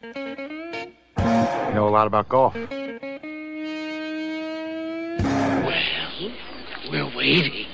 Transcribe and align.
You 0.00 0.14
know 1.74 1.88
a 1.88 1.90
lot 1.90 2.06
about 2.06 2.28
golf. 2.28 2.54
Well, 2.54 2.70
we're 6.88 7.16
waiting. 7.16 7.66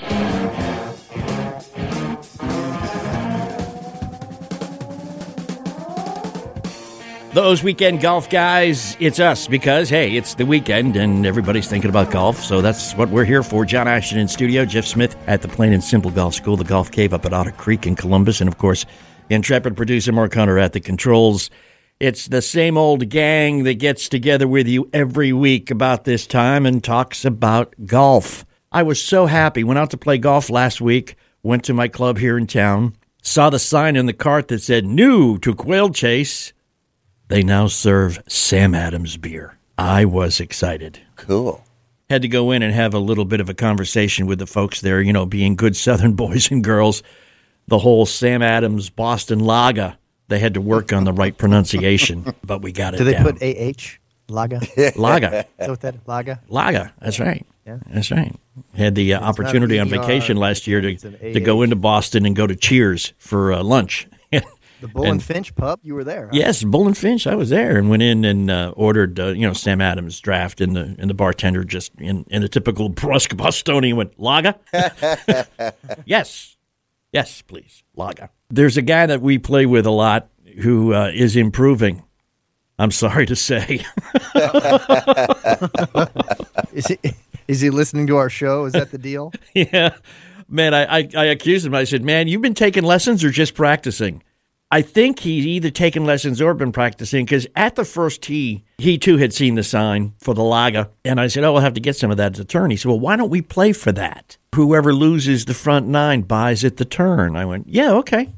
Those 7.34 7.62
weekend 7.62 8.00
golf 8.00 8.30
guys, 8.30 8.96
it's 9.00 9.20
us 9.20 9.46
because, 9.46 9.90
hey, 9.90 10.16
it's 10.16 10.36
the 10.36 10.46
weekend 10.46 10.96
and 10.96 11.26
everybody's 11.26 11.68
thinking 11.68 11.90
about 11.90 12.10
golf. 12.10 12.42
So 12.42 12.62
that's 12.62 12.94
what 12.94 13.10
we're 13.10 13.26
here 13.26 13.42
for. 13.42 13.66
John 13.66 13.86
Ashton 13.86 14.18
in 14.18 14.28
studio, 14.28 14.64
Jeff 14.64 14.86
Smith 14.86 15.14
at 15.26 15.42
the 15.42 15.48
Plain 15.48 15.74
and 15.74 15.84
Simple 15.84 16.10
Golf 16.10 16.32
School, 16.32 16.56
the 16.56 16.64
Golf 16.64 16.90
Cave 16.90 17.12
up 17.12 17.26
at 17.26 17.34
Otter 17.34 17.52
Creek 17.52 17.86
in 17.86 17.94
Columbus, 17.96 18.40
and 18.40 18.48
of 18.48 18.56
course, 18.56 18.86
intrepid 19.28 19.76
producer 19.76 20.10
Mark 20.10 20.32
Hunter 20.32 20.58
at 20.58 20.72
the 20.72 20.80
controls. 20.80 21.50
It's 22.00 22.26
the 22.26 22.42
same 22.42 22.76
old 22.76 23.08
gang 23.08 23.62
that 23.64 23.78
gets 23.78 24.08
together 24.08 24.48
with 24.48 24.66
you 24.66 24.90
every 24.92 25.32
week 25.32 25.70
about 25.70 26.04
this 26.04 26.26
time 26.26 26.66
and 26.66 26.82
talks 26.82 27.24
about 27.24 27.72
golf. 27.86 28.44
I 28.72 28.82
was 28.82 29.00
so 29.00 29.26
happy. 29.26 29.62
Went 29.62 29.78
out 29.78 29.90
to 29.90 29.96
play 29.96 30.18
golf 30.18 30.50
last 30.50 30.80
week, 30.80 31.14
went 31.44 31.62
to 31.64 31.72
my 31.72 31.86
club 31.86 32.18
here 32.18 32.36
in 32.36 32.48
town, 32.48 32.96
saw 33.22 33.48
the 33.48 33.60
sign 33.60 33.94
in 33.94 34.06
the 34.06 34.12
cart 34.12 34.48
that 34.48 34.60
said, 34.62 34.84
New 34.84 35.38
to 35.38 35.54
Quail 35.54 35.90
Chase. 35.90 36.52
They 37.28 37.44
now 37.44 37.68
serve 37.68 38.18
Sam 38.26 38.74
Adams 38.74 39.16
beer. 39.16 39.56
I 39.78 40.04
was 40.04 40.40
excited. 40.40 41.00
Cool. 41.14 41.64
Had 42.10 42.22
to 42.22 42.28
go 42.28 42.50
in 42.50 42.62
and 42.62 42.74
have 42.74 42.92
a 42.92 42.98
little 42.98 43.24
bit 43.24 43.40
of 43.40 43.48
a 43.48 43.54
conversation 43.54 44.26
with 44.26 44.40
the 44.40 44.46
folks 44.46 44.80
there, 44.80 45.00
you 45.00 45.12
know, 45.12 45.26
being 45.26 45.54
good 45.54 45.76
Southern 45.76 46.14
boys 46.14 46.50
and 46.50 46.64
girls. 46.64 47.04
The 47.68 47.78
whole 47.78 48.04
Sam 48.04 48.42
Adams 48.42 48.90
Boston 48.90 49.38
Lager, 49.38 49.96
they 50.28 50.38
had 50.38 50.54
to 50.54 50.60
work 50.60 50.92
on 50.92 51.04
the 51.04 51.12
right 51.12 51.36
pronunciation, 51.36 52.34
but 52.44 52.62
we 52.62 52.72
got 52.72 52.94
it 52.94 52.98
Do 52.98 53.04
they 53.04 53.12
down. 53.12 53.24
put 53.24 53.42
AH? 53.42 53.98
Laga? 54.28 54.96
Lager. 54.96 55.26
Is 55.26 55.44
that 55.58 55.68
what 55.70 55.80
that 55.82 56.04
Laga? 56.06 56.38
Lager. 56.48 56.92
That's 57.00 57.20
right. 57.20 57.44
Yeah. 57.66 57.78
That's 57.90 58.10
right. 58.10 58.34
Had 58.74 58.94
the 58.94 59.14
uh, 59.14 59.20
opportunity 59.20 59.78
on 59.78 59.88
vacation 59.88 60.36
last 60.36 60.66
year 60.66 60.80
to, 60.80 60.96
to 60.96 61.40
go 61.40 61.62
into 61.62 61.76
Boston 61.76 62.24
and 62.26 62.34
go 62.36 62.46
to 62.46 62.54
Cheers 62.56 63.12
for 63.18 63.52
uh, 63.52 63.62
lunch. 63.62 64.06
The 64.80 64.88
Bull 64.88 65.06
and, 65.06 65.22
Finch 65.22 65.54
pub? 65.54 65.78
You 65.82 65.94
were 65.94 66.04
there. 66.04 66.24
huh? 66.26 66.30
Yes, 66.34 66.62
Bull 66.62 66.86
and 66.86 66.98
Finch. 66.98 67.26
I 67.26 67.36
was 67.36 67.48
there 67.48 67.78
and 67.78 67.88
went 67.88 68.02
in 68.02 68.22
and 68.26 68.50
uh, 68.50 68.74
ordered, 68.76 69.18
uh, 69.18 69.28
you 69.28 69.46
know, 69.46 69.54
Sam 69.54 69.80
Adams 69.80 70.20
draft, 70.20 70.60
and 70.60 70.76
the 70.76 70.94
and 70.98 71.08
the 71.08 71.14
bartender 71.14 71.64
just 71.64 71.92
in, 71.98 72.26
in 72.28 72.42
a 72.42 72.48
typical 72.48 72.90
brusque 72.90 73.34
Bostonian 73.34 73.96
went 73.96 74.18
Laga. 74.18 74.56
yes, 76.04 76.56
yes, 77.12 77.40
please, 77.40 77.82
lager. 77.96 78.30
There's 78.50 78.76
a 78.76 78.82
guy 78.82 79.06
that 79.06 79.20
we 79.20 79.38
play 79.38 79.66
with 79.66 79.86
a 79.86 79.90
lot 79.90 80.28
who 80.60 80.94
uh, 80.94 81.10
is 81.14 81.36
improving. 81.36 82.02
I'm 82.78 82.90
sorry 82.90 83.26
to 83.26 83.36
say. 83.36 83.84
Is 86.72 86.86
he, 86.86 86.98
is 87.46 87.60
he 87.60 87.70
listening 87.70 88.08
to 88.08 88.16
our 88.16 88.28
show? 88.28 88.64
Is 88.64 88.72
that 88.72 88.90
the 88.90 88.98
deal? 88.98 89.32
yeah, 89.54 89.94
man, 90.48 90.74
I, 90.74 90.98
I 90.98 91.08
I 91.16 91.24
accused 91.26 91.64
him. 91.64 91.72
I 91.72 91.84
said, 91.84 92.02
"Man, 92.02 92.26
you've 92.26 92.42
been 92.42 92.54
taking 92.54 92.82
lessons 92.82 93.22
or 93.22 93.30
just 93.30 93.54
practicing?" 93.54 94.24
I 94.74 94.82
think 94.82 95.20
he'd 95.20 95.44
either 95.44 95.70
taken 95.70 96.04
lessons 96.04 96.42
or 96.42 96.52
been 96.52 96.72
practicing 96.72 97.26
because 97.26 97.46
at 97.54 97.76
the 97.76 97.84
first 97.84 98.22
tee, 98.22 98.64
he 98.76 98.98
too 98.98 99.18
had 99.18 99.32
seen 99.32 99.54
the 99.54 99.62
sign 99.62 100.14
for 100.18 100.34
the 100.34 100.42
lager. 100.42 100.88
And 101.04 101.20
I 101.20 101.28
said, 101.28 101.44
Oh, 101.44 101.52
we'll 101.52 101.62
have 101.62 101.74
to 101.74 101.80
get 101.80 101.94
some 101.94 102.10
of 102.10 102.16
that 102.16 102.32
at 102.32 102.34
the 102.34 102.44
turn. 102.44 102.72
He 102.72 102.76
said, 102.76 102.88
Well, 102.88 102.98
why 102.98 103.14
don't 103.14 103.30
we 103.30 103.40
play 103.40 103.72
for 103.72 103.92
that? 103.92 104.36
Whoever 104.56 104.92
loses 104.92 105.44
the 105.44 105.54
front 105.54 105.86
nine 105.86 106.22
buys 106.22 106.64
at 106.64 106.78
the 106.78 106.84
turn. 106.84 107.36
I 107.36 107.44
went, 107.44 107.68
Yeah, 107.68 107.92
okay. 107.92 108.34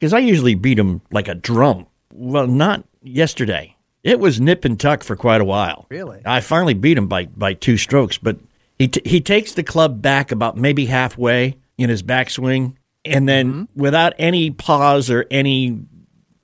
Because 0.00 0.12
I 0.12 0.18
usually 0.18 0.56
beat 0.56 0.76
him 0.76 1.02
like 1.12 1.28
a 1.28 1.36
drum. 1.36 1.86
Well, 2.12 2.48
not 2.48 2.82
yesterday. 3.04 3.76
It 4.02 4.18
was 4.18 4.40
nip 4.40 4.64
and 4.64 4.80
tuck 4.80 5.04
for 5.04 5.14
quite 5.14 5.40
a 5.40 5.44
while. 5.44 5.86
Really? 5.88 6.20
I 6.24 6.40
finally 6.40 6.74
beat 6.74 6.98
him 6.98 7.06
by, 7.06 7.26
by 7.26 7.54
two 7.54 7.76
strokes, 7.76 8.18
but 8.18 8.38
he, 8.76 8.88
t- 8.88 9.08
he 9.08 9.20
takes 9.20 9.52
the 9.52 9.62
club 9.62 10.02
back 10.02 10.32
about 10.32 10.56
maybe 10.56 10.86
halfway 10.86 11.58
in 11.78 11.90
his 11.90 12.02
backswing 12.02 12.74
and 13.06 13.28
then 13.28 13.68
without 13.74 14.14
any 14.18 14.50
pause 14.50 15.10
or 15.10 15.26
any 15.30 15.80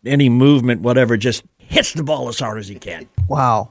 any 0.05 0.29
movement, 0.29 0.81
whatever, 0.83 1.17
just 1.17 1.45
hits 1.59 1.93
the 1.93 2.03
ball 2.03 2.29
as 2.29 2.39
hard 2.39 2.59
as 2.59 2.69
he 2.69 2.77
can. 2.77 3.09
Wow. 3.29 3.69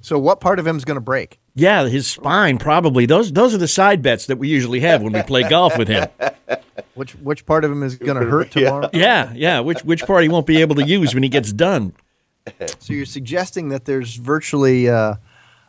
So 0.00 0.18
what 0.18 0.40
part 0.40 0.58
of 0.58 0.66
him 0.66 0.76
is 0.76 0.84
going 0.84 0.96
to 0.96 1.00
break? 1.00 1.40
Yeah, 1.54 1.86
his 1.86 2.06
spine 2.06 2.58
probably. 2.58 3.06
Those 3.06 3.32
those 3.32 3.54
are 3.54 3.58
the 3.58 3.68
side 3.68 4.02
bets 4.02 4.26
that 4.26 4.36
we 4.36 4.48
usually 4.48 4.80
have 4.80 5.02
when 5.02 5.12
we 5.12 5.22
play 5.22 5.48
golf 5.48 5.78
with 5.78 5.88
him. 5.88 6.08
Which 6.94 7.12
which 7.16 7.44
part 7.46 7.64
of 7.64 7.72
him 7.72 7.82
is 7.82 7.96
going 7.96 8.20
to 8.20 8.26
hurt 8.26 8.52
tomorrow? 8.52 8.88
Yeah, 8.92 9.32
yeah. 9.34 9.60
Which 9.60 9.84
which 9.84 10.04
part 10.04 10.22
he 10.22 10.28
won't 10.28 10.46
be 10.46 10.60
able 10.60 10.76
to 10.76 10.84
use 10.84 11.12
when 11.12 11.22
he 11.24 11.28
gets 11.28 11.52
done. 11.52 11.92
So 12.78 12.92
you're 12.92 13.06
suggesting 13.06 13.70
that 13.70 13.86
there's 13.86 14.16
virtually 14.16 14.86
uh, 14.88 15.14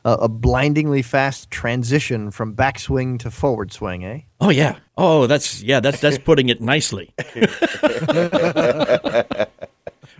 a, 0.05 0.11
a 0.11 0.29
blindingly 0.29 1.01
fast 1.01 1.51
transition 1.51 2.31
from 2.31 2.55
backswing 2.55 3.19
to 3.19 3.29
forward 3.31 3.73
swing, 3.73 4.05
eh? 4.05 4.21
Oh 4.39 4.51
yeah. 4.51 4.77
Oh, 4.97 5.27
that's 5.27 5.61
yeah. 5.61 5.81
That's 5.81 5.99
that's 5.99 6.17
putting 6.19 6.47
it 6.47 6.61
nicely. 6.61 7.13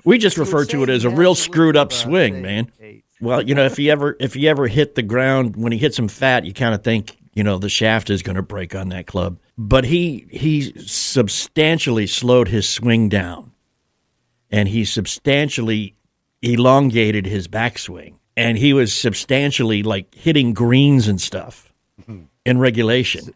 we 0.03 0.17
just 0.17 0.37
refer 0.37 0.65
to 0.65 0.83
it 0.83 0.89
as 0.89 1.05
a 1.05 1.09
real 1.09 1.35
screwed 1.35 1.77
up 1.77 1.93
swing, 1.93 2.41
man. 2.41 2.69
Well, 3.21 3.41
you 3.41 3.55
know, 3.55 3.63
if 3.65 3.77
he 3.77 3.89
ever 3.89 4.17
if 4.19 4.33
he 4.33 4.49
ever 4.49 4.67
hit 4.67 4.95
the 4.95 5.03
ground 5.03 5.55
when 5.55 5.71
he 5.71 5.77
hits 5.77 5.97
him 5.97 6.09
fat, 6.09 6.43
you 6.45 6.53
kind 6.53 6.75
of 6.75 6.83
think 6.83 7.15
you 7.33 7.43
know 7.43 7.59
the 7.59 7.69
shaft 7.69 8.09
is 8.09 8.23
going 8.23 8.35
to 8.35 8.41
break 8.41 8.75
on 8.75 8.89
that 8.89 9.07
club. 9.07 9.39
But 9.57 9.85
he 9.85 10.27
he 10.31 10.73
substantially 10.85 12.07
slowed 12.07 12.49
his 12.49 12.67
swing 12.67 13.07
down, 13.07 13.53
and 14.49 14.67
he 14.67 14.83
substantially 14.83 15.95
elongated 16.41 17.25
his 17.25 17.47
backswing, 17.47 18.15
and 18.37 18.57
he 18.57 18.73
was 18.73 18.93
substantially 18.95 19.83
like 19.83 20.13
hitting 20.15 20.53
greens 20.53 21.07
and 21.07 21.19
stuff 21.21 21.73
in 22.45 22.59
regulation. 22.59 23.33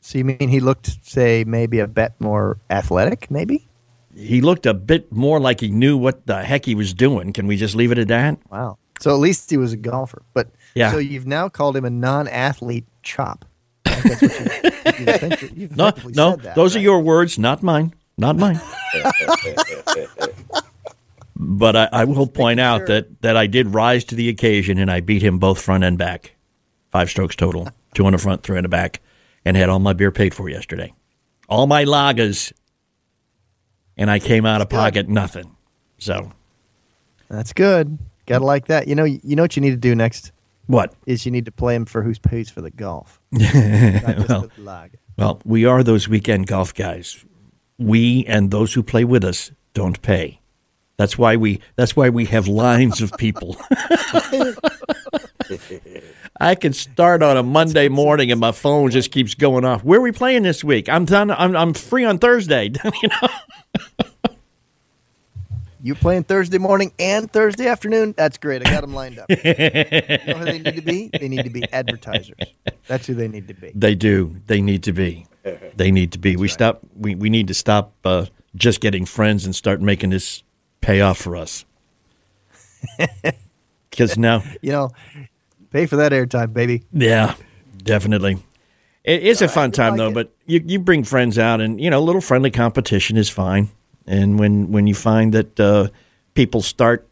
So 0.00 0.18
you 0.18 0.24
mean 0.24 0.48
he 0.48 0.60
looked, 0.60 0.98
say, 1.06 1.44
maybe 1.44 1.78
a 1.78 1.86
bit 1.86 2.12
more 2.18 2.58
athletic, 2.70 3.30
maybe? 3.30 3.68
He 4.14 4.40
looked 4.40 4.66
a 4.66 4.74
bit 4.74 5.10
more 5.12 5.38
like 5.40 5.60
he 5.60 5.68
knew 5.70 5.96
what 5.96 6.26
the 6.26 6.42
heck 6.42 6.64
he 6.66 6.74
was 6.74 6.92
doing. 6.92 7.32
Can 7.32 7.46
we 7.46 7.56
just 7.56 7.74
leave 7.74 7.92
it 7.92 7.98
at 7.98 8.08
that? 8.08 8.38
Wow. 8.50 8.78
So 9.00 9.10
at 9.14 9.20
least 9.20 9.48
he 9.50 9.56
was 9.56 9.72
a 9.72 9.76
golfer. 9.76 10.22
But 10.34 10.48
Yeah. 10.74 10.90
so 10.92 10.98
you've 10.98 11.26
now 11.26 11.48
called 11.48 11.76
him 11.76 11.84
a 11.84 11.90
non-athlete 11.90 12.84
chop. 13.02 13.44
I 13.86 14.00
that's 14.00 14.22
what 14.22 15.42
you, 15.42 15.48
you've 15.48 15.56
you've 15.56 15.76
No, 15.76 15.92
no, 16.14 16.36
that, 16.36 16.54
those 16.54 16.76
are 16.76 16.80
your 16.80 17.00
words, 17.00 17.38
not 17.38 17.62
mine. 17.62 17.94
Not 18.18 18.36
mine. 18.36 18.60
but 21.34 21.76
I, 21.76 21.88
I 21.92 22.04
will 22.04 22.26
point 22.26 22.60
out 22.60 22.80
sure. 22.80 22.86
that, 22.88 23.22
that 23.22 23.36
I 23.36 23.46
did 23.46 23.74
rise 23.74 24.04
to 24.04 24.14
the 24.14 24.28
occasion 24.28 24.78
and 24.78 24.90
I 24.90 25.00
beat 25.00 25.22
him 25.22 25.38
both 25.38 25.60
front 25.60 25.84
and 25.84 25.96
back. 25.98 26.34
Five 26.90 27.10
strokes 27.10 27.36
total, 27.36 27.68
two 27.94 28.06
on 28.06 28.12
the 28.12 28.18
front, 28.18 28.42
three 28.42 28.56
on 28.56 28.62
the 28.62 28.68
back, 28.68 29.00
and 29.44 29.56
had 29.56 29.68
all 29.68 29.78
my 29.78 29.92
beer 29.92 30.10
paid 30.10 30.34
for 30.34 30.48
yesterday. 30.48 30.92
All 31.48 31.66
my 31.66 31.84
lagers, 31.84 32.52
and 33.96 34.10
I 34.10 34.18
came 34.18 34.46
out 34.46 34.60
of 34.60 34.68
pocket 34.68 35.08
nothing. 35.08 35.56
So, 35.98 36.32
That's 37.28 37.52
good. 37.52 37.98
Gotta 38.26 38.44
like 38.44 38.66
that. 38.66 38.88
You 38.88 38.94
know, 38.94 39.04
you 39.04 39.36
know 39.36 39.42
what 39.42 39.56
you 39.56 39.62
need 39.62 39.70
to 39.70 39.76
do 39.76 39.94
next 39.94 40.32
what? 40.66 40.94
is 41.06 41.26
you 41.26 41.32
need 41.32 41.44
to 41.44 41.52
play 41.52 41.74
him 41.74 41.84
for 41.84 42.02
who's 42.02 42.18
pays 42.18 42.50
for 42.50 42.60
the 42.60 42.70
golf. 42.70 43.20
Well, 43.32 44.48
the. 44.56 44.90
Well, 45.16 45.40
we 45.44 45.64
are 45.66 45.82
those 45.82 46.08
weekend 46.08 46.46
golf 46.46 46.74
guys. 46.74 47.24
We 47.78 48.24
and 48.26 48.50
those 48.50 48.72
who 48.74 48.82
play 48.82 49.04
with 49.04 49.24
us 49.24 49.50
don't 49.74 50.00
pay. 50.00 50.40
That's 51.02 51.18
why 51.18 51.34
we 51.34 51.58
that's 51.74 51.96
why 51.96 52.10
we 52.10 52.26
have 52.26 52.46
lines 52.46 53.02
of 53.02 53.10
people. 53.18 53.56
I 56.40 56.54
can 56.54 56.72
start 56.72 57.24
on 57.24 57.36
a 57.36 57.42
Monday 57.42 57.88
morning 57.88 58.30
and 58.30 58.38
my 58.38 58.52
phone 58.52 58.92
just 58.92 59.10
keeps 59.10 59.34
going 59.34 59.64
off. 59.64 59.82
Where 59.82 59.98
are 59.98 60.02
we 60.02 60.12
playing 60.12 60.44
this 60.44 60.62
week? 60.62 60.88
I'm 60.88 61.04
done. 61.04 61.32
I'm, 61.32 61.56
I'm 61.56 61.74
free 61.74 62.04
on 62.04 62.20
Thursday. 62.20 62.70
you 63.02 63.08
know? 63.08 63.28
You 65.82 65.96
playing 65.96 66.22
Thursday 66.22 66.58
morning 66.58 66.92
and 67.00 67.28
Thursday 67.32 67.66
afternoon? 67.66 68.14
That's 68.16 68.38
great. 68.38 68.64
I 68.64 68.70
got 68.70 68.82
them 68.82 68.94
lined 68.94 69.18
up. 69.18 69.28
you 69.28 69.36
know 69.38 69.42
who 69.42 70.44
they 70.44 70.60
need 70.60 70.76
to 70.76 70.82
be? 70.82 71.10
They 71.12 71.28
need 71.28 71.42
to 71.42 71.50
be 71.50 71.64
advertisers. 71.72 72.38
That's 72.86 73.08
who 73.08 73.14
they 73.14 73.26
need 73.26 73.48
to 73.48 73.54
be. 73.54 73.72
They 73.74 73.96
do. 73.96 74.36
They 74.46 74.60
need 74.60 74.84
to 74.84 74.92
be. 74.92 75.26
They 75.74 75.90
need 75.90 76.12
to 76.12 76.20
be. 76.20 76.36
we 76.36 76.46
stop. 76.46 76.78
We, 76.94 77.16
we 77.16 77.28
need 77.28 77.48
to 77.48 77.54
stop 77.54 77.94
uh, 78.04 78.26
just 78.54 78.80
getting 78.80 79.04
friends 79.04 79.44
and 79.44 79.56
start 79.56 79.80
making 79.80 80.10
this 80.10 80.44
pay 80.82 81.00
off 81.00 81.16
for 81.18 81.36
us. 81.36 81.64
Because 83.90 84.16
now, 84.16 84.42
You 84.62 84.72
know, 84.72 84.90
pay 85.70 85.84
for 85.84 85.96
that 85.96 86.12
airtime, 86.12 86.54
baby. 86.54 86.82
yeah, 86.92 87.34
definitely. 87.82 88.38
It 89.04 89.22
is 89.22 89.42
a 89.42 89.48
fun 89.48 89.70
time 89.70 89.90
like 89.92 89.98
though, 89.98 90.08
it. 90.08 90.14
but 90.14 90.32
you, 90.46 90.62
you 90.64 90.78
bring 90.78 91.04
friends 91.04 91.38
out, 91.38 91.60
and 91.60 91.78
you 91.78 91.90
know, 91.90 91.98
a 91.98 92.00
little 92.00 92.22
friendly 92.22 92.50
competition 92.50 93.18
is 93.18 93.28
fine. 93.28 93.68
And 94.06 94.38
when 94.38 94.72
when 94.72 94.86
you 94.86 94.94
find 94.94 95.34
that 95.34 95.60
uh, 95.60 95.88
people 96.32 96.62
start 96.62 97.06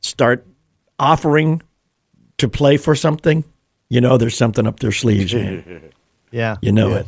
start 0.00 0.46
offering 0.98 1.60
to 2.38 2.48
play 2.48 2.78
for 2.78 2.94
something, 2.94 3.44
you 3.90 4.00
know, 4.00 4.16
there's 4.16 4.36
something 4.36 4.66
up 4.66 4.80
their 4.80 4.92
sleeves, 4.92 5.34
man. 5.34 5.92
Yeah. 6.32 6.56
You 6.60 6.72
know 6.72 6.88
yeah. 6.90 6.96
it. 6.96 7.06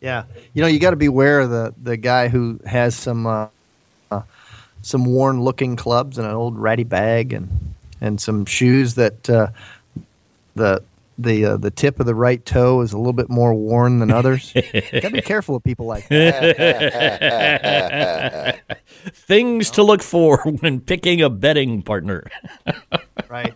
Yeah. 0.00 0.24
You 0.52 0.62
know, 0.62 0.68
you 0.68 0.78
got 0.78 0.90
to 0.90 0.96
beware 0.96 1.40
of 1.40 1.50
the, 1.50 1.74
the 1.82 1.96
guy 1.96 2.28
who 2.28 2.60
has 2.66 2.94
some 2.94 3.26
uh, 3.26 3.48
some 4.84 5.04
worn 5.06 5.40
looking 5.42 5.76
clubs 5.76 6.18
and 6.18 6.26
an 6.26 6.34
old 6.34 6.58
ratty 6.58 6.84
bag 6.84 7.32
and 7.32 7.74
and 8.00 8.20
some 8.20 8.44
shoes 8.44 8.94
that 8.94 9.30
uh, 9.30 9.48
the 10.54 10.82
the 11.16 11.44
uh, 11.44 11.56
the 11.56 11.70
tip 11.70 12.00
of 12.00 12.06
the 12.06 12.14
right 12.14 12.44
toe 12.44 12.80
is 12.82 12.92
a 12.92 12.98
little 12.98 13.12
bit 13.12 13.30
more 13.30 13.54
worn 13.54 14.00
than 14.00 14.10
others. 14.10 14.52
Gotta 14.92 15.10
be 15.10 15.22
careful 15.22 15.56
of 15.56 15.64
people 15.64 15.86
like 15.86 16.06
that. 16.08 17.40
Things 19.14 19.70
to 19.70 19.82
look 19.82 20.02
for 20.02 20.38
when 20.60 20.80
picking 20.80 21.22
a 21.22 21.30
betting 21.30 21.82
partner. 21.82 22.24
right? 23.28 23.54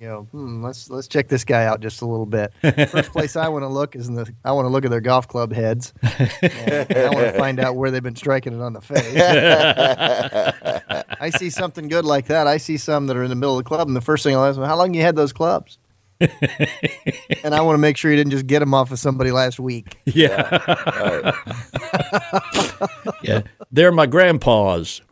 You 0.00 0.06
know, 0.06 0.22
hmm, 0.30 0.62
let's 0.62 0.88
let's 0.90 1.08
check 1.08 1.26
this 1.26 1.44
guy 1.44 1.64
out 1.64 1.80
just 1.80 2.02
a 2.02 2.06
little 2.06 2.24
bit. 2.24 2.52
First 2.90 3.10
place 3.10 3.34
I 3.34 3.48
want 3.48 3.64
to 3.64 3.68
look 3.68 3.96
is 3.96 4.06
in 4.06 4.14
the 4.14 4.32
I 4.44 4.52
want 4.52 4.66
to 4.66 4.70
look 4.70 4.84
at 4.84 4.92
their 4.92 5.00
golf 5.00 5.26
club 5.26 5.52
heads. 5.52 5.92
And 6.02 6.96
I 6.96 7.10
want 7.10 7.26
to 7.26 7.34
find 7.36 7.58
out 7.58 7.74
where 7.74 7.90
they've 7.90 8.00
been 8.00 8.14
striking 8.14 8.52
it 8.52 8.62
on 8.62 8.74
the 8.74 8.80
face. 8.80 9.16
I 11.20 11.30
see 11.30 11.50
something 11.50 11.88
good 11.88 12.04
like 12.04 12.26
that. 12.26 12.46
I 12.46 12.58
see 12.58 12.76
some 12.76 13.08
that 13.08 13.16
are 13.16 13.24
in 13.24 13.28
the 13.28 13.34
middle 13.34 13.58
of 13.58 13.64
the 13.64 13.68
club, 13.68 13.88
and 13.88 13.96
the 13.96 14.00
first 14.00 14.22
thing 14.22 14.36
I'll 14.36 14.44
ask 14.44 14.54
them, 14.54 14.64
"How 14.66 14.76
long 14.76 14.94
you 14.94 15.02
had 15.02 15.16
those 15.16 15.32
clubs?" 15.32 15.78
and 16.20 17.52
I 17.52 17.60
want 17.60 17.74
to 17.74 17.80
make 17.80 17.96
sure 17.96 18.10
you 18.10 18.16
didn't 18.16 18.32
just 18.32 18.46
get 18.46 18.60
them 18.60 18.74
off 18.74 18.92
of 18.92 18.98
somebody 19.00 19.32
last 19.32 19.58
week. 19.58 19.96
Yeah. 20.04 21.34
yeah. 23.22 23.42
They're 23.72 23.92
my 23.92 24.06
grandpa's. 24.06 25.02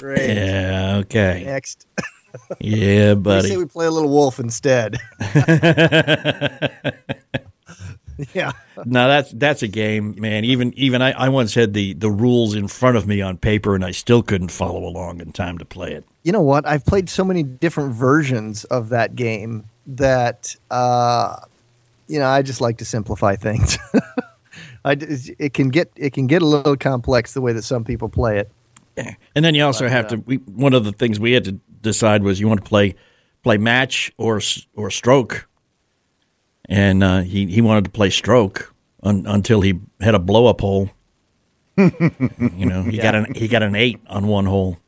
Great. 0.00 0.34
Yeah, 0.34 0.96
okay. 1.04 1.44
Next, 1.46 1.86
Yeah, 2.60 3.14
buddy. 3.14 3.48
say 3.48 3.56
we 3.56 3.66
play 3.66 3.86
a 3.86 3.90
little 3.90 4.10
wolf 4.10 4.38
instead. 4.38 4.98
yeah. 8.32 8.52
No, 8.84 9.08
that's 9.08 9.30
that's 9.32 9.62
a 9.62 9.68
game, 9.68 10.14
man. 10.18 10.44
Even 10.44 10.72
even 10.74 11.02
I, 11.02 11.12
I 11.12 11.28
once 11.28 11.54
had 11.54 11.74
the 11.74 11.94
the 11.94 12.10
rules 12.10 12.54
in 12.54 12.68
front 12.68 12.96
of 12.96 13.06
me 13.06 13.20
on 13.20 13.36
paper 13.36 13.74
and 13.74 13.84
I 13.84 13.90
still 13.92 14.22
couldn't 14.22 14.50
follow 14.50 14.84
along 14.84 15.20
in 15.20 15.32
time 15.32 15.58
to 15.58 15.64
play 15.64 15.92
it. 15.92 16.04
You 16.22 16.32
know 16.32 16.42
what? 16.42 16.66
I've 16.66 16.84
played 16.84 17.08
so 17.08 17.24
many 17.24 17.42
different 17.42 17.94
versions 17.94 18.64
of 18.64 18.88
that 18.90 19.14
game 19.14 19.64
that 19.86 20.56
uh, 20.70 21.36
you 22.08 22.18
know 22.18 22.26
I 22.26 22.42
just 22.42 22.60
like 22.60 22.78
to 22.78 22.84
simplify 22.84 23.36
things. 23.36 23.78
I, 24.84 24.96
it 25.38 25.54
can 25.54 25.70
get 25.70 25.90
it 25.96 26.12
can 26.12 26.26
get 26.26 26.42
a 26.42 26.46
little 26.46 26.76
complex 26.76 27.34
the 27.34 27.40
way 27.40 27.52
that 27.52 27.62
some 27.62 27.84
people 27.84 28.08
play 28.08 28.38
it. 28.38 28.50
And 29.34 29.44
then 29.44 29.54
you 29.54 29.64
also 29.64 29.88
have 29.88 30.06
to. 30.08 30.18
We, 30.18 30.36
one 30.36 30.72
of 30.72 30.84
the 30.84 30.92
things 30.92 31.18
we 31.18 31.32
had 31.32 31.44
to 31.44 31.58
decide 31.84 32.24
was 32.24 32.40
you 32.40 32.48
want 32.48 32.64
to 32.64 32.68
play 32.68 32.96
play 33.42 33.58
match 33.58 34.12
or 34.18 34.40
or 34.74 34.90
stroke, 34.90 35.48
and 36.68 37.04
uh, 37.04 37.20
he 37.20 37.46
he 37.46 37.60
wanted 37.60 37.84
to 37.84 37.90
play 37.90 38.10
stroke 38.10 38.74
un, 39.04 39.24
until 39.28 39.60
he 39.60 39.78
had 40.00 40.16
a 40.16 40.18
blow 40.18 40.46
up 40.46 40.60
hole. 40.60 40.90
you 41.76 42.66
know, 42.66 42.82
he 42.82 42.98
got 42.98 43.14
an 43.14 43.32
he 43.34 43.46
got 43.46 43.62
an 43.62 43.76
eight 43.76 44.00
on 44.08 44.26
one 44.26 44.46
hole. 44.46 44.78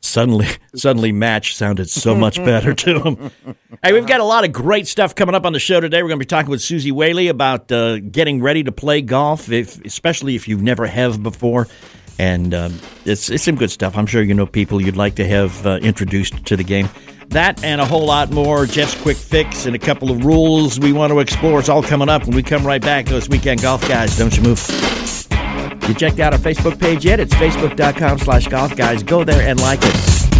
Suddenly, 0.00 0.48
suddenly, 0.74 1.12
match 1.12 1.54
sounded 1.54 1.88
so 1.88 2.14
much 2.14 2.36
better 2.36 2.74
to 2.74 3.00
him. 3.00 3.30
Hey, 3.82 3.94
we've 3.94 4.06
got 4.06 4.20
a 4.20 4.24
lot 4.24 4.44
of 4.44 4.52
great 4.52 4.86
stuff 4.86 5.14
coming 5.14 5.34
up 5.34 5.46
on 5.46 5.54
the 5.54 5.58
show 5.58 5.80
today. 5.80 6.02
We're 6.02 6.08
going 6.08 6.18
to 6.18 6.24
be 6.24 6.26
talking 6.26 6.50
with 6.50 6.60
Suzy 6.60 6.92
Whaley 6.92 7.28
about 7.28 7.72
uh, 7.72 8.00
getting 8.00 8.42
ready 8.42 8.62
to 8.64 8.72
play 8.72 9.00
golf, 9.00 9.50
if, 9.50 9.82
especially 9.84 10.34
if 10.34 10.46
you've 10.46 10.62
never 10.62 10.86
have 10.86 11.22
before. 11.22 11.68
And 12.18 12.54
um, 12.54 12.78
it's 13.04 13.28
it's 13.28 13.44
some 13.44 13.56
good 13.56 13.70
stuff. 13.70 13.96
I'm 13.96 14.06
sure 14.06 14.22
you 14.22 14.34
know 14.34 14.46
people 14.46 14.80
you'd 14.80 14.96
like 14.96 15.16
to 15.16 15.26
have 15.26 15.66
uh, 15.66 15.78
introduced 15.82 16.44
to 16.46 16.56
the 16.56 16.64
game. 16.64 16.88
That 17.28 17.64
and 17.64 17.80
a 17.80 17.84
whole 17.84 18.04
lot 18.04 18.30
more. 18.30 18.66
Jeff's 18.66 19.00
quick 19.00 19.16
fix 19.16 19.66
and 19.66 19.74
a 19.74 19.78
couple 19.78 20.10
of 20.10 20.24
rules 20.24 20.78
we 20.78 20.92
want 20.92 21.12
to 21.12 21.18
explore. 21.20 21.58
It's 21.58 21.68
all 21.68 21.82
coming 21.82 22.08
up 22.08 22.26
when 22.26 22.36
we 22.36 22.42
come 22.42 22.66
right 22.66 22.82
back. 22.82 23.06
Those 23.06 23.28
weekend 23.28 23.62
golf 23.62 23.86
guys, 23.88 24.16
don't 24.16 24.36
you 24.36 24.42
move. 24.42 24.60
You 25.88 25.94
checked 25.94 26.20
out 26.20 26.32
our 26.32 26.38
Facebook 26.38 26.80
page 26.80 27.04
yet? 27.04 27.20
It's 27.20 27.34
facebook.com 27.34 28.18
slash 28.18 28.46
golf 28.48 28.76
guys. 28.76 29.02
Go 29.02 29.24
there 29.24 29.46
and 29.46 29.60
like 29.60 29.80
it. 29.82 30.33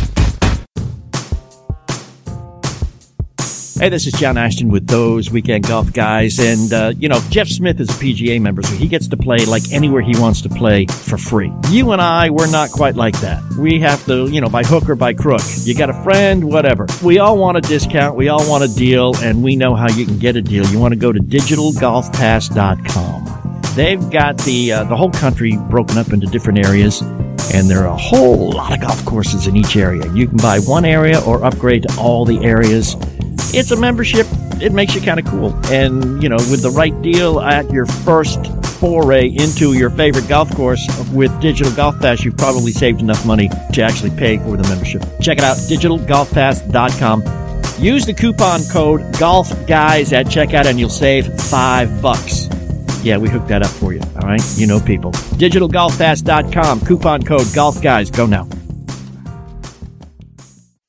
Hey, 3.76 3.88
this 3.88 4.06
is 4.06 4.12
John 4.12 4.38
Ashton 4.38 4.68
with 4.68 4.86
those 4.86 5.32
weekend 5.32 5.66
golf 5.66 5.92
guys. 5.92 6.38
And, 6.38 6.72
uh, 6.72 6.92
you 6.96 7.08
know, 7.08 7.18
Jeff 7.30 7.48
Smith 7.48 7.80
is 7.80 7.90
a 7.90 7.94
PGA 7.94 8.40
member, 8.40 8.62
so 8.62 8.72
he 8.76 8.86
gets 8.86 9.08
to 9.08 9.16
play 9.16 9.44
like 9.46 9.64
anywhere 9.72 10.00
he 10.00 10.16
wants 10.16 10.42
to 10.42 10.48
play 10.48 10.86
for 10.86 11.18
free. 11.18 11.52
You 11.70 11.90
and 11.90 12.00
I, 12.00 12.30
we're 12.30 12.48
not 12.50 12.70
quite 12.70 12.94
like 12.94 13.18
that. 13.20 13.42
We 13.58 13.80
have 13.80 14.06
to, 14.06 14.30
you 14.30 14.40
know, 14.40 14.48
by 14.48 14.62
hook 14.62 14.88
or 14.88 14.94
by 14.94 15.12
crook. 15.12 15.42
You 15.64 15.76
got 15.76 15.90
a 15.90 16.02
friend, 16.04 16.44
whatever. 16.44 16.86
We 17.02 17.18
all 17.18 17.36
want 17.36 17.58
a 17.58 17.62
discount. 17.62 18.14
We 18.16 18.28
all 18.28 18.48
want 18.48 18.62
a 18.62 18.68
deal, 18.68 19.16
and 19.16 19.42
we 19.42 19.56
know 19.56 19.74
how 19.74 19.90
you 19.90 20.06
can 20.06 20.20
get 20.20 20.36
a 20.36 20.42
deal. 20.42 20.64
You 20.66 20.78
want 20.78 20.94
to 20.94 21.00
go 21.00 21.10
to 21.10 21.18
digitalgolfpass.com. 21.18 23.72
They've 23.74 24.10
got 24.10 24.38
the 24.38 24.72
uh, 24.72 24.84
the 24.84 24.94
whole 24.94 25.10
country 25.10 25.56
broken 25.68 25.98
up 25.98 26.12
into 26.12 26.28
different 26.28 26.64
areas, 26.64 27.00
and 27.52 27.68
there 27.68 27.80
are 27.80 27.88
a 27.88 27.96
whole 27.96 28.52
lot 28.52 28.72
of 28.72 28.80
golf 28.80 29.04
courses 29.04 29.48
in 29.48 29.56
each 29.56 29.76
area. 29.76 30.08
You 30.12 30.28
can 30.28 30.36
buy 30.36 30.60
one 30.60 30.84
area 30.84 31.20
or 31.22 31.42
upgrade 31.44 31.82
to 31.82 31.92
all 31.98 32.24
the 32.24 32.38
areas. 32.44 32.94
It's 33.56 33.70
a 33.70 33.76
membership. 33.76 34.26
It 34.60 34.72
makes 34.72 34.94
you 34.94 35.00
kind 35.00 35.18
of 35.18 35.26
cool, 35.26 35.54
and 35.66 36.22
you 36.22 36.28
know, 36.28 36.36
with 36.36 36.62
the 36.62 36.70
right 36.70 37.00
deal 37.02 37.40
at 37.40 37.70
your 37.70 37.86
first 37.86 38.46
foray 38.78 39.28
into 39.28 39.72
your 39.72 39.90
favorite 39.90 40.28
golf 40.28 40.54
course 40.54 40.86
with 41.12 41.38
Digital 41.40 41.72
Golf 41.72 41.98
Pass, 42.00 42.24
you've 42.24 42.36
probably 42.36 42.72
saved 42.72 43.00
enough 43.00 43.24
money 43.26 43.48
to 43.72 43.82
actually 43.82 44.10
pay 44.10 44.38
for 44.38 44.56
the 44.56 44.68
membership. 44.68 45.02
Check 45.20 45.38
it 45.38 45.44
out, 45.44 45.56
digitalgolfpass.com. 45.56 47.82
Use 47.82 48.06
the 48.06 48.14
coupon 48.14 48.60
code 48.70 49.00
GolfGuys 49.14 50.12
at 50.12 50.26
checkout, 50.26 50.66
and 50.66 50.78
you'll 50.78 50.88
save 50.88 51.26
five 51.40 52.00
bucks. 52.00 52.48
Yeah, 53.02 53.18
we 53.18 53.28
hooked 53.28 53.48
that 53.48 53.62
up 53.62 53.70
for 53.70 53.92
you. 53.92 54.00
All 54.20 54.28
right. 54.28 54.42
You 54.56 54.66
know 54.66 54.80
people. 54.80 55.12
DigitalGolfPass.com. 55.12 56.80
Coupon 56.80 57.22
code 57.22 57.46
Golf 57.54 57.82
Guys. 57.82 58.10
Go 58.10 58.26
now. 58.26 58.48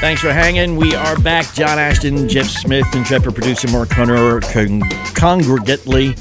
Thanks 0.00 0.20
for 0.20 0.32
hanging. 0.32 0.76
We 0.76 0.96
are 0.96 1.16
back. 1.20 1.54
John 1.54 1.78
Ashton, 1.78 2.28
Jeff 2.28 2.48
Smith, 2.48 2.86
and 2.92 3.06
Trevor 3.06 3.30
producer 3.30 3.68
Mark 3.70 3.90
Hunter, 3.90 4.40
con- 4.40 4.80
congregately 5.14 6.18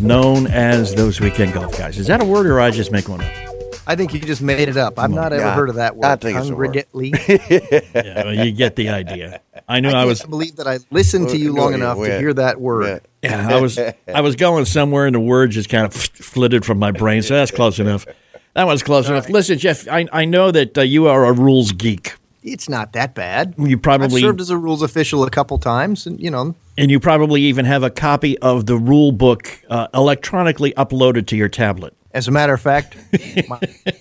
known 0.00 0.46
as 0.48 0.94
those 0.94 1.18
weekend 1.18 1.54
golf 1.54 1.76
guys. 1.78 1.98
Is 1.98 2.08
that 2.08 2.20
a 2.20 2.24
word 2.26 2.46
or 2.46 2.60
I 2.60 2.70
just 2.70 2.92
make 2.92 3.08
one 3.08 3.22
up? 3.22 3.41
I 3.86 3.96
think 3.96 4.14
you 4.14 4.20
just 4.20 4.42
made 4.42 4.68
it 4.68 4.76
up. 4.76 4.98
I've 4.98 5.10
not 5.10 5.32
ever 5.32 5.42
Yeah, 5.42 5.54
heard 5.54 5.68
of 5.68 5.74
that 5.76 5.96
word. 5.96 6.06
I 6.06 6.16
think 6.16 6.38
it's 6.38 6.48
a 6.48 6.54
word. 6.54 6.72
Congregately. 6.72 7.12
Yeah, 7.94 8.24
well, 8.24 8.34
you 8.34 8.52
get 8.52 8.76
the 8.76 8.88
idea. 8.90 9.40
I 9.68 9.80
knew 9.80 9.88
I 9.88 9.92
I, 9.92 9.94
can't 9.94 10.08
was. 10.08 10.22
believe 10.22 10.56
that 10.56 10.66
I 10.66 10.78
listened 10.90 11.28
to 11.30 11.36
you 11.36 11.52
long 11.52 11.68
ahead, 11.74 11.80
enough 11.80 11.98
to 11.98 12.18
hear 12.18 12.32
that 12.34 12.60
word. 12.60 13.02
Yeah. 13.22 13.46
Yeah, 13.48 13.56
I 13.56 13.60
was. 13.60 13.78
I 13.78 14.20
was 14.20 14.36
going 14.36 14.64
somewhere, 14.64 15.06
and 15.06 15.14
the 15.14 15.20
word 15.20 15.50
just 15.52 15.68
kind 15.68 15.86
of 15.86 15.94
flitted 15.94 16.64
from 16.64 16.78
my 16.78 16.90
brain. 16.90 17.22
So 17.22 17.34
that's 17.34 17.50
close 17.50 17.78
enough. 17.78 18.06
That 18.54 18.64
was 18.66 18.82
close 18.82 19.08
enough. 19.08 19.28
Listen, 19.28 19.58
Jeff, 19.58 19.88
I, 19.88 20.06
I 20.12 20.24
know 20.24 20.50
that 20.50 20.76
uh, 20.76 20.82
you 20.82 21.06
are 21.06 21.24
a 21.24 21.32
rules 21.32 21.72
geek. 21.72 22.16
It's 22.42 22.68
not 22.68 22.92
that 22.94 23.14
bad. 23.14 23.54
You 23.56 23.78
probably 23.78 24.20
I've 24.20 24.26
served 24.28 24.40
as 24.40 24.50
a 24.50 24.56
rules 24.58 24.82
official 24.82 25.22
a 25.22 25.30
couple 25.30 25.58
times, 25.58 26.06
and 26.06 26.20
you 26.20 26.30
know, 26.30 26.54
and 26.76 26.90
you 26.90 26.98
probably 26.98 27.42
even 27.42 27.64
have 27.64 27.82
a 27.82 27.90
copy 27.90 28.36
of 28.38 28.66
the 28.66 28.76
rule 28.76 29.12
book 29.12 29.60
uh, 29.70 29.86
electronically 29.94 30.72
uploaded 30.72 31.26
to 31.28 31.36
your 31.36 31.48
tablet. 31.48 31.94
As 32.14 32.28
a 32.28 32.30
matter 32.30 32.54
of 32.54 32.60
fact, 32.60 32.96
my, 33.48 33.60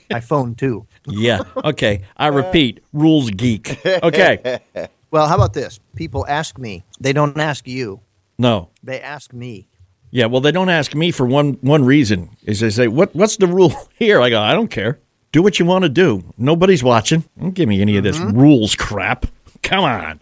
my 0.09 0.19
phone 0.19 0.55
too. 0.55 0.85
Yeah. 1.07 1.41
Okay. 1.63 2.03
I 2.17 2.27
repeat, 2.27 2.83
rules 2.93 3.29
geek. 3.31 3.85
Okay. 3.85 4.59
Well, 5.11 5.27
how 5.27 5.35
about 5.35 5.51
this? 5.51 5.77
People 5.97 6.25
ask 6.29 6.57
me. 6.57 6.85
They 7.01 7.11
don't 7.11 7.37
ask 7.37 7.67
you. 7.67 7.99
No. 8.37 8.69
They 8.81 9.01
ask 9.01 9.33
me. 9.33 9.67
Yeah, 10.09 10.27
well, 10.27 10.39
they 10.39 10.53
don't 10.53 10.69
ask 10.69 10.95
me 10.95 11.11
for 11.11 11.25
one 11.25 11.53
one 11.61 11.85
reason. 11.85 12.29
Is 12.43 12.61
they 12.61 12.69
say, 12.69 12.87
"What 12.87 13.13
what's 13.15 13.37
the 13.37 13.47
rule 13.47 13.73
here?" 13.93 14.21
I 14.21 14.29
go, 14.29 14.41
"I 14.41 14.53
don't 14.53 14.69
care. 14.69 14.99
Do 15.31 15.41
what 15.41 15.59
you 15.59 15.65
want 15.65 15.83
to 15.83 15.89
do. 15.89 16.23
Nobody's 16.37 16.83
watching. 16.83 17.23
Don't 17.39 17.53
give 17.53 17.69
me 17.69 17.81
any 17.81 17.97
of 17.97 18.03
this 18.03 18.17
mm-hmm. 18.17 18.37
rules 18.37 18.75
crap. 18.75 19.25
Come 19.63 19.83
on." 19.83 20.19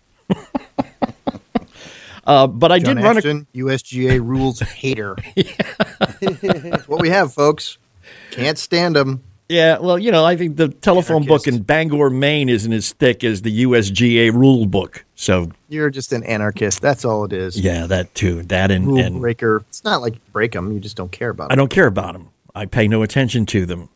Uh, 2.30 2.46
but 2.46 2.72
I 2.72 2.78
John 2.78 2.98
did 2.98 3.04
run 3.04 3.18
a 3.18 3.22
USGA 3.22 4.24
rules 4.24 4.60
hater. 4.60 5.16
That's 5.36 6.88
what 6.88 7.02
we 7.02 7.10
have, 7.10 7.34
folks. 7.34 7.80
Can't 8.30 8.58
stand 8.58 8.96
them. 8.96 9.24
Yeah, 9.50 9.80
well, 9.80 9.98
you 9.98 10.12
know, 10.12 10.24
I 10.24 10.38
think 10.38 10.58
the 10.58 10.68
telephone 10.68 11.26
book 11.26 11.48
in 11.48 11.64
Bangor, 11.64 12.12
Maine 12.12 12.50
isn't 12.50 12.72
as 12.72 12.94
thick 12.94 13.24
as 13.24 13.42
the 13.42 13.64
USGA 13.64 14.32
rule 14.32 14.68
book. 14.68 15.06
So, 15.16 15.50
You're 15.70 15.90
just 15.90 16.14
an 16.14 16.24
anarchist. 16.24 16.82
That's 16.82 17.04
all 17.04 17.26
it 17.26 17.34
is. 17.34 17.60
yeah, 17.60 17.88
that 17.88 18.14
too. 18.14 18.44
That 18.44 18.70
and, 18.70 18.86
Rule 18.86 19.00
and 19.00 19.20
breaker. 19.20 19.64
It's 19.68 19.84
not 19.84 20.04
like 20.04 20.14
you 20.14 20.22
break 20.32 20.52
them. 20.52 20.72
You 20.72 20.80
just 20.80 20.96
don't 20.96 21.12
care 21.12 21.30
about 21.30 21.50
them. 21.50 21.54
I 21.54 21.56
don't 21.56 21.72
care 21.72 21.88
about 21.88 22.14
them. 22.14 22.30
I 22.54 22.68
pay 22.68 22.88
no 22.88 23.02
attention 23.02 23.48
to 23.48 23.66
them. 23.66 23.90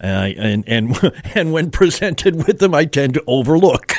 Uh, 0.00 0.30
and 0.36 0.64
and 0.66 1.12
and 1.34 1.52
when 1.52 1.70
presented 1.70 2.46
with 2.46 2.58
them, 2.60 2.74
I 2.74 2.84
tend 2.84 3.14
to 3.14 3.24
overlook. 3.26 3.94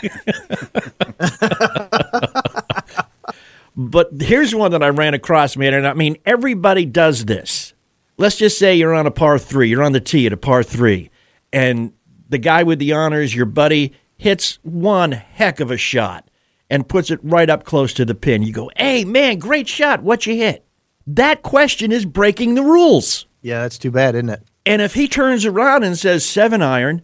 But 3.76 4.10
here's 4.20 4.54
one 4.54 4.72
that 4.72 4.84
I 4.84 4.90
ran 4.90 5.14
across, 5.14 5.58
man, 5.58 5.74
and 5.74 5.88
I 5.88 5.94
mean 5.94 6.18
everybody 6.26 6.86
does 6.86 7.26
this. 7.26 7.74
Let's 8.18 8.38
just 8.38 8.60
say 8.60 8.76
you're 8.76 8.94
on 8.94 9.08
a 9.08 9.12
par 9.12 9.40
three, 9.40 9.70
you're 9.70 9.84
on 9.84 9.94
the 9.94 10.00
tee 10.00 10.26
at 10.26 10.34
a 10.34 10.38
par 10.38 10.64
three, 10.64 11.10
and 11.52 11.94
the 12.30 12.38
guy 12.38 12.64
with 12.64 12.80
the 12.80 12.94
honors, 12.94 13.36
your 13.36 13.46
buddy, 13.46 13.94
hits 14.18 14.60
one 14.62 15.12
heck 15.12 15.60
of 15.60 15.72
a 15.72 15.78
shot 15.78 16.30
and 16.70 16.88
puts 16.88 17.12
it 17.12 17.20
right 17.24 17.50
up 17.50 17.64
close 17.64 17.94
to 17.94 18.06
the 18.06 18.16
pin. 18.16 18.44
You 18.44 18.54
go, 18.54 18.72
"Hey, 18.78 19.04
man, 19.04 19.40
great 19.40 19.68
shot! 19.68 20.04
What 20.04 20.26
you 20.26 20.36
hit?" 20.36 20.66
That 21.06 21.42
question 21.42 21.92
is 21.92 22.06
breaking 22.06 22.56
the 22.56 22.64
rules. 22.64 23.26
Yeah, 23.42 23.62
that's 23.62 23.78
too 23.78 23.92
bad, 23.92 24.16
isn't 24.16 24.30
it? 24.30 24.44
And 24.66 24.82
if 24.82 24.94
he 24.94 25.08
turns 25.08 25.46
around 25.46 25.84
and 25.84 25.98
says 25.98 26.26
seven 26.26 26.62
iron, 26.62 27.02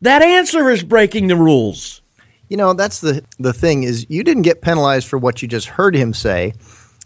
that 0.00 0.22
answer 0.22 0.68
is 0.70 0.82
breaking 0.82 1.28
the 1.28 1.36
rules. 1.36 2.02
You 2.48 2.56
know, 2.56 2.72
that's 2.72 3.00
the 3.00 3.24
the 3.38 3.52
thing 3.52 3.82
is 3.82 4.06
you 4.08 4.24
didn't 4.24 4.42
get 4.42 4.62
penalized 4.62 5.06
for 5.08 5.18
what 5.18 5.42
you 5.42 5.48
just 5.48 5.66
heard 5.68 5.94
him 5.94 6.14
say. 6.14 6.54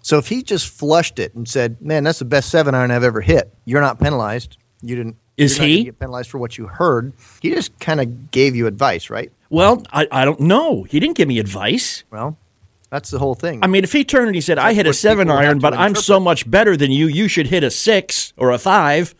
So 0.03 0.19
if 0.19 0.29
he 0.29 0.43
just 0.43 0.69
flushed 0.69 1.19
it 1.19 1.35
and 1.35 1.49
said, 1.49 1.81
"Man, 1.81 2.05
that's 2.05 2.19
the 2.19 2.25
best 2.25 2.51
seven 2.51 2.75
iron 2.75 2.91
I've 2.91 3.05
ever 3.05 3.21
hit," 3.21 3.53
you're 3.65 3.81
not 3.81 4.01
penalized. 4.01 4.57
You 4.83 4.97
didn't. 4.97 5.17
Is 5.37 5.57
he? 5.57 5.85
get 5.85 5.99
penalized 5.99 6.31
for 6.31 6.39
what 6.39 6.59
you 6.59 6.67
heard? 6.67 7.13
He 7.41 7.51
just 7.51 7.77
kind 7.81 8.01
of 8.01 8.31
gave 8.31 8.55
you 8.55 8.67
advice, 8.67 9.11
right? 9.11 9.33
Well, 9.49 9.83
I, 9.93 10.07
I 10.13 10.25
don't 10.25 10.41
know. 10.41 10.83
He 10.83 11.01
didn't 11.01 11.17
give 11.17 11.27
me 11.27 11.39
advice. 11.39 12.05
Well, 12.11 12.37
that's 12.91 13.11
the 13.11 13.19
whole 13.19 13.35
thing. 13.35 13.61
I 13.63 13.67
mean, 13.67 13.85
if 13.85 13.93
he 13.93 14.05
turned 14.05 14.27
and 14.27 14.35
he 14.35 14.41
said, 14.43 14.59
I 14.59 14.75
hit 14.75 14.87
a 14.87 14.93
seven 14.93 15.31
iron, 15.31 15.59
but 15.59 15.73
I'm 15.73 15.95
so 15.95 16.21
much 16.21 16.49
better 16.49 16.77
than 16.77 16.91
you, 16.91 17.07
you 17.07 17.27
should 17.29 17.47
hit 17.47 17.65
a 17.65 17.71
six 17.71 18.35
or 18.37 18.51
a 18.51 18.59
five, 18.59 19.15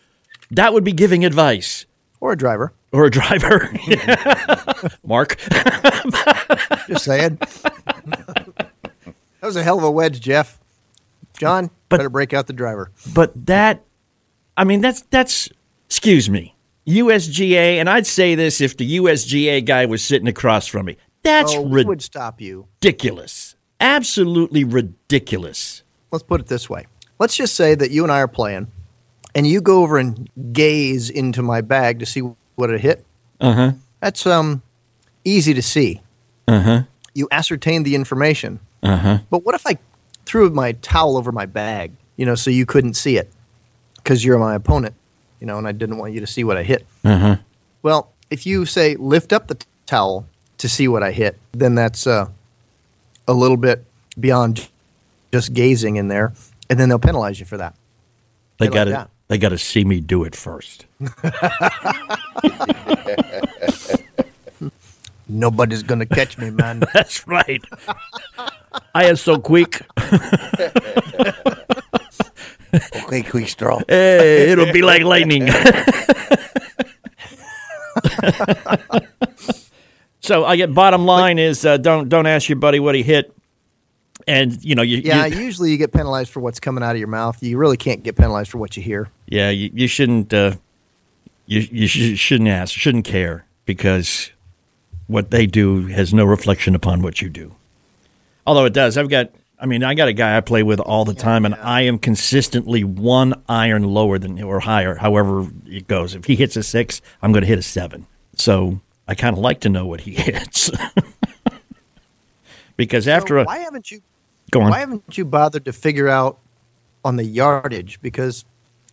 that 0.51 0.73
would 0.73 0.83
be 0.83 0.93
giving 0.93 1.25
advice. 1.25 1.87
Or 2.23 2.31
a 2.31 2.37
driver. 2.37 2.71
Or 2.93 3.03
a 3.05 3.11
driver. 3.11 3.69
Mark. 5.05 5.35
Just 6.87 7.03
saying. 7.03 7.35
that 7.35 8.71
was 9.41 9.57
a 9.57 9.63
hell 9.63 9.77
of 9.77 9.83
a 9.83 9.91
wedge, 9.91 10.21
Jeff. 10.21 10.57
John, 11.37 11.69
But- 11.89 11.97
better 11.97 12.09
break 12.09 12.33
out 12.33 12.47
the 12.47 12.53
driver. 12.53 12.91
But 13.13 13.45
that, 13.47 13.83
I 14.55 14.63
mean, 14.63 14.79
that's 14.81 15.01
that's. 15.01 15.49
Excuse 15.87 16.29
me, 16.29 16.55
USGA, 16.87 17.75
and 17.75 17.89
I'd 17.89 18.07
say 18.07 18.35
this 18.35 18.61
if 18.61 18.77
the 18.77 18.97
USGA 18.97 19.63
guy 19.65 19.85
was 19.85 20.01
sitting 20.03 20.27
across 20.29 20.65
from 20.65 20.85
me. 20.87 20.97
That's 21.23 21.53
oh, 21.53 21.65
rid- 21.67 21.87
would 21.87 22.01
stop 22.01 22.39
you. 22.41 22.67
ridiculous. 22.81 23.55
Absolutely 23.81 24.63
ridiculous. 24.63 25.83
Let's 26.11 26.23
put 26.23 26.39
it 26.39 26.47
this 26.47 26.69
way. 26.69 26.87
Let's 27.19 27.35
just 27.35 27.55
say 27.55 27.75
that 27.75 27.91
you 27.91 28.03
and 28.03 28.11
I 28.11 28.19
are 28.21 28.27
playing, 28.27 28.71
and 29.35 29.47
you 29.47 29.61
go 29.61 29.83
over 29.83 29.97
and 29.97 30.29
gaze 30.53 31.09
into 31.09 31.41
my 31.41 31.61
bag 31.61 31.99
to 31.99 32.05
see 32.05 32.21
what 32.55 32.69
it 32.69 32.81
hit. 32.81 33.05
Uh 33.39 33.53
huh. 33.53 33.71
That's 34.01 34.25
um 34.25 34.61
easy 35.23 35.53
to 35.53 35.61
see. 35.61 36.01
Uh 36.47 36.59
huh. 36.61 36.81
You 37.13 37.27
ascertain 37.31 37.83
the 37.83 37.95
information. 37.95 38.59
Uh 38.81 38.97
huh. 38.97 39.17
But 39.29 39.45
what 39.45 39.55
if 39.55 39.65
I 39.67 39.77
threw 40.25 40.49
my 40.49 40.73
towel 40.73 41.17
over 41.17 41.31
my 41.31 41.45
bag, 41.45 41.91
you 42.17 42.25
know, 42.25 42.35
so 42.35 42.49
you 42.51 42.65
couldn't 42.65 42.95
see 42.95 43.17
it 43.17 43.31
because 43.97 44.23
you're 44.25 44.39
my 44.39 44.55
opponent, 44.55 44.95
you 45.39 45.47
know, 45.47 45.57
and 45.57 45.67
I 45.67 45.71
didn't 45.71 45.97
want 45.97 46.13
you 46.13 46.19
to 46.19 46.27
see 46.27 46.43
what 46.43 46.57
I 46.57 46.63
hit? 46.63 46.85
Uh 47.03 47.17
huh. 47.17 47.35
Well, 47.81 48.11
if 48.29 48.45
you 48.45 48.65
say 48.65 48.95
lift 48.95 49.31
up 49.33 49.47
the 49.47 49.55
t- 49.55 49.67
towel 49.85 50.25
to 50.57 50.69
see 50.69 50.87
what 50.87 51.03
I 51.03 51.11
hit, 51.11 51.37
then 51.51 51.75
that's 51.75 52.07
uh, 52.07 52.29
a 53.27 53.33
little 53.33 53.57
bit 53.57 53.85
beyond 54.19 54.69
just 55.31 55.53
gazing 55.53 55.95
in 55.97 56.07
there, 56.07 56.33
and 56.69 56.79
then 56.79 56.89
they'll 56.89 56.99
penalize 56.99 57.39
you 57.39 57.45
for 57.45 57.57
that. 57.57 57.75
They 58.59 58.65
They 58.67 58.69
like 58.69 58.73
got 58.75 58.83
to. 58.85 58.89
that. 58.91 59.09
They 59.33 59.39
got 59.39 59.49
to 59.49 59.57
see 59.57 59.83
me 59.83 59.99
do 59.99 60.23
it 60.25 60.35
first. 60.35 60.85
Nobody's 65.27 65.81
gonna 65.81 66.05
catch 66.05 66.37
me, 66.37 66.51
man. 66.51 66.83
That's 66.93 67.27
right. 67.27 67.63
I 68.93 69.05
am 69.05 69.15
so 69.15 69.39
quick. 69.39 69.81
Okay, 72.93 73.23
quick 73.23 73.49
straw. 73.49 73.81
Hey, 73.87 74.51
it'll 74.51 74.71
be 74.71 74.83
like 74.83 75.01
lightning. 75.01 75.47
so 80.19 80.45
I 80.45 80.57
get 80.57 80.75
bottom 80.75 81.05
line 81.05 81.39
is 81.39 81.65
uh, 81.65 81.77
don't 81.77 82.07
don't 82.07 82.27
ask 82.27 82.49
your 82.49 82.59
buddy 82.59 82.79
what 82.79 82.93
he 82.93 83.01
hit, 83.01 83.35
and 84.27 84.63
you 84.63 84.75
know 84.75 84.81
you 84.81 84.97
yeah, 84.97 85.25
you, 85.25 85.39
usually 85.39 85.71
you 85.71 85.77
get 85.77 85.91
penalized 85.91 86.31
for 86.31 86.39
what's 86.39 86.59
coming 86.59 86.83
out 86.83 86.91
of 86.91 86.99
your 86.99 87.07
mouth. 87.07 87.41
You 87.41 87.57
really 87.57 87.77
can't 87.77 88.03
get 88.03 88.15
penalized 88.15 88.49
for 88.51 88.57
what 88.57 88.77
you 88.77 88.83
hear. 88.83 89.09
yeah 89.27 89.49
you, 89.49 89.69
you 89.73 89.87
shouldn't 89.87 90.33
uh, 90.33 90.55
you 91.45 91.61
you 91.71 91.87
sh- 91.87 92.17
shouldn't 92.19 92.49
ask 92.49 92.73
shouldn't 92.73 93.05
care 93.05 93.45
because 93.65 94.31
what 95.07 95.31
they 95.31 95.45
do 95.45 95.87
has 95.87 96.13
no 96.13 96.25
reflection 96.25 96.75
upon 96.75 97.01
what 97.01 97.21
you 97.21 97.29
do. 97.29 97.55
Although 98.45 98.65
it 98.65 98.73
does, 98.73 98.97
I've 98.97 99.09
got. 99.09 99.31
I 99.59 99.65
mean, 99.65 99.81
I 99.81 99.93
got 99.93 100.09
a 100.09 100.13
guy 100.13 100.35
I 100.35 100.41
play 100.41 100.61
with 100.61 100.81
all 100.81 101.05
the 101.05 101.13
time, 101.13 101.45
and 101.45 101.55
I 101.55 101.81
am 101.81 101.97
consistently 101.97 102.83
one 102.83 103.41
iron 103.47 103.83
lower 103.83 104.19
than 104.19 104.41
or 104.43 104.59
higher, 104.59 104.95
however 104.95 105.47
it 105.65 105.87
goes. 105.87 106.15
If 106.15 106.25
he 106.25 106.35
hits 106.35 106.57
a 106.57 106.63
six, 106.63 107.01
I'm 107.21 107.31
going 107.31 107.43
to 107.43 107.47
hit 107.47 107.59
a 107.59 107.63
seven. 107.63 108.05
So 108.35 108.81
I 109.07 109.15
kind 109.15 109.33
of 109.37 109.39
like 109.39 109.61
to 109.61 109.69
know 109.69 109.85
what 109.85 110.01
he 110.01 110.11
hits, 110.15 110.69
because 112.77 113.07
after 113.07 113.37
So 113.37 113.41
a 113.41 113.45
why 113.45 113.59
haven't 113.59 113.89
you 113.89 114.01
go 114.53 114.61
on, 114.61 114.71
why 114.71 114.79
haven't 114.79 115.17
you 115.17 115.25
bothered 115.25 115.65
to 115.65 115.73
figure 115.73 116.07
out 116.07 116.39
on 117.03 117.15
the 117.17 117.25
yardage? 117.25 118.01
Because 118.01 118.45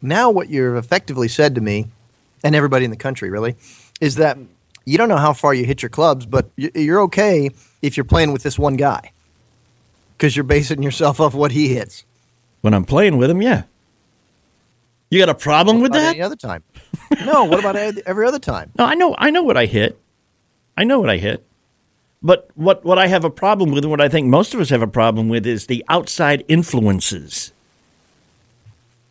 now 0.02 0.30
what 0.30 0.48
you've 0.48 0.76
effectively 0.76 1.28
said 1.28 1.54
to 1.54 1.60
me, 1.60 1.86
and 2.42 2.54
everybody 2.56 2.84
in 2.84 2.90
the 2.90 2.96
country 2.96 3.30
really, 3.30 3.56
is 4.00 4.16
that 4.16 4.38
you 4.86 4.98
don't 4.98 5.08
know 5.08 5.18
how 5.18 5.32
far 5.32 5.54
you 5.54 5.64
hit 5.64 5.82
your 5.82 5.90
clubs, 5.90 6.26
but 6.26 6.50
you're 6.56 7.00
okay 7.02 7.50
if 7.82 7.96
you're 7.96 8.04
playing 8.04 8.32
with 8.32 8.42
this 8.42 8.58
one 8.58 8.76
guy 8.76 9.12
because 10.16 10.36
you're 10.36 10.44
basing 10.44 10.82
yourself 10.82 11.20
off 11.20 11.34
what 11.34 11.52
he 11.52 11.74
hits. 11.74 12.04
when 12.60 12.74
I'm 12.74 12.84
playing 12.84 13.16
with 13.16 13.30
him, 13.30 13.40
yeah. 13.40 13.64
You 15.10 15.18
got 15.18 15.28
a 15.28 15.34
problem 15.34 15.80
with 15.80 15.92
that? 15.92 16.10
Any 16.10 16.22
other 16.22 16.36
time? 16.36 16.62
no. 17.24 17.44
What 17.44 17.58
about 17.58 17.76
every 17.76 18.26
other 18.26 18.38
time? 18.38 18.70
No, 18.78 18.84
I 18.84 18.94
know, 18.94 19.14
I 19.18 19.30
know 19.30 19.42
what 19.42 19.56
I 19.56 19.66
hit. 19.66 19.98
I 20.76 20.84
know 20.84 21.00
what 21.00 21.10
I 21.10 21.16
hit. 21.16 21.44
But 22.22 22.50
what, 22.54 22.84
what 22.84 22.98
I 22.98 23.06
have 23.06 23.24
a 23.24 23.30
problem 23.30 23.70
with, 23.70 23.84
and 23.84 23.90
what 23.90 24.00
I 24.00 24.08
think 24.08 24.26
most 24.28 24.52
of 24.52 24.60
us 24.60 24.68
have 24.70 24.82
a 24.82 24.86
problem 24.86 25.28
with, 25.28 25.46
is 25.46 25.66
the 25.66 25.84
outside 25.88 26.44
influences. 26.48 27.52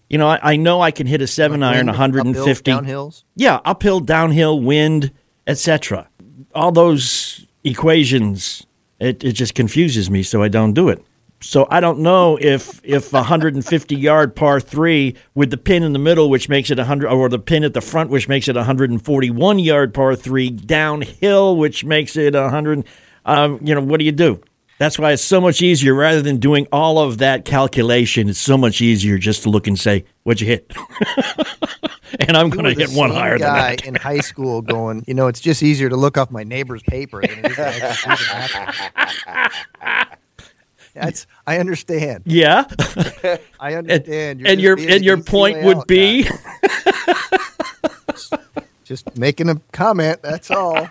You 0.09 0.17
know, 0.17 0.27
I, 0.27 0.39
I 0.53 0.55
know 0.55 0.81
I 0.81 0.91
can 0.91 1.07
hit 1.07 1.21
a 1.21 1.27
seven 1.27 1.63
iron, 1.63 1.87
Wind, 1.87 1.97
150. 1.97 2.71
uphill, 2.71 2.83
downhills. 2.83 3.23
Yeah, 3.35 3.59
uphill, 3.65 3.99
downhill, 3.99 4.59
wind, 4.59 5.11
etc. 5.47 6.07
All 6.53 6.71
those 6.71 7.45
equations, 7.63 8.65
it, 8.99 9.23
it 9.23 9.33
just 9.33 9.55
confuses 9.55 10.09
me, 10.09 10.23
so 10.23 10.41
I 10.43 10.47
don't 10.47 10.73
do 10.73 10.89
it. 10.89 11.03
So 11.41 11.67
I 11.69 11.79
don't 11.79 11.99
know 11.99 12.37
if 12.39 12.81
if 12.83 13.13
a 13.13 13.17
150 13.17 13.95
yard 13.95 14.35
par 14.35 14.59
three 14.59 15.15
with 15.35 15.51
the 15.51 15.57
pin 15.57 15.83
in 15.83 15.93
the 15.93 15.99
middle, 15.99 16.29
which 16.29 16.49
makes 16.49 16.69
it 16.69 16.77
100, 16.77 17.09
or 17.09 17.29
the 17.29 17.39
pin 17.39 17.63
at 17.63 17.73
the 17.73 17.81
front, 17.81 18.09
which 18.09 18.27
makes 18.27 18.47
it 18.47 18.55
141 18.55 19.59
yard 19.59 19.93
par 19.93 20.15
three 20.15 20.49
downhill, 20.49 21.55
which 21.55 21.85
makes 21.85 22.17
it 22.17 22.33
100. 22.33 22.85
Um, 23.25 23.59
you 23.63 23.73
know, 23.73 23.81
what 23.81 23.99
do 23.99 24.05
you 24.05 24.11
do? 24.11 24.41
That's 24.79 24.97
why 24.97 25.11
it's 25.11 25.23
so 25.23 25.41
much 25.41 25.61
easier 25.61 25.93
rather 25.93 26.21
than 26.21 26.37
doing 26.37 26.65
all 26.71 26.99
of 26.99 27.17
that 27.17 27.43
calculation. 27.45 28.29
It's 28.29 28.39
so 28.39 28.57
much 28.57 28.81
easier 28.81 29.17
just 29.17 29.43
to 29.43 29.49
look 29.49 29.67
and 29.67 29.77
say, 29.77 30.05
"What'd 30.23 30.41
you 30.41 30.47
hit?" 30.47 30.73
and 32.19 32.35
I'm 32.35 32.49
going 32.49 32.65
to 32.65 32.73
hit 32.73 32.89
one 32.91 33.11
higher 33.11 33.37
than 33.37 33.47
guy 33.47 33.75
that. 33.75 33.85
in 33.85 33.95
high 33.95 34.19
school 34.19 34.61
going, 34.61 35.03
you 35.07 35.13
know, 35.13 35.27
it's 35.27 35.39
just 35.41 35.63
easier 35.63 35.89
to 35.89 35.95
look 35.97 36.17
off 36.17 36.31
my 36.31 36.43
neighbor's 36.43 36.81
paper 36.83 37.21
than 37.21 37.39
it 37.39 37.45
is 37.47 37.55
to 37.55 37.67
actually 37.67 38.15
do 38.15 38.23
the 38.25 39.23
math. 39.81 40.18
That's 41.01 41.27
I 41.45 41.59
understand. 41.59 42.23
Yeah, 42.25 42.65
I 43.59 43.71
and, 43.71 43.91
understand. 43.91 44.47
And 44.47 44.61
your 44.61 44.79
and 44.79 45.03
your 45.03 45.21
point 45.21 45.63
would 45.63 45.85
be 45.87 46.23
just 48.83 49.17
making 49.17 49.49
a 49.49 49.55
comment. 49.71 50.21
That's 50.21 50.51
all. 50.51 50.89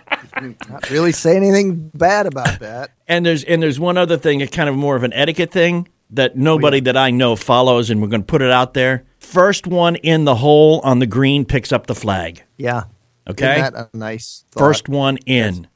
Not 0.69 0.89
really 0.89 1.11
say 1.11 1.35
anything 1.35 1.89
bad 1.89 2.27
about 2.27 2.59
that. 2.61 2.91
And 3.07 3.25
there's 3.25 3.43
and 3.43 3.61
there's 3.61 3.79
one 3.79 3.97
other 3.97 4.17
thing, 4.17 4.41
a 4.41 4.47
kind 4.47 4.69
of 4.69 4.75
more 4.75 4.95
of 4.95 5.03
an 5.03 5.13
etiquette 5.13 5.51
thing 5.51 5.87
that 6.11 6.35
nobody 6.35 6.77
oh, 6.77 6.81
that 6.81 6.97
I 6.97 7.11
know 7.11 7.35
follows, 7.35 7.89
and 7.89 8.01
we're 8.01 8.07
going 8.07 8.21
to 8.21 8.27
put 8.27 8.41
it 8.41 8.51
out 8.51 8.73
there. 8.73 9.05
First 9.19 9.67
one 9.67 9.95
in 9.97 10.25
the 10.25 10.35
hole 10.35 10.81
on 10.83 10.99
the 10.99 11.05
green 11.05 11.45
picks 11.45 11.71
up 11.71 11.87
the 11.87 11.95
flag. 11.95 12.43
Yeah. 12.57 12.85
Okay. 13.29 13.61
Isn't 13.61 13.73
that 13.73 13.89
a 13.93 13.97
nice 13.97 14.45
thought? 14.51 14.59
First 14.59 14.89
one 14.89 15.17
in, 15.25 15.67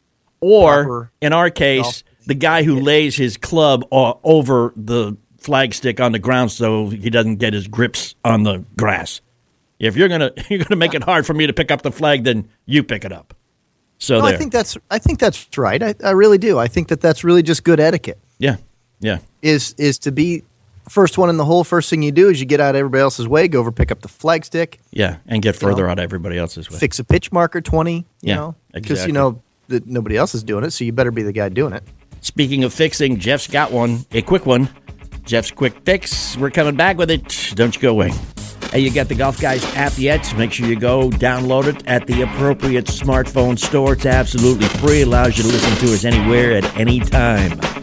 or 0.42 0.84
Proper 0.84 1.12
in 1.22 1.34
our 1.34 1.50
case. 1.50 2.04
The 2.26 2.34
guy 2.36 2.64
who 2.64 2.80
lays 2.80 3.16
his 3.16 3.38
club 3.38 3.86
over 3.92 4.74
the 4.76 5.18
flagstick 5.42 6.00
on 6.04 6.12
the 6.14 6.20
ground 6.20 6.52
so 6.52 6.88
he 6.90 7.10
doesn't 7.10 7.36
get 7.38 7.54
his 7.54 7.68
grips 7.68 8.16
on 8.24 8.44
the 8.44 8.64
grass. 8.78 9.22
If 9.80 9.96
you're 9.98 10.08
gonna 10.08 10.32
you're 10.50 10.64
gonna 10.64 10.78
make 10.78 10.94
it 10.94 11.04
hard 11.04 11.26
for 11.26 11.34
me 11.34 11.48
to 11.48 11.54
pick 11.54 11.72
up 11.72 11.82
the 11.82 11.92
flag, 11.92 12.24
then 12.24 12.48
you 12.66 12.84
pick 12.84 13.04
it 13.06 13.12
up. 13.12 13.34
So 14.00 14.20
No. 14.20 14.26
I 14.26 14.38
think 14.38 14.52
that's 14.54 14.78
I 14.90 15.00
think 15.00 15.20
that's 15.20 15.48
right. 15.58 15.82
I, 15.82 15.96
I 16.04 16.12
really 16.12 16.38
do. 16.38 16.58
I 16.60 16.68
think 16.68 16.88
that 16.90 17.02
that's 17.02 17.24
really 17.24 17.44
just 17.44 17.64
good 17.64 17.80
etiquette. 17.80 18.20
yeah, 18.40 18.58
yeah. 19.00 19.20
Is 19.42 19.76
is 19.78 20.00
to 20.00 20.12
be 20.12 20.44
first 20.90 21.18
one 21.18 21.30
in 21.30 21.36
the 21.38 21.46
hole. 21.46 21.64
First 21.66 21.90
thing 21.90 22.02
you 22.04 22.12
do 22.12 22.30
is 22.30 22.40
you 22.40 22.46
get 22.46 22.60
out 22.62 22.76
of 22.76 22.80
everybody 22.80 23.02
else's 23.02 23.28
way, 23.28 23.48
go 23.50 23.60
over, 23.60 23.72
pick 23.72 23.92
up 23.92 24.02
the 24.02 24.08
flag 24.08 24.46
stick, 24.46 24.80
Yeah, 24.92 25.18
and 25.28 25.42
get 25.42 25.56
further 25.58 25.84
know, 25.86 25.90
out 25.92 26.00
of 26.00 26.04
everybody 26.04 26.38
else's 26.38 26.70
way. 26.70 26.78
fix 26.78 27.00
a 27.00 27.04
pitch 27.04 27.32
marker 27.34 27.60
twenty. 27.62 27.96
You 27.96 28.06
Yeah, 28.22 28.36
know, 28.36 28.56
because 28.74 28.92
exactly. 28.92 29.10
you 29.10 29.14
know 29.14 29.42
that 29.70 29.88
nobody 29.88 30.16
else 30.18 30.36
is 30.36 30.44
doing 30.44 30.64
it, 30.64 30.72
so 30.72 30.84
you 30.86 30.92
better 30.94 31.12
be 31.12 31.24
the 31.24 31.34
guy 31.34 31.50
doing 31.50 31.74
it. 31.74 31.84
Speaking 32.24 32.64
of 32.64 32.74
fixing, 32.74 33.20
Jeff's 33.20 33.48
got 33.48 33.74
one, 33.74 34.06
a 34.14 34.22
quick 34.22 34.46
one. 34.46 34.70
Jeff's 35.26 35.52
quick 35.52 35.74
fix. 35.84 36.38
We're 36.38 36.52
coming 36.52 36.78
back 36.78 36.98
with 36.98 37.12
it. 37.12 37.52
Don't 37.56 37.76
you 37.76 37.82
go 37.82 37.92
away. 37.92 38.12
Hey, 38.72 38.80
you 38.80 38.92
got 38.92 39.10
the 39.10 39.16
Golf 39.16 39.42
Guys 39.42 39.64
app 39.76 39.98
yet? 39.98 40.34
Make 40.38 40.54
sure 40.54 40.66
you 40.66 40.80
go 40.80 41.10
download 41.10 41.68
it 41.68 41.86
at 41.86 42.08
the 42.08 42.22
appropriate 42.22 42.86
smartphone 42.86 43.60
store. 43.60 43.94
It's 43.94 44.06
absolutely 44.06 44.68
free. 44.68 45.02
Allows 45.02 45.38
you 45.38 45.44
to 45.44 45.50
listen 45.50 45.86
to 45.86 45.94
us 45.94 46.06
anywhere 46.06 46.54
at 46.54 46.78
any 46.78 47.02
time. 47.02 47.83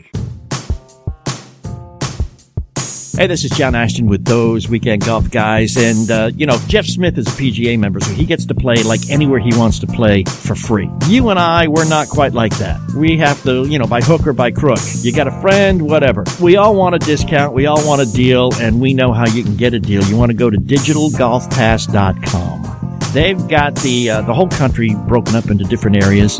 Hey, 3.21 3.27
this 3.27 3.45
is 3.45 3.51
John 3.51 3.75
Ashton 3.75 4.07
with 4.07 4.25
those 4.25 4.67
weekend 4.67 5.05
golf 5.05 5.29
guys. 5.29 5.77
And, 5.77 6.09
uh, 6.09 6.31
you 6.35 6.47
know, 6.47 6.57
Jeff 6.65 6.87
Smith 6.87 7.19
is 7.19 7.27
a 7.27 7.29
PGA 7.29 7.77
member, 7.77 7.99
so 7.99 8.11
he 8.13 8.25
gets 8.25 8.47
to 8.47 8.55
play 8.55 8.81
like 8.81 9.11
anywhere 9.11 9.39
he 9.39 9.55
wants 9.55 9.77
to 9.77 9.85
play 9.85 10.23
for 10.23 10.55
free. 10.55 10.89
You 11.05 11.29
and 11.29 11.37
I, 11.37 11.67
we're 11.67 11.87
not 11.87 12.07
quite 12.07 12.33
like 12.33 12.57
that. 12.57 12.81
We 12.97 13.17
have 13.17 13.39
to, 13.43 13.67
you 13.67 13.77
know, 13.77 13.85
by 13.85 14.01
hook 14.01 14.25
or 14.25 14.33
by 14.33 14.49
crook. 14.49 14.79
You 15.01 15.13
got 15.13 15.27
a 15.27 15.39
friend, 15.39 15.83
whatever. 15.83 16.23
We 16.41 16.55
all 16.55 16.75
want 16.75 16.95
a 16.95 16.97
discount. 16.97 17.53
We 17.53 17.67
all 17.67 17.85
want 17.85 18.01
a 18.01 18.11
deal, 18.11 18.55
and 18.55 18.81
we 18.81 18.95
know 18.95 19.13
how 19.13 19.27
you 19.27 19.43
can 19.43 19.55
get 19.55 19.75
a 19.75 19.79
deal. 19.79 20.03
You 20.05 20.17
want 20.17 20.31
to 20.31 20.35
go 20.35 20.49
to 20.49 20.57
digitalgolfpass.com. 20.57 22.97
They've 23.13 23.47
got 23.47 23.75
the, 23.75 24.09
uh, 24.09 24.23
the 24.23 24.33
whole 24.33 24.49
country 24.49 24.95
broken 24.95 25.35
up 25.35 25.51
into 25.51 25.63
different 25.65 26.03
areas. 26.03 26.39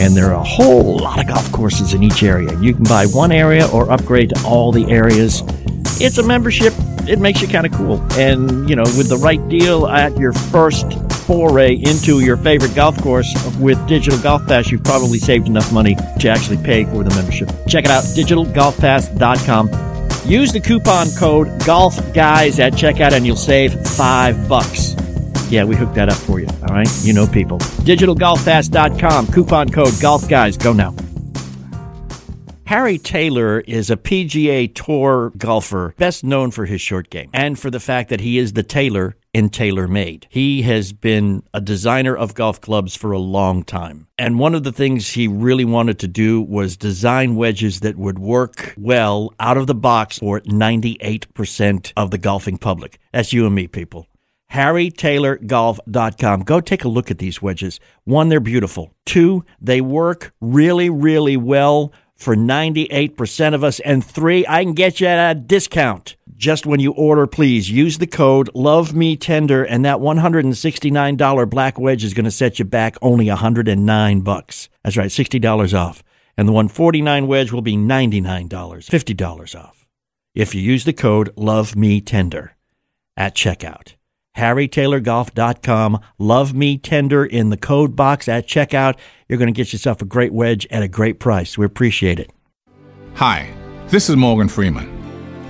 And 0.00 0.16
there 0.16 0.26
are 0.26 0.34
a 0.34 0.44
whole 0.44 0.98
lot 0.98 1.18
of 1.18 1.26
golf 1.26 1.50
courses 1.50 1.92
in 1.92 2.04
each 2.04 2.22
area. 2.22 2.56
You 2.60 2.74
can 2.74 2.84
buy 2.84 3.06
one 3.06 3.32
area 3.32 3.66
or 3.68 3.90
upgrade 3.90 4.28
to 4.30 4.40
all 4.46 4.70
the 4.70 4.88
areas 4.88 5.42
it's 6.00 6.18
a 6.18 6.22
membership. 6.22 6.72
It 7.08 7.18
makes 7.18 7.42
you 7.42 7.48
kind 7.48 7.66
of 7.66 7.72
cool. 7.72 8.00
And, 8.12 8.68
you 8.68 8.76
know, 8.76 8.82
with 8.82 9.08
the 9.08 9.16
right 9.16 9.46
deal 9.48 9.86
at 9.86 10.16
your 10.16 10.32
first 10.32 10.92
foray 11.26 11.74
into 11.74 12.20
your 12.20 12.36
favorite 12.36 12.74
golf 12.74 13.00
course 13.02 13.32
with 13.58 13.84
Digital 13.86 14.18
Golf 14.20 14.46
Pass, 14.46 14.70
you've 14.70 14.84
probably 14.84 15.18
saved 15.18 15.46
enough 15.46 15.72
money 15.72 15.96
to 16.20 16.28
actually 16.28 16.58
pay 16.58 16.84
for 16.84 17.04
the 17.04 17.14
membership. 17.14 17.48
Check 17.68 17.84
it 17.84 17.90
out, 17.90 18.04
digitalgolfpass.com. 18.04 20.28
Use 20.28 20.52
the 20.52 20.60
coupon 20.60 21.08
code 21.18 21.48
GOLFGUYS 21.62 22.58
at 22.58 22.74
checkout 22.74 23.12
and 23.12 23.26
you'll 23.26 23.36
save 23.36 23.72
five 23.90 24.48
bucks. 24.48 24.94
Yeah, 25.50 25.64
we 25.64 25.74
hooked 25.74 25.94
that 25.94 26.08
up 26.08 26.16
for 26.16 26.40
you. 26.40 26.46
All 26.62 26.74
right. 26.74 26.88
You 27.02 27.12
know 27.12 27.26
people. 27.26 27.58
DigitalGolfPass.com. 27.58 29.28
Coupon 29.28 29.70
code 29.70 29.94
GolfGuys. 29.94 30.62
Go 30.62 30.72
now. 30.72 30.94
Harry 32.70 32.98
Taylor 32.98 33.58
is 33.66 33.90
a 33.90 33.96
PGA 33.96 34.72
Tour 34.72 35.32
golfer, 35.36 35.92
best 35.98 36.22
known 36.22 36.52
for 36.52 36.66
his 36.66 36.80
short 36.80 37.10
game 37.10 37.28
and 37.32 37.58
for 37.58 37.68
the 37.68 37.80
fact 37.80 38.10
that 38.10 38.20
he 38.20 38.38
is 38.38 38.52
the 38.52 38.62
tailor 38.62 39.16
in 39.34 39.50
TaylorMade. 39.50 40.26
He 40.28 40.62
has 40.62 40.92
been 40.92 41.42
a 41.52 41.60
designer 41.60 42.16
of 42.16 42.36
golf 42.36 42.60
clubs 42.60 42.94
for 42.94 43.10
a 43.10 43.18
long 43.18 43.64
time. 43.64 44.06
And 44.16 44.38
one 44.38 44.54
of 44.54 44.62
the 44.62 44.70
things 44.70 45.10
he 45.10 45.26
really 45.26 45.64
wanted 45.64 45.98
to 45.98 46.06
do 46.06 46.40
was 46.40 46.76
design 46.76 47.34
wedges 47.34 47.80
that 47.80 47.96
would 47.96 48.20
work 48.20 48.72
well 48.78 49.34
out 49.40 49.56
of 49.56 49.66
the 49.66 49.74
box 49.74 50.20
for 50.20 50.38
98% 50.42 51.92
of 51.96 52.12
the 52.12 52.18
golfing 52.18 52.56
public. 52.56 53.00
That's 53.12 53.32
you 53.32 53.46
and 53.46 53.54
me, 53.56 53.66
people. 53.66 54.06
HarryTaylorGolf.com. 54.52 56.42
Go 56.42 56.60
take 56.60 56.84
a 56.84 56.88
look 56.88 57.10
at 57.10 57.18
these 57.18 57.42
wedges. 57.42 57.80
One, 58.04 58.28
they're 58.28 58.38
beautiful. 58.38 58.92
Two, 59.06 59.44
they 59.60 59.80
work 59.80 60.32
really, 60.40 60.88
really 60.88 61.36
well 61.36 61.92
for 62.20 62.36
98% 62.36 63.54
of 63.54 63.64
us. 63.64 63.80
And 63.80 64.04
three, 64.04 64.44
I 64.46 64.62
can 64.62 64.74
get 64.74 65.00
you 65.00 65.06
at 65.06 65.30
a 65.30 65.40
discount. 65.40 66.16
Just 66.36 66.66
when 66.66 66.78
you 66.78 66.92
order, 66.92 67.26
please 67.26 67.70
use 67.70 67.98
the 67.98 68.06
code 68.06 68.50
Love 68.54 68.94
Me 68.94 69.16
Tender, 69.16 69.64
and 69.64 69.84
that 69.84 69.98
$169 69.98 71.50
black 71.50 71.78
wedge 71.78 72.04
is 72.04 72.14
going 72.14 72.24
to 72.24 72.30
set 72.30 72.58
you 72.58 72.64
back 72.64 72.96
only 73.02 73.28
109 73.28 74.20
bucks. 74.20 74.68
That's 74.84 74.96
right, 74.96 75.10
$60 75.10 75.78
off. 75.78 76.02
And 76.36 76.46
the 76.46 76.52
149 76.52 77.26
wedge 77.26 77.52
will 77.52 77.62
be 77.62 77.76
$99, 77.76 78.48
$50 78.48 79.60
off. 79.60 79.86
If 80.34 80.54
you 80.54 80.60
use 80.60 80.84
the 80.84 80.92
code 80.92 81.32
Love 81.36 81.74
Me 81.74 82.00
Tender 82.00 82.54
at 83.16 83.34
checkout. 83.34 83.94
HarryTaylorGolf.com. 84.40 86.00
Love 86.18 86.54
Me 86.54 86.78
Tender 86.78 87.24
in 87.24 87.50
the 87.50 87.56
code 87.56 87.94
box 87.94 88.28
at 88.28 88.48
checkout. 88.48 88.96
You're 89.28 89.38
going 89.38 89.52
to 89.52 89.56
get 89.56 89.72
yourself 89.72 90.02
a 90.02 90.04
great 90.04 90.32
wedge 90.32 90.66
at 90.70 90.82
a 90.82 90.88
great 90.88 91.20
price. 91.20 91.56
We 91.56 91.66
appreciate 91.66 92.18
it. 92.18 92.32
Hi, 93.14 93.52
this 93.88 94.08
is 94.08 94.16
Morgan 94.16 94.48
Freeman. 94.48 94.88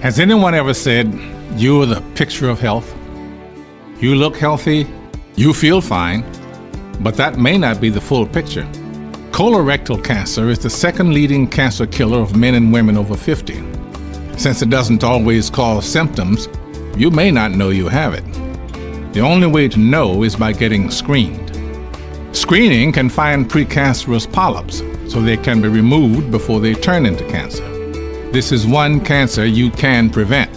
Has 0.00 0.18
anyone 0.18 0.54
ever 0.54 0.74
said, 0.74 1.06
You're 1.56 1.86
the 1.86 2.02
picture 2.14 2.48
of 2.48 2.58
health? 2.58 2.94
You 4.00 4.14
look 4.14 4.36
healthy, 4.36 4.86
you 5.36 5.52
feel 5.54 5.80
fine, 5.80 6.24
but 7.00 7.16
that 7.16 7.38
may 7.38 7.58
not 7.58 7.80
be 7.80 7.90
the 7.90 8.00
full 8.00 8.26
picture. 8.26 8.64
Colorectal 9.30 10.02
cancer 10.02 10.48
is 10.48 10.58
the 10.58 10.70
second 10.70 11.14
leading 11.14 11.46
cancer 11.46 11.86
killer 11.86 12.18
of 12.18 12.34
men 12.34 12.54
and 12.56 12.72
women 12.72 12.96
over 12.96 13.16
50. 13.16 13.54
Since 14.36 14.62
it 14.62 14.70
doesn't 14.70 15.04
always 15.04 15.50
cause 15.50 15.86
symptoms, 15.86 16.48
you 16.96 17.10
may 17.10 17.30
not 17.30 17.52
know 17.52 17.68
you 17.70 17.88
have 17.88 18.14
it. 18.14 18.49
The 19.12 19.20
only 19.20 19.48
way 19.48 19.66
to 19.68 19.78
know 19.78 20.22
is 20.22 20.36
by 20.36 20.52
getting 20.52 20.88
screened. 20.88 21.50
Screening 22.30 22.92
can 22.92 23.08
find 23.08 23.50
precancerous 23.50 24.30
polyps 24.32 24.84
so 25.12 25.20
they 25.20 25.36
can 25.36 25.60
be 25.60 25.66
removed 25.66 26.30
before 26.30 26.60
they 26.60 26.74
turn 26.74 27.06
into 27.06 27.26
cancer. 27.28 27.66
This 28.30 28.52
is 28.52 28.68
one 28.68 29.04
cancer 29.04 29.44
you 29.44 29.72
can 29.72 30.10
prevent. 30.10 30.52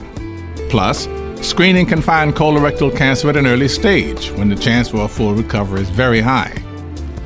Plus, 0.69 1.07
screening 1.41 1.87
can 1.87 1.99
find 1.99 2.35
colorectal 2.35 2.95
cancer 2.95 3.27
at 3.29 3.37
an 3.37 3.47
early 3.47 3.67
stage 3.67 4.29
when 4.33 4.49
the 4.49 4.55
chance 4.55 4.89
for 4.89 5.05
a 5.05 5.07
full 5.07 5.33
recovery 5.33 5.81
is 5.81 5.89
very 5.89 6.21
high. 6.21 6.53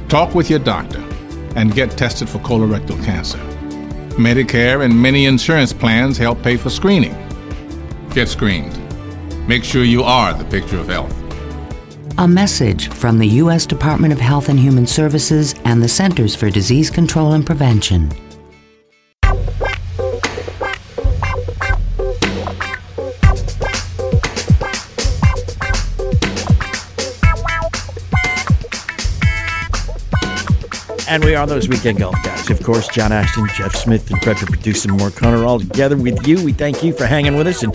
Talk 0.08 0.34
with 0.34 0.50
your 0.50 0.60
doctor 0.60 1.02
and 1.58 1.76
get 1.76 1.98
tested 1.98 2.30
for 2.30 2.40
colorectal 2.40 3.04
cancer. 3.04 3.40
Medicare 4.16 4.86
and 4.86 5.02
many 5.02 5.26
insurance 5.26 5.74
plans 5.74 6.18
help 6.18 6.42
pay 6.42 6.56
for 6.56 6.70
screening. 6.70 7.16
Get 8.12 8.30
screened. 8.30 8.87
Make 9.47 9.63
sure 9.63 9.86
you 9.86 10.03
are 10.03 10.33
the 10.33 10.43
picture 10.43 10.77
of 10.77 10.88
health. 10.88 11.15
A 12.17 12.27
message 12.27 12.89
from 12.89 13.17
the 13.17 13.27
U.S. 13.27 13.65
Department 13.65 14.12
of 14.12 14.19
Health 14.19 14.49
and 14.49 14.60
Human 14.60 14.86
Services 14.86 15.55
and 15.63 15.81
the 15.81 15.88
Centers 15.88 16.36
for 16.36 16.49
Disease 16.49 16.89
Control 16.89 17.31
and 17.31 17.45
Prevention. 17.45 18.12
And 31.10 31.23
we 31.23 31.36
are 31.36 31.47
those 31.47 31.69
weekend 31.69 31.99
golf 31.99 32.15
guys. 32.21 32.49
Of 32.49 32.62
course, 32.63 32.89
John 32.89 33.13
Ashton, 33.13 33.47
Jeff 33.55 33.73
Smith, 33.75 34.12
and 34.12 34.21
Frederick 34.21 34.51
producing 34.51 34.91
more 34.97 35.10
Corner 35.10 35.45
all 35.45 35.60
together 35.60 35.95
with 35.95 36.27
you. 36.27 36.43
We 36.43 36.51
thank 36.51 36.83
you 36.83 36.91
for 36.91 37.05
hanging 37.05 37.38
with 37.38 37.47
us. 37.47 37.63
And 37.63 37.73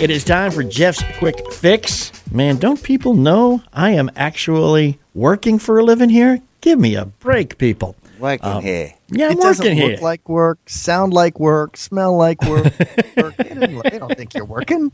it 0.00 0.10
is 0.10 0.24
time 0.24 0.50
for 0.50 0.62
Jeff's 0.62 1.02
quick 1.18 1.52
fix. 1.52 2.12
Man, 2.30 2.56
don't 2.56 2.82
people 2.82 3.14
know 3.14 3.62
I 3.72 3.90
am 3.90 4.10
actually 4.16 4.98
working 5.14 5.58
for 5.58 5.78
a 5.78 5.84
living 5.84 6.08
here? 6.08 6.40
Give 6.60 6.78
me 6.78 6.96
a 6.96 7.04
break, 7.04 7.58
people. 7.58 7.96
Working 8.18 8.48
um, 8.48 8.62
here. 8.62 8.94
Yeah, 9.08 9.26
I'm 9.26 9.32
it 9.32 9.40
doesn't 9.40 9.64
working 9.64 9.80
look 9.80 9.90
here. 9.90 9.98
like 10.00 10.28
work, 10.28 10.58
sound 10.66 11.12
like 11.12 11.38
work, 11.38 11.76
smell 11.76 12.16
like 12.16 12.42
work. 12.42 12.64
work. 13.16 13.36
They, 13.36 13.54
they 13.90 13.98
don't 13.98 14.16
think 14.16 14.34
you're 14.34 14.44
working. 14.44 14.92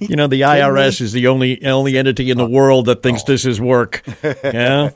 You 0.00 0.16
know, 0.16 0.26
the 0.26 0.40
IRS 0.42 1.00
is 1.00 1.12
the 1.12 1.26
only 1.28 1.64
only 1.64 1.98
entity 1.98 2.30
in 2.30 2.38
the 2.38 2.48
world 2.48 2.86
that 2.86 3.02
thinks 3.02 3.22
this 3.24 3.44
is 3.44 3.60
work. 3.60 4.02
Yeah, 4.44 4.90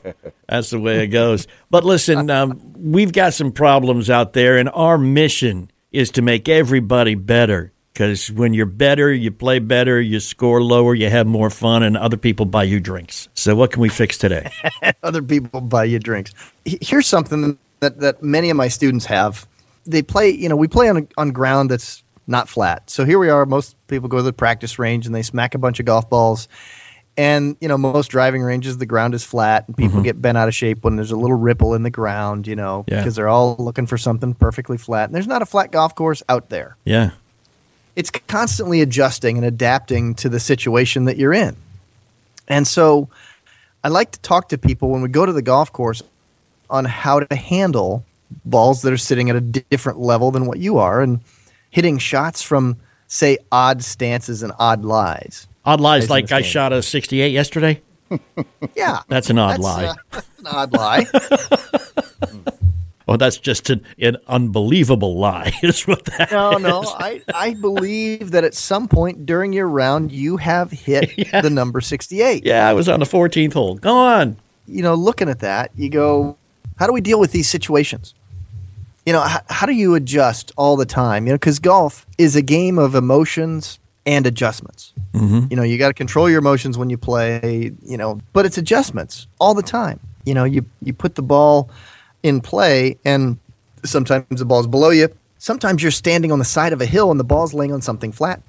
that's 0.47 0.69
the 0.69 0.79
way 0.79 1.03
it 1.03 1.07
goes. 1.07 1.47
But 1.69 1.83
listen, 1.83 2.29
um, 2.29 2.73
we've 2.77 3.11
got 3.11 3.33
some 3.33 3.51
problems 3.51 4.09
out 4.09 4.33
there, 4.33 4.57
and 4.57 4.69
our 4.69 4.97
mission 4.97 5.71
is 5.91 6.11
to 6.11 6.21
make 6.21 6.47
everybody 6.47 7.15
better. 7.15 7.72
Because 7.93 8.31
when 8.31 8.55
you're 8.55 8.65
better, 8.65 9.13
you 9.13 9.29
play 9.29 9.59
better, 9.59 10.01
you 10.01 10.19
score 10.19 10.63
lower, 10.63 10.95
you 10.95 11.09
have 11.09 11.27
more 11.27 11.51
fun, 11.51 11.83
and 11.83 11.95
other 11.95 12.17
people 12.17 12.47
buy 12.47 12.63
you 12.63 12.79
drinks. 12.79 13.29
So, 13.35 13.55
what 13.55 13.71
can 13.71 13.81
we 13.81 13.89
fix 13.89 14.17
today? 14.17 14.51
other 15.03 15.21
people 15.21 15.61
buy 15.61 15.83
you 15.83 15.99
drinks. 15.99 16.33
Here's 16.65 17.05
something 17.05 17.57
that, 17.81 17.99
that 17.99 18.23
many 18.23 18.49
of 18.49 18.57
my 18.57 18.67
students 18.67 19.05
have. 19.05 19.47
They 19.85 20.01
play, 20.01 20.31
you 20.31 20.49
know, 20.49 20.55
we 20.55 20.67
play 20.67 20.89
on 20.89 21.07
on 21.17 21.31
ground 21.31 21.69
that's 21.69 22.03
not 22.25 22.49
flat. 22.49 22.89
So 22.89 23.05
here 23.05 23.19
we 23.19 23.29
are. 23.29 23.45
Most 23.45 23.75
people 23.87 24.09
go 24.09 24.17
to 24.17 24.23
the 24.23 24.33
practice 24.33 24.79
range 24.79 25.05
and 25.05 25.13
they 25.13 25.21
smack 25.21 25.55
a 25.55 25.57
bunch 25.57 25.79
of 25.79 25.85
golf 25.85 26.09
balls. 26.09 26.47
And 27.15 27.55
you 27.61 27.67
know, 27.67 27.77
most 27.77 28.07
driving 28.07 28.41
ranges, 28.41 28.79
the 28.79 28.87
ground 28.87 29.13
is 29.13 29.23
flat, 29.23 29.67
and 29.67 29.77
people 29.77 29.97
mm-hmm. 29.97 30.03
get 30.03 30.19
bent 30.19 30.35
out 30.35 30.47
of 30.47 30.55
shape 30.55 30.83
when 30.83 30.95
there's 30.95 31.11
a 31.11 31.15
little 31.15 31.37
ripple 31.37 31.75
in 31.75 31.83
the 31.83 31.91
ground. 31.91 32.47
You 32.47 32.55
know, 32.55 32.85
yeah. 32.87 32.97
because 32.97 33.15
they're 33.15 33.27
all 33.27 33.55
looking 33.59 33.85
for 33.85 33.99
something 33.99 34.33
perfectly 34.33 34.79
flat. 34.79 35.05
And 35.05 35.13
there's 35.13 35.27
not 35.27 35.43
a 35.43 35.45
flat 35.45 35.71
golf 35.71 35.93
course 35.93 36.23
out 36.27 36.49
there. 36.49 36.75
Yeah, 36.85 37.11
it's 37.95 38.09
constantly 38.11 38.81
adjusting 38.81 39.37
and 39.37 39.45
adapting 39.45 40.15
to 40.15 40.29
the 40.29 40.39
situation 40.39 41.05
that 41.05 41.17
you're 41.17 41.33
in. 41.33 41.55
And 42.47 42.67
so, 42.67 43.09
I 43.83 43.89
like 43.89 44.11
to 44.11 44.19
talk 44.19 44.49
to 44.49 44.57
people 44.57 44.89
when 44.89 45.01
we 45.01 45.09
go 45.09 45.25
to 45.25 45.33
the 45.33 45.41
golf 45.41 45.71
course 45.71 46.01
on 46.69 46.85
how 46.85 47.19
to 47.19 47.35
handle 47.35 48.05
balls 48.45 48.81
that 48.81 48.91
are 48.91 48.97
sitting 48.97 49.29
at 49.29 49.35
a 49.35 49.41
different 49.41 49.99
level 49.99 50.31
than 50.31 50.45
what 50.45 50.59
you 50.59 50.77
are, 50.77 51.01
and 51.01 51.21
hitting 51.69 51.97
shots 51.97 52.41
from 52.41 52.77
say 53.07 53.37
odd 53.51 53.83
stances 53.83 54.43
and 54.43 54.53
odd 54.59 54.83
lies. 54.83 55.47
Odd 55.65 55.79
lies, 55.79 56.09
like 56.09 56.31
I 56.31 56.41
shot 56.41 56.73
a 56.73 56.81
68 56.81 57.31
yesterday. 57.31 57.81
yeah, 58.75 58.99
that's 59.07 59.29
an 59.29 59.39
odd 59.39 59.51
that's, 59.51 59.63
lie. 59.63 59.93
That's 60.11 60.27
an 60.39 60.47
odd 60.47 60.73
lie. 60.73 61.05
Oh, 63.13 63.17
that's 63.17 63.37
just 63.37 63.69
an, 63.69 63.85
an, 63.99 64.17
unbelievable 64.27 65.17
lie. 65.17 65.53
Is 65.63 65.85
what 65.85 66.05
that 66.05 66.31
no, 66.31 66.57
is. 66.57 66.63
no. 66.63 66.81
I, 66.97 67.21
I 67.33 67.53
believe 67.53 68.31
that 68.31 68.43
at 68.43 68.53
some 68.55 68.87
point 68.87 69.25
during 69.25 69.53
your 69.53 69.67
round, 69.67 70.11
you 70.11 70.37
have 70.37 70.71
hit 70.71 71.11
yeah. 71.17 71.41
the 71.41 71.49
number 71.49 71.79
68. 71.79 72.45
Yeah, 72.45 72.67
I 72.67 72.73
was 72.73 72.89
on 72.89 72.99
the 72.99 73.05
14th 73.05 73.53
hole. 73.53 73.75
Go 73.75 73.95
on. 73.95 74.37
You 74.67 74.81
know, 74.81 74.95
looking 74.95 75.29
at 75.29 75.39
that, 75.39 75.71
you 75.75 75.89
go, 75.89 76.37
how 76.77 76.87
do 76.87 76.93
we 76.93 77.01
deal 77.01 77.19
with 77.19 77.31
these 77.31 77.49
situations? 77.49 78.15
you 79.05 79.13
know, 79.13 79.21
how, 79.21 79.41
how 79.49 79.65
do 79.65 79.73
you 79.73 79.95
adjust 79.95 80.51
all 80.55 80.75
the 80.75 80.85
time? 80.85 81.25
You 81.25 81.33
know, 81.33 81.37
because 81.37 81.59
golf 81.59 82.05
is 82.17 82.35
a 82.35 82.41
game 82.41 82.79
of 82.79 82.95
emotions 82.95 83.79
and 84.05 84.25
adjustments. 84.25 84.93
Mm-hmm. 85.13 85.47
You 85.49 85.57
know, 85.57 85.63
you 85.63 85.77
got 85.77 85.89
to 85.89 85.93
control 85.93 86.29
your 86.29 86.39
emotions 86.39 86.77
when 86.77 86.89
you 86.89 86.97
play. 86.97 87.71
You 87.83 87.97
know, 87.97 88.19
but 88.31 88.45
it's 88.45 88.57
adjustments 88.57 89.27
all 89.39 89.53
the 89.53 89.63
time. 89.63 89.99
You 90.25 90.33
know, 90.33 90.45
you 90.45 90.65
you 90.81 90.93
put 90.93 91.15
the 91.15 91.21
ball 91.21 91.69
in 92.23 92.41
play, 92.41 92.97
and 93.05 93.37
sometimes 93.83 94.25
the 94.29 94.45
ball's 94.45 94.67
below 94.67 94.89
you. 94.89 95.09
Sometimes 95.37 95.83
you're 95.83 95.91
standing 95.91 96.31
on 96.31 96.39
the 96.39 96.45
side 96.45 96.73
of 96.73 96.81
a 96.81 96.85
hill 96.85 97.11
and 97.11 97.19
the 97.19 97.25
ball's 97.25 97.53
laying 97.53 97.73
on 97.73 97.81
something 97.81 98.13
flat. 98.13 98.41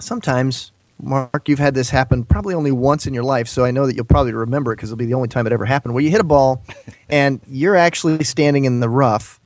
Sometimes, 0.00 0.72
Mark, 1.00 1.48
you've 1.48 1.60
had 1.60 1.74
this 1.74 1.88
happen 1.88 2.24
probably 2.24 2.54
only 2.54 2.72
once 2.72 3.06
in 3.06 3.14
your 3.14 3.22
life, 3.22 3.46
so 3.46 3.64
I 3.64 3.70
know 3.70 3.86
that 3.86 3.94
you'll 3.94 4.04
probably 4.04 4.32
remember 4.32 4.72
it 4.72 4.76
because 4.76 4.90
it'll 4.90 4.98
be 4.98 5.06
the 5.06 5.14
only 5.14 5.28
time 5.28 5.46
it 5.46 5.52
ever 5.52 5.64
happened. 5.64 5.94
Where 5.94 6.02
you 6.02 6.10
hit 6.10 6.20
a 6.20 6.24
ball 6.24 6.62
and 7.08 7.40
you're 7.48 7.76
actually 7.76 8.24
standing 8.24 8.64
in 8.64 8.80
the 8.80 8.88
rough 8.88 9.40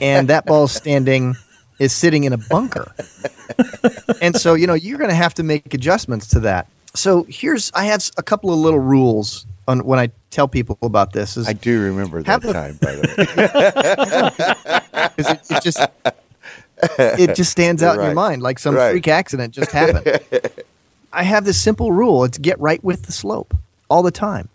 and 0.00 0.28
that 0.28 0.46
ball 0.46 0.68
standing 0.68 1.34
is 1.78 1.92
sitting 1.92 2.24
in 2.24 2.32
a 2.32 2.38
bunker. 2.38 2.94
and 4.22 4.36
so, 4.36 4.54
you 4.54 4.66
know, 4.66 4.74
you're 4.74 4.98
going 4.98 5.10
to 5.10 5.16
have 5.16 5.34
to 5.34 5.42
make 5.42 5.74
adjustments 5.74 6.28
to 6.28 6.40
that. 6.40 6.66
So 6.94 7.26
here's 7.28 7.72
I 7.74 7.84
have 7.86 8.08
a 8.16 8.22
couple 8.22 8.52
of 8.52 8.58
little 8.58 8.78
rules 8.78 9.46
on 9.68 9.84
when 9.84 9.98
I 9.98 10.10
tell 10.30 10.48
people 10.48 10.78
about 10.82 11.12
this. 11.12 11.36
Is 11.36 11.48
I 11.48 11.52
do 11.52 11.82
remember 11.82 12.22
that 12.22 12.44
a, 12.44 12.52
time, 12.52 12.78
by 12.80 12.92
the 12.92 13.00
way, 13.00 13.14
it, 15.18 15.40
it, 15.50 15.62
just 15.62 15.80
it 16.98 17.36
just 17.36 17.50
stands 17.50 17.82
out 17.82 17.96
right. 17.96 18.04
in 18.04 18.06
your 18.06 18.14
mind 18.14 18.42
like 18.42 18.58
some 18.58 18.74
right. 18.74 18.90
freak 18.90 19.08
accident 19.08 19.54
just 19.54 19.72
happened. 19.72 20.20
I 21.12 21.22
have 21.22 21.44
this 21.44 21.60
simple 21.60 21.92
rule: 21.92 22.24
it's 22.24 22.38
get 22.38 22.58
right 22.60 22.82
with 22.82 23.04
the 23.04 23.12
slope 23.12 23.56
all 23.88 24.02
the 24.02 24.10
time. 24.10 24.48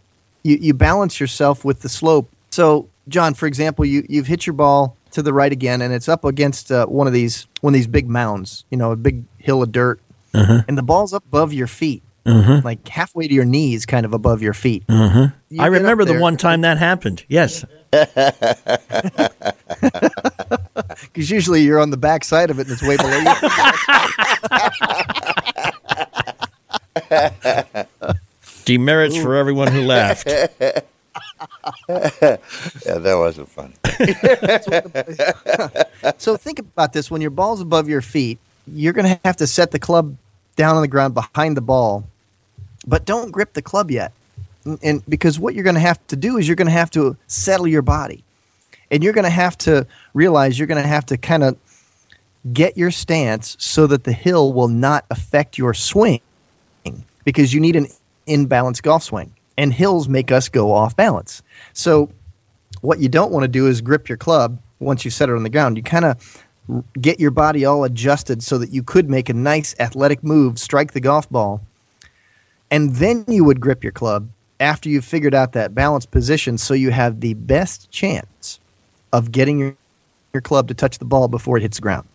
You 0.43 0.57
you 0.59 0.73
balance 0.73 1.19
yourself 1.19 1.63
with 1.63 1.81
the 1.81 1.89
slope. 1.89 2.29
So, 2.49 2.89
John, 3.07 3.33
for 3.33 3.45
example, 3.45 3.85
you 3.85 4.05
you've 4.09 4.27
hit 4.27 4.45
your 4.45 4.53
ball 4.53 4.97
to 5.11 5.21
the 5.21 5.33
right 5.33 5.51
again, 5.51 5.81
and 5.81 5.93
it's 5.93 6.09
up 6.09 6.25
against 6.25 6.71
uh, 6.71 6.85
one 6.87 7.07
of 7.07 7.13
these 7.13 7.47
one 7.61 7.73
of 7.73 7.75
these 7.75 7.87
big 7.87 8.09
mounds. 8.09 8.65
You 8.69 8.77
know, 8.77 8.91
a 8.91 8.95
big 8.95 9.23
hill 9.37 9.61
of 9.61 9.71
dirt, 9.71 10.01
uh-huh. 10.33 10.63
and 10.67 10.77
the 10.77 10.83
ball's 10.83 11.13
up 11.13 11.23
above 11.25 11.53
your 11.53 11.67
feet. 11.67 12.03
Uh-huh. 12.27 12.61
Like 12.63 12.87
halfway 12.87 13.27
to 13.27 13.33
your 13.33 13.45
knees, 13.45 13.85
kind 13.85 14.05
of 14.05 14.13
above 14.13 14.41
your 14.41 14.53
feet. 14.53 14.83
Uh-huh. 14.89 15.27
You 15.49 15.63
I 15.63 15.67
remember 15.67 16.05
the 16.05 16.19
one 16.19 16.37
time 16.37 16.61
that 16.61 16.77
happened. 16.77 17.23
Yes. 17.27 17.65
Because 21.01 21.29
usually 21.29 21.61
you're 21.61 21.79
on 21.79 21.89
the 21.89 21.97
back 21.97 22.23
side 22.23 22.49
of 22.49 22.59
it 22.59 22.67
and 22.67 22.71
it's 22.71 22.81
way 22.81 22.97
below 22.97 23.17
you. 23.17 23.33
Demerits 28.65 29.17
for 29.17 29.35
everyone 29.35 29.71
who 29.71 29.81
laughed. 29.81 30.27
yeah, 30.27 30.49
that 31.89 33.15
wasn't 33.17 33.49
fun. 33.49 33.73
so 36.17 36.37
think 36.37 36.59
about 36.59 36.93
this: 36.93 37.09
when 37.09 37.21
your 37.21 37.31
ball's 37.31 37.61
above 37.61 37.87
your 37.87 38.01
feet, 38.01 38.39
you're 38.67 38.93
going 38.93 39.07
to 39.07 39.19
have 39.23 39.37
to 39.37 39.47
set 39.47 39.71
the 39.71 39.79
club 39.79 40.15
down 40.55 40.75
on 40.75 40.81
the 40.81 40.87
ground 40.87 41.13
behind 41.13 41.55
the 41.55 41.61
ball, 41.61 42.05
but 42.87 43.05
don't 43.05 43.31
grip 43.31 43.53
the 43.53 43.61
club 43.61 43.91
yet. 43.91 44.13
Mm, 44.65 44.79
and 44.81 45.03
because 45.07 45.39
what 45.39 45.53
you're 45.53 45.63
going 45.63 45.75
to 45.75 45.81
have 45.81 46.05
to 46.07 46.15
do 46.15 46.37
is 46.37 46.47
you're 46.47 46.55
going 46.55 46.67
to 46.67 46.71
have 46.71 46.91
to 46.91 47.15
settle 47.27 47.67
your 47.67 47.81
body, 47.81 48.23
and 48.89 49.03
you're 49.03 49.13
going 49.13 49.25
to 49.25 49.29
have 49.29 49.57
to 49.59 49.85
realize 50.13 50.57
you're 50.57 50.67
going 50.67 50.81
to 50.81 50.87
have 50.87 51.05
to 51.07 51.17
kind 51.17 51.43
of 51.43 51.57
get 52.53 52.77
your 52.77 52.91
stance 52.91 53.57
so 53.59 53.87
that 53.87 54.05
the 54.05 54.13
hill 54.13 54.53
will 54.53 54.69
not 54.69 55.05
affect 55.11 55.57
your 55.57 55.73
swing, 55.73 56.21
because 57.25 57.53
you 57.53 57.59
need 57.59 57.75
an 57.75 57.87
imbalanced 58.27 58.81
golf 58.81 59.03
swing 59.03 59.33
and 59.57 59.73
hills 59.73 60.07
make 60.07 60.31
us 60.31 60.49
go 60.49 60.71
off 60.71 60.95
balance. 60.95 61.41
So, 61.73 62.09
what 62.81 62.99
you 62.99 63.09
don't 63.09 63.31
want 63.31 63.43
to 63.43 63.47
do 63.47 63.67
is 63.67 63.81
grip 63.81 64.07
your 64.07 64.17
club 64.17 64.59
once 64.79 65.03
you 65.03 65.11
set 65.11 65.29
it 65.29 65.35
on 65.35 65.43
the 65.43 65.49
ground. 65.49 65.77
You 65.77 65.83
kind 65.83 66.05
of 66.05 66.43
get 67.01 67.19
your 67.19 67.31
body 67.31 67.65
all 67.65 67.83
adjusted 67.83 68.43
so 68.43 68.57
that 68.59 68.69
you 68.69 68.83
could 68.83 69.09
make 69.09 69.29
a 69.29 69.33
nice 69.33 69.73
athletic 69.79 70.23
move, 70.23 70.59
strike 70.59 70.91
the 70.91 70.99
golf 70.99 71.29
ball, 71.29 71.61
and 72.69 72.95
then 72.95 73.25
you 73.27 73.43
would 73.43 73.59
grip 73.59 73.83
your 73.83 73.93
club 73.93 74.29
after 74.59 74.89
you've 74.89 75.05
figured 75.05 75.35
out 75.35 75.53
that 75.53 75.75
balance 75.75 76.05
position 76.05 76.57
so 76.57 76.73
you 76.73 76.91
have 76.91 77.19
the 77.19 77.33
best 77.35 77.91
chance 77.91 78.59
of 79.13 79.31
getting 79.31 79.59
your, 79.59 79.75
your 80.33 80.41
club 80.41 80.67
to 80.67 80.73
touch 80.73 80.97
the 80.97 81.05
ball 81.05 81.27
before 81.27 81.57
it 81.57 81.61
hits 81.61 81.77
the 81.77 81.81
ground. 81.81 82.07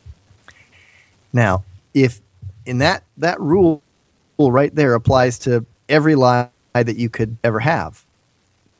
Now, 1.32 1.64
if 1.94 2.20
in 2.66 2.78
that 2.78 3.04
that 3.16 3.40
rule 3.40 3.82
right 4.38 4.74
there 4.74 4.94
applies 4.94 5.38
to 5.40 5.64
every 5.88 6.14
lie 6.14 6.48
that 6.72 6.96
you 6.96 7.08
could 7.08 7.36
ever 7.44 7.60
have. 7.60 8.04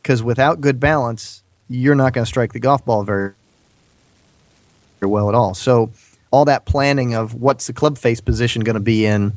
Because 0.03 0.23
without 0.23 0.61
good 0.61 0.81
balance, 0.81 1.43
you're 1.69 1.95
not 1.95 2.13
going 2.13 2.25
to 2.25 2.29
strike 2.29 2.53
the 2.53 2.61
golf 2.61 2.85
ball 2.85 3.05
very 3.05 3.35
well 5.01 5.29
at 5.29 5.35
all. 5.35 5.55
So, 5.55 5.91
all 6.31 6.47
that 6.47 6.65
planning 6.65 7.15
of 7.15 7.35
what's 7.35 7.67
the 7.67 7.73
club 7.75 7.99
face 7.99 8.21
position 8.21 8.63
going 8.63 8.75
to 8.75 8.81
be 8.81 9.05
in 9.05 9.33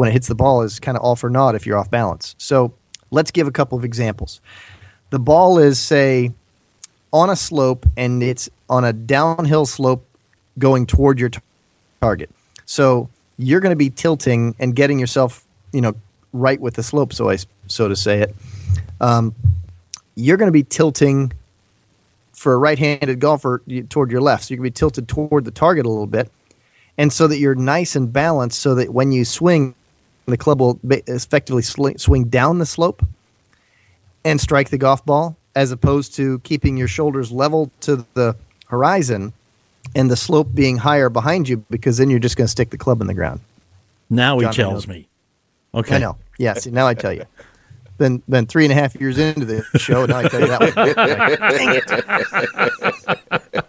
when 0.00 0.08
it 0.08 0.12
hits 0.12 0.28
the 0.28 0.34
ball 0.34 0.62
is 0.62 0.80
kind 0.80 0.96
of 0.96 1.04
all 1.04 1.14
for 1.14 1.28
naught 1.30 1.54
if 1.54 1.66
you're 1.66 1.78
off 1.78 1.90
balance. 1.90 2.34
So, 2.38 2.72
let's 3.10 3.30
give 3.30 3.46
a 3.46 3.52
couple 3.52 3.76
of 3.78 3.84
examples. 3.84 4.40
The 5.10 5.18
ball 5.18 5.58
is, 5.58 5.78
say, 5.78 6.32
on 7.12 7.28
a 7.28 7.36
slope 7.36 7.84
and 7.96 8.22
it's 8.22 8.48
on 8.68 8.84
a 8.84 8.92
downhill 8.92 9.66
slope 9.66 10.04
going 10.58 10.86
toward 10.86 11.20
your 11.20 11.30
target. 12.00 12.30
So, 12.64 13.08
you're 13.36 13.60
going 13.60 13.72
to 13.72 13.76
be 13.76 13.90
tilting 13.90 14.54
and 14.58 14.76
getting 14.76 14.98
yourself, 14.98 15.44
you 15.72 15.80
know, 15.80 15.94
right 16.32 16.60
with 16.60 16.74
the 16.74 16.82
slope, 16.82 17.12
so 17.12 17.30
I 17.30 17.38
so 17.66 17.88
to 17.88 17.96
say 17.96 18.20
it. 18.20 18.34
um, 19.00 19.34
you're 20.14 20.36
going 20.36 20.48
to 20.48 20.52
be 20.52 20.62
tilting 20.62 21.32
for 22.32 22.52
a 22.54 22.58
right-handed 22.58 23.18
golfer 23.20 23.62
toward 23.88 24.10
your 24.10 24.20
left. 24.20 24.44
So 24.44 24.54
you're 24.54 24.58
going 24.58 24.70
to 24.70 24.74
be 24.74 24.78
tilted 24.78 25.08
toward 25.08 25.44
the 25.44 25.50
target 25.50 25.86
a 25.86 25.88
little 25.88 26.06
bit, 26.06 26.30
and 26.98 27.12
so 27.12 27.26
that 27.26 27.38
you're 27.38 27.54
nice 27.54 27.96
and 27.96 28.12
balanced, 28.12 28.60
so 28.60 28.74
that 28.74 28.92
when 28.92 29.12
you 29.12 29.24
swing, 29.24 29.74
the 30.30 30.36
club 30.36 30.60
will 30.60 30.78
effectively 30.84 31.62
sli- 31.62 32.00
swing 32.00 32.24
down 32.24 32.58
the 32.58 32.66
slope 32.66 33.04
and 34.24 34.40
strike 34.40 34.70
the 34.70 34.78
golf 34.78 35.04
ball, 35.04 35.36
as 35.54 35.72
opposed 35.72 36.14
to 36.14 36.38
keeping 36.40 36.76
your 36.76 36.88
shoulders 36.88 37.32
level 37.32 37.70
to 37.80 38.04
the 38.14 38.36
horizon 38.68 39.32
and 39.94 40.10
the 40.10 40.16
slope 40.16 40.54
being 40.54 40.76
higher 40.76 41.08
behind 41.08 41.48
you, 41.48 41.58
because 41.70 41.98
then 41.98 42.10
you're 42.10 42.18
just 42.18 42.36
going 42.36 42.46
to 42.46 42.50
stick 42.50 42.70
the 42.70 42.78
club 42.78 43.00
in 43.00 43.06
the 43.06 43.14
ground. 43.14 43.40
Now 44.10 44.38
he 44.38 44.44
John 44.44 44.54
tells 44.54 44.86
me. 44.86 45.08
Okay. 45.74 45.96
I 45.96 45.98
know. 45.98 46.16
Yeah. 46.38 46.54
See, 46.54 46.70
now 46.70 46.86
I 46.86 46.94
tell 46.94 47.12
you. 47.12 47.24
Been 47.98 48.22
been 48.28 48.46
three 48.46 48.64
and 48.64 48.72
a 48.72 48.74
half 48.74 48.94
years 48.94 49.18
into 49.18 49.44
the 49.44 49.62
show. 49.78 50.06
Now 50.06 50.18
I 50.18 50.28
tell 50.28 50.40
you 50.40 50.46
that 50.46 50.60
one. 50.60 50.72
Dang 51.50 51.74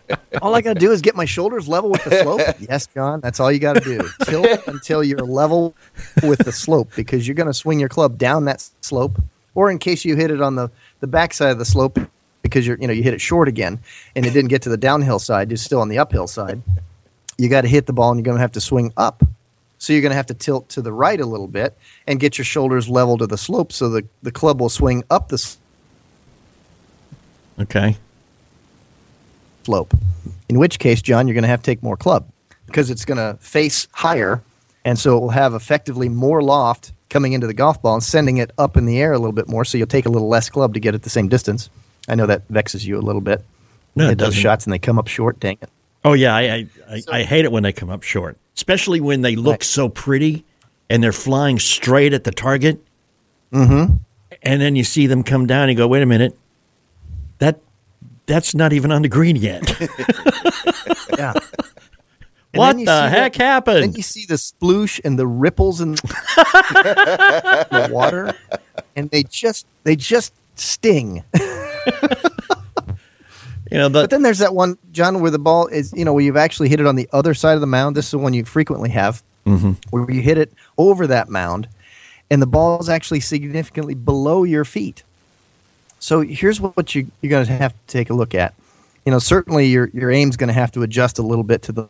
it. 0.09 0.19
All 0.43 0.55
I 0.55 0.61
got 0.61 0.73
to 0.73 0.79
do 0.79 0.91
is 0.91 1.01
get 1.01 1.15
my 1.15 1.25
shoulders 1.25 1.67
level 1.67 1.89
with 1.89 2.03
the 2.03 2.21
slope. 2.21 2.41
Yes, 2.59 2.87
John. 2.87 3.21
That's 3.21 3.39
all 3.39 3.51
you 3.51 3.59
got 3.59 3.73
to 3.73 3.81
do. 3.81 4.07
Tilt 4.25 4.61
until 4.67 5.03
you're 5.03 5.19
level 5.19 5.75
with 6.23 6.39
the 6.39 6.51
slope, 6.51 6.91
because 6.95 7.27
you're 7.27 7.35
going 7.35 7.47
to 7.47 7.53
swing 7.53 7.79
your 7.79 7.89
club 7.89 8.17
down 8.17 8.45
that 8.45 8.67
slope, 8.81 9.21
or 9.55 9.69
in 9.69 9.77
case 9.77 10.05
you 10.05 10.15
hit 10.15 10.31
it 10.31 10.41
on 10.41 10.55
the 10.55 10.69
the 10.99 11.07
backside 11.07 11.51
of 11.51 11.59
the 11.59 11.65
slope, 11.65 11.99
because 12.41 12.65
you're 12.65 12.77
you 12.77 12.87
know 12.87 12.93
you 12.93 13.03
hit 13.03 13.13
it 13.13 13.21
short 13.21 13.47
again, 13.47 13.79
and 14.15 14.25
it 14.25 14.31
didn't 14.31 14.49
get 14.49 14.61
to 14.63 14.69
the 14.69 14.77
downhill 14.77 15.19
side. 15.19 15.49
You're 15.49 15.57
still 15.57 15.81
on 15.81 15.89
the 15.89 15.99
uphill 15.99 16.27
side. 16.27 16.61
You 17.37 17.49
got 17.49 17.61
to 17.61 17.67
hit 17.67 17.85
the 17.85 17.93
ball, 17.93 18.11
and 18.11 18.19
you're 18.19 18.25
going 18.25 18.37
to 18.37 18.41
have 18.41 18.53
to 18.53 18.61
swing 18.61 18.93
up. 18.97 19.23
So 19.77 19.93
you're 19.93 20.03
going 20.03 20.11
to 20.11 20.15
have 20.17 20.27
to 20.27 20.35
tilt 20.35 20.69
to 20.69 20.81
the 20.81 20.93
right 20.93 21.19
a 21.19 21.25
little 21.25 21.47
bit 21.47 21.75
and 22.05 22.19
get 22.19 22.37
your 22.37 22.45
shoulders 22.45 22.87
level 22.87 23.17
to 23.17 23.25
the 23.25 23.37
slope 23.37 23.71
so 23.71 23.89
the, 23.89 24.05
the 24.21 24.31
club 24.31 24.61
will 24.61 24.69
swing 24.69 25.03
up 25.09 25.29
the 25.29 25.55
Okay. 27.59 27.97
Slope. 29.65 29.93
In 30.49 30.59
which 30.59 30.79
case, 30.79 31.01
John, 31.01 31.27
you're 31.27 31.33
going 31.33 31.43
to 31.43 31.47
have 31.49 31.61
to 31.61 31.65
take 31.65 31.81
more 31.81 31.97
club 31.97 32.27
because 32.65 32.89
it's 32.89 33.05
going 33.05 33.17
to 33.17 33.37
face 33.41 33.87
higher. 33.93 34.41
And 34.83 34.97
so 34.97 35.17
it 35.17 35.19
will 35.21 35.29
have 35.29 35.53
effectively 35.53 36.09
more 36.09 36.41
loft 36.41 36.91
coming 37.09 37.33
into 37.33 37.45
the 37.47 37.53
golf 37.53 37.81
ball 37.81 37.93
and 37.95 38.03
sending 38.03 38.37
it 38.37 38.51
up 38.57 38.77
in 38.77 38.85
the 38.85 38.99
air 38.99 39.11
a 39.13 39.19
little 39.19 39.33
bit 39.33 39.47
more. 39.47 39.63
So 39.65 39.77
you'll 39.77 39.87
take 39.87 40.05
a 40.05 40.09
little 40.09 40.27
less 40.29 40.49
club 40.49 40.73
to 40.73 40.79
get 40.79 40.95
at 40.95 41.03
the 41.03 41.09
same 41.09 41.27
distance. 41.27 41.69
I 42.09 42.15
know 42.15 42.25
that 42.25 42.47
vexes 42.49 42.85
you 42.85 42.97
a 42.97 43.01
little 43.01 43.21
bit. 43.21 43.43
No, 43.95 44.05
it 44.09 44.17
those 44.17 44.29
doesn't. 44.29 44.41
shots 44.41 44.65
and 44.65 44.73
they 44.73 44.79
come 44.79 44.97
up 44.97 45.07
short. 45.07 45.39
Dang 45.39 45.57
it. 45.61 45.69
Oh 46.03 46.13
yeah, 46.13 46.33
I 46.35 46.41
I, 46.41 46.67
I, 46.89 47.01
I 47.11 47.23
hate 47.23 47.45
it 47.45 47.51
when 47.51 47.61
they 47.63 47.73
come 47.73 47.89
up 47.89 48.01
short, 48.03 48.37
especially 48.55 49.01
when 49.01 49.21
they 49.21 49.35
look 49.35 49.55
Right. 49.59 49.63
so 49.63 49.87
pretty 49.89 50.43
and 50.89 51.03
they're 51.03 51.11
flying 51.11 51.59
straight 51.59 52.13
at 52.13 52.23
the 52.23 52.31
target. 52.31 52.81
Mm-hmm. 53.53 53.95
And 54.41 54.61
then 54.61 54.75
you 54.75 54.83
see 54.83 55.05
them 55.07 55.23
come 55.23 55.45
down. 55.45 55.63
and 55.63 55.71
You 55.71 55.77
go, 55.77 55.87
wait 55.87 56.01
a 56.01 56.05
minute, 56.07 56.35
that 57.37 57.59
that's 58.31 58.55
not 58.55 58.71
even 58.71 58.91
on 58.91 59.01
the 59.01 59.09
green 59.09 59.35
yet. 59.35 59.63
Yeah. 61.17 61.33
And 62.53 62.59
what 62.59 62.77
the 62.85 63.09
heck 63.09 63.35
that- 63.35 63.63
Then 63.65 63.93
you 63.93 64.01
see 64.01 64.25
the 64.25 64.33
sploosh 64.35 64.99
and 65.05 65.17
the 65.17 65.25
ripples 65.25 65.79
in 65.79 65.91
the 65.95 67.89
water, 67.89 68.33
and 68.97 69.09
they 69.09 69.23
just 69.23 69.65
they 69.85 69.95
just 69.95 70.33
sting. 70.55 71.23
You 73.71 73.77
know, 73.77 73.87
the, 73.87 74.01
But 74.01 74.09
then 74.09 74.21
there's 74.23 74.39
that 74.39 74.53
one, 74.53 74.77
John, 74.91 75.21
where 75.21 75.31
the 75.31 75.39
ball 75.39 75.67
is, 75.67 75.93
you 75.93 76.03
know, 76.03 76.11
where 76.11 76.25
you've 76.25 76.35
actually 76.35 76.67
hit 76.67 76.81
it 76.81 76.87
on 76.87 76.97
the 76.97 77.07
other 77.13 77.33
side 77.33 77.53
of 77.55 77.61
the 77.61 77.67
mound. 77.67 77.95
This 77.95 78.05
is 78.07 78.11
the 78.11 78.17
one 78.17 78.33
you 78.33 78.43
frequently 78.43 78.89
have, 78.89 79.23
mm-hmm. 79.45 79.71
where 79.91 80.11
you 80.11 80.21
hit 80.21 80.37
it 80.37 80.51
over 80.77 81.07
that 81.07 81.29
mound, 81.29 81.69
and 82.29 82.41
the 82.41 82.47
ball 82.47 82.81
is 82.81 82.89
actually 82.89 83.21
significantly 83.21 83.93
below 83.93 84.43
your 84.43 84.65
feet. 84.65 85.03
So 86.01 86.21
here's 86.21 86.59
what, 86.59 86.95
you, 86.95 87.09
you're 87.21 87.29
going 87.29 87.45
to 87.45 87.53
have 87.53 87.71
to 87.73 87.79
take 87.87 88.09
a 88.09 88.13
look 88.13 88.33
at. 88.35 88.53
You 89.05 89.11
know, 89.11 89.19
certainly 89.19 89.67
your 89.67 89.89
your 89.93 90.11
aim's 90.11 90.35
going 90.35 90.49
to 90.49 90.53
have 90.53 90.71
to 90.73 90.81
adjust 90.83 91.17
a 91.19 91.21
little 91.21 91.43
bit 91.43 91.61
to 91.63 91.71
the, 91.71 91.87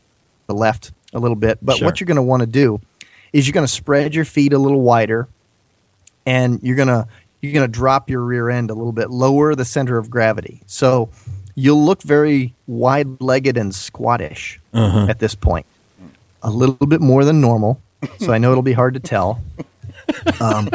the 0.48 0.54
left 0.54 0.92
a 1.14 1.20
little 1.20 1.36
bit, 1.36 1.58
but 1.62 1.78
Sure. 1.78 1.86
what 1.88 2.00
you're 2.00 2.06
going 2.06 2.16
to 2.18 2.22
want 2.22 2.42
to 2.42 2.48
do 2.48 2.80
is 3.34 3.48
you're 3.48 3.54
going 3.54 3.66
to 3.66 3.72
spread 3.72 4.14
your 4.14 4.24
feet 4.26 4.54
a 4.54 4.58
little 4.58 4.82
wider, 4.82 5.28
and 6.26 6.60
you're 6.62 6.76
gonna 6.78 7.08
you're 7.42 7.54
gonna 7.54 7.68
drop 7.68 8.10
your 8.10 8.22
rear 8.22 8.50
end 8.50 8.70
a 8.70 8.74
little 8.74 8.92
bit, 8.92 9.10
lower 9.10 9.56
the 9.56 9.66
center 9.66 9.98
of 9.98 10.10
gravity. 10.10 10.62
So 10.68 11.10
you'll 11.56 11.84
look 11.84 12.02
very 12.04 12.54
wide-legged 12.68 13.58
and 13.58 13.74
squattish 13.76 14.60
at 15.10 15.20
this 15.20 15.36
point, 15.36 15.66
a 16.44 16.50
little 16.50 16.88
bit 16.88 17.02
more 17.02 17.26
than 17.26 17.42
normal. 17.42 17.82
So 18.20 18.32
I 18.32 18.38
know 18.38 18.52
it'll 18.52 18.62
be 18.64 18.74
hard 18.74 18.94
to 18.94 19.00
tell, 19.02 19.42
um, 20.40 20.70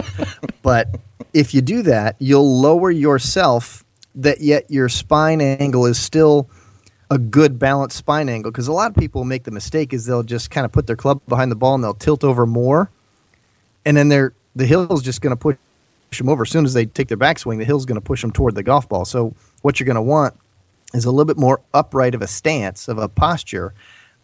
but 0.63 0.89
if 1.37 1.53
you 1.53 1.61
do 1.61 1.83
that, 1.83 2.17
you'll 2.19 2.61
lower 2.61 2.91
yourself. 2.91 3.85
That 4.15 4.41
yet 4.41 4.71
your 4.71 4.89
spine 4.89 5.43
angle 5.43 5.85
is 5.85 5.99
still 5.99 6.49
a 7.11 7.19
good 7.19 7.59
balanced 7.59 7.99
spine 7.99 8.31
angle 8.31 8.51
because 8.51 8.67
a 8.67 8.73
lot 8.73 8.91
of 8.91 8.97
people 8.97 9.25
make 9.25 9.45
the 9.45 9.51
mistake 9.51 9.93
is 9.93 10.07
they'll 10.07 10.23
just 10.23 10.51
kind 10.51 10.65
of 10.65 10.73
put 10.73 10.87
their 10.87 10.97
club 10.97 11.21
behind 11.29 11.53
the 11.53 11.57
ball 11.57 11.75
and 11.75 11.85
they'll 11.85 11.93
tilt 11.93 12.25
over 12.25 12.47
more 12.47 12.91
and 13.85 13.95
then 13.95 14.09
they're 14.09 14.33
the 14.57 14.65
hill's 14.67 15.03
just 15.03 15.21
going 15.21 15.31
to 15.31 15.37
push 15.37 15.57
them 16.17 16.31
over 16.31 16.43
as 16.43 16.51
soon 16.51 16.65
as 16.65 16.73
they 16.73 16.87
take 16.87 17.09
their 17.09 17.17
backswing 17.19 17.59
the 17.59 17.65
hill's 17.65 17.85
going 17.85 17.95
to 17.95 18.01
push 18.01 18.23
them 18.23 18.33
toward 18.33 18.55
the 18.55 18.63
golf 18.63 18.89
ball 18.89 19.05
so 19.05 19.35
what 19.61 19.79
you're 19.79 19.85
going 19.85 19.95
to 19.95 20.03
want 20.03 20.35
is 20.95 21.05
a 21.05 21.11
little 21.11 21.27
bit 21.27 21.37
more 21.37 21.61
upright 21.75 22.15
of 22.15 22.23
a 22.23 22.27
stance 22.27 22.89
of 22.89 22.99
a 22.99 23.09
posture 23.09 23.73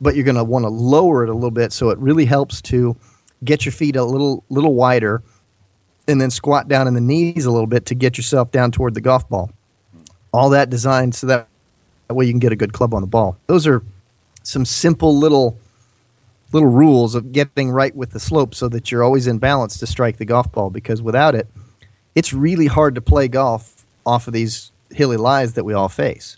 but 0.00 0.16
you're 0.16 0.24
going 0.24 0.34
to 0.34 0.42
want 0.42 0.64
to 0.64 0.70
lower 0.70 1.22
it 1.22 1.28
a 1.28 1.34
little 1.34 1.52
bit 1.52 1.70
so 1.70 1.90
it 1.90 1.98
really 1.98 2.24
helps 2.24 2.60
to 2.60 2.96
get 3.44 3.64
your 3.64 3.72
feet 3.72 3.94
a 3.94 4.02
little 4.02 4.42
little 4.48 4.74
wider 4.74 5.22
and 6.08 6.20
then 6.20 6.30
squat 6.30 6.68
down 6.68 6.88
in 6.88 6.94
the 6.94 7.00
knees 7.00 7.44
a 7.44 7.50
little 7.50 7.66
bit 7.66 7.86
to 7.86 7.94
get 7.94 8.16
yourself 8.16 8.50
down 8.50 8.72
toward 8.72 8.94
the 8.94 9.00
golf 9.00 9.28
ball. 9.28 9.50
All 10.32 10.50
that 10.50 10.70
designed 10.70 11.14
so 11.14 11.26
that 11.26 11.48
that 12.08 12.14
way 12.14 12.26
you 12.26 12.32
can 12.32 12.40
get 12.40 12.52
a 12.52 12.56
good 12.56 12.72
club 12.72 12.94
on 12.94 13.00
the 13.00 13.06
ball. 13.06 13.36
Those 13.46 13.66
are 13.66 13.82
some 14.42 14.64
simple 14.64 15.16
little 15.16 15.56
little 16.52 16.68
rules 16.68 17.14
of 17.14 17.32
getting 17.32 17.70
right 17.70 17.94
with 17.96 18.10
the 18.10 18.20
slope 18.20 18.54
so 18.54 18.68
that 18.68 18.90
you're 18.90 19.02
always 19.02 19.26
in 19.26 19.38
balance 19.38 19.78
to 19.78 19.86
strike 19.86 20.18
the 20.18 20.24
golf 20.24 20.52
ball 20.52 20.68
because 20.68 21.00
without 21.00 21.34
it 21.34 21.46
it's 22.14 22.32
really 22.32 22.66
hard 22.66 22.94
to 22.94 23.00
play 23.00 23.28
golf 23.28 23.86
off 24.04 24.26
of 24.26 24.34
these 24.34 24.70
hilly 24.90 25.16
lies 25.16 25.54
that 25.54 25.64
we 25.64 25.72
all 25.72 25.88
face. 25.88 26.36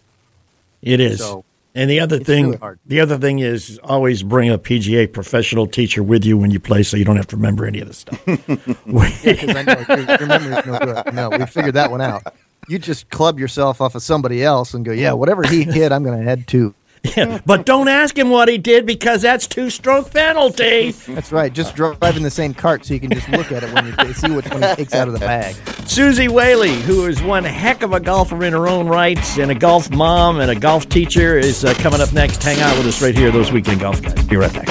It 0.82 1.00
is. 1.00 1.18
so, 1.18 1.44
and 1.74 1.90
the 1.90 2.00
other 2.00 2.16
it's 2.16 2.26
thing, 2.26 2.46
really 2.46 2.56
hard. 2.58 2.78
the 2.86 3.00
other 3.00 3.18
thing 3.18 3.40
is 3.40 3.80
always 3.82 4.22
bring 4.22 4.50
a 4.50 4.58
PGA 4.58 5.12
professional 5.12 5.66
teacher 5.66 6.02
with 6.02 6.24
you 6.24 6.38
when 6.38 6.50
you 6.50 6.60
play, 6.60 6.82
so 6.82 6.96
you 6.96 7.04
don't 7.04 7.16
have 7.16 7.26
to 7.28 7.36
remember 7.36 7.66
any 7.66 7.80
of 7.80 7.88
this 7.88 7.98
stuff. 7.98 8.24
because 8.26 9.56
I 9.56 9.62
know 9.62 9.84
your, 9.88 10.18
your 10.18 10.26
memory's 10.26 10.66
no 10.66 10.78
good. 10.78 11.14
No, 11.14 11.30
we 11.30 11.46
figured 11.46 11.74
that 11.74 11.90
one 11.90 12.00
out. 12.00 12.22
You 12.68 12.78
just 12.78 13.10
club 13.10 13.38
yourself 13.38 13.80
off 13.80 13.94
of 13.94 14.02
somebody 14.02 14.42
else 14.42 14.72
and 14.72 14.84
go, 14.84 14.92
yeah, 14.92 15.12
whatever 15.12 15.42
he 15.42 15.64
hit, 15.64 15.92
I'm 15.92 16.02
going 16.02 16.18
to 16.18 16.24
head 16.24 16.46
to. 16.48 16.74
Yeah, 17.16 17.38
but 17.44 17.66
don't 17.66 17.86
ask 17.88 18.18
him 18.18 18.30
what 18.30 18.48
he 18.48 18.56
did 18.56 18.86
because 18.86 19.22
that's 19.22 19.46
two 19.46 19.68
stroke 19.68 20.10
penalty. 20.10 20.92
That's 20.92 21.30
right. 21.30 21.52
Just 21.52 21.76
drive 21.76 22.16
in 22.16 22.22
the 22.22 22.30
same 22.30 22.54
cart 22.54 22.84
so 22.84 22.94
you 22.94 22.98
can 22.98 23.10
just 23.10 23.28
look 23.28 23.52
at 23.52 23.62
it 23.62 23.72
when 23.72 23.86
you 23.86 24.14
see 24.14 24.30
which 24.30 24.48
one 24.48 24.62
he 24.62 24.74
takes 24.74 24.94
out 24.94 25.06
of 25.06 25.14
the 25.14 25.20
bag. 25.20 25.54
Suzy 25.86 26.28
Whaley, 26.28 26.74
who 26.74 27.06
is 27.06 27.22
one 27.22 27.44
heck 27.44 27.82
of 27.82 27.92
a 27.92 28.00
golfer 28.00 28.42
in 28.42 28.52
her 28.54 28.66
own 28.66 28.88
rights 28.88 29.38
and 29.38 29.50
a 29.50 29.54
golf 29.54 29.90
mom 29.90 30.40
and 30.40 30.50
a 30.50 30.54
golf 30.58 30.88
teacher, 30.88 31.38
is 31.38 31.64
uh, 31.64 31.74
coming 31.74 32.00
up 32.00 32.12
next. 32.12 32.42
Hang 32.42 32.60
out 32.60 32.76
with 32.78 32.86
us 32.86 33.02
right 33.02 33.14
here, 33.14 33.30
those 33.30 33.52
weekend 33.52 33.80
golf 33.80 34.00
guys. 34.02 34.26
Be 34.26 34.36
right 34.36 34.52
back. 34.52 34.68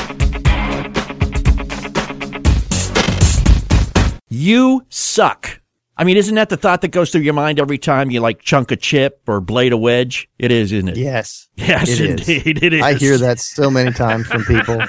You 4.30 4.86
suck. 4.90 5.62
I 5.96 6.04
mean, 6.04 6.18
isn't 6.18 6.34
that 6.36 6.50
the 6.50 6.58
thought 6.58 6.82
that 6.82 6.88
goes 6.88 7.12
through 7.12 7.22
your 7.22 7.36
mind 7.36 7.60
every 7.60 7.78
time 7.78 8.10
you 8.10 8.20
like 8.20 8.42
chunk 8.42 8.72
a 8.72 8.76
chip 8.76 9.22
or 9.28 9.40
blade 9.40 9.74
a 9.74 9.78
wedge? 9.78 10.28
It 10.40 10.52
is, 10.52 10.72
isn't 10.72 10.90
it? 10.90 10.98
Yes. 10.98 11.50
Yes, 11.56 11.88
it 11.88 12.02
is. 12.02 12.28
indeed, 12.30 12.64
it 12.64 12.74
is. 12.74 12.82
I 12.82 12.96
hear 12.96 13.18
that 13.20 13.40
so 13.40 13.70
many 13.70 13.92
times 13.94 14.26
from 14.28 14.44
people. 14.46 14.82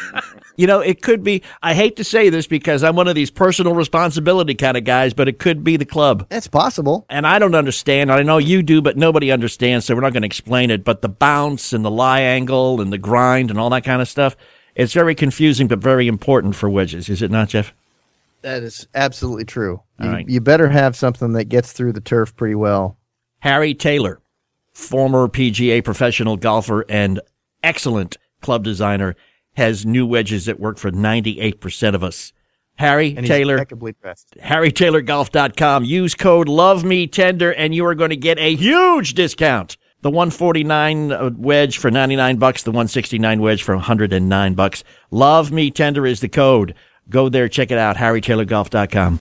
You 0.57 0.67
know, 0.67 0.81
it 0.81 1.03
could 1.03 1.23
be. 1.23 1.43
I 1.63 1.75
hate 1.75 1.97
to 1.97 2.05
say 2.05 2.31
this 2.31 2.47
because 2.47 2.83
I'm 2.83 2.97
one 2.97 3.09
of 3.09 3.15
these 3.15 3.31
personal 3.31 3.75
responsibility 3.75 4.55
kind 4.55 4.77
of 4.79 4.85
guys, 4.85 5.13
but 5.13 5.29
it 5.29 5.39
could 5.39 5.63
be 5.63 5.77
the 5.77 5.85
club. 5.85 6.27
It's 6.31 6.47
possible. 6.47 7.05
And 7.11 7.27
I 7.27 7.39
don't 7.39 7.55
understand. 7.55 8.11
I 8.11 8.23
know 8.23 8.39
you 8.39 8.63
do, 8.63 8.81
but 8.81 8.97
nobody 8.97 9.31
understands, 9.31 9.85
so 9.85 9.95
we're 9.95 10.01
not 10.01 10.15
going 10.15 10.23
to 10.23 10.27
explain 10.27 10.71
it. 10.71 10.85
But 10.85 11.03
the 11.03 11.09
bounce 11.11 11.73
and 11.75 11.85
the 11.85 11.91
lie 11.91 12.21
angle 12.21 12.81
and 12.81 12.93
the 12.93 12.99
grind 12.99 13.51
and 13.51 13.61
all 13.61 13.69
that 13.71 13.85
kind 13.85 14.01
of 14.01 14.09
stuff, 14.09 14.37
it's 14.75 14.93
very 14.95 15.15
confusing, 15.15 15.69
but 15.69 15.81
very 15.81 16.09
important 16.09 16.57
for 16.57 16.71
wedges, 16.71 17.11
is 17.11 17.21
it 17.21 17.31
not, 17.31 17.51
Jeff? 17.51 17.75
That 18.45 18.63
is 18.63 18.87
absolutely 18.95 19.47
true. 19.47 19.81
You, 19.99 20.11
right. 20.11 20.29
you 20.29 20.39
better 20.39 20.69
have 20.69 20.95
something 20.95 21.33
that 21.33 21.47
gets 21.47 21.73
through 21.73 21.95
the 21.95 22.03
turf 22.03 22.37
pretty 22.37 22.55
well. 22.55 22.99
Harry 23.39 23.73
Taylor, 23.73 24.21
former 24.71 25.29
PGA 25.29 25.83
professional 25.83 26.37
golfer 26.37 26.85
and 26.87 27.21
excellent 27.63 28.19
club 28.43 28.63
designer, 28.63 29.17
has 29.57 29.87
new 29.87 30.07
wedges 30.07 30.45
that 30.45 30.61
work 30.61 30.77
for 30.77 30.91
98% 30.91 31.95
of 31.95 32.05
us. 32.05 32.35
Harry 32.75 33.17
And 33.17 33.27
Taylor. 33.27 33.65
HarryTaylorGolf.com. 33.65 35.85
Use 35.85 36.15
code 36.15 36.47
Love 36.47 36.85
Me 36.85 37.07
Tender, 37.07 37.55
and 37.55 37.75
you 37.75 37.87
are 37.87 37.95
going 37.95 38.11
to 38.11 38.17
get 38.17 38.39
a 38.39 38.55
huge 38.55 39.15
discount. 39.15 39.79
The 40.03 40.11
149 40.11 41.13
uh, 41.13 41.31
wedge 41.35 41.79
for 41.79 41.91
99 41.91 42.37
bucks, 42.37 42.63
the 42.63 42.73
169 42.73 43.41
wedge 43.41 43.63
for 43.63 43.75
109 43.75 44.55
bucks. 44.55 44.85
Love 45.11 45.51
Me 45.51 45.71
Tender 45.71 46.05
is 46.05 46.21
the 46.21 46.29
code. 46.29 46.75
Go 47.09 47.29
there, 47.29 47.49
check 47.49 47.71
it 47.71 47.79
out. 47.79 47.97
HarryTaylorGolf.com. 47.97 49.21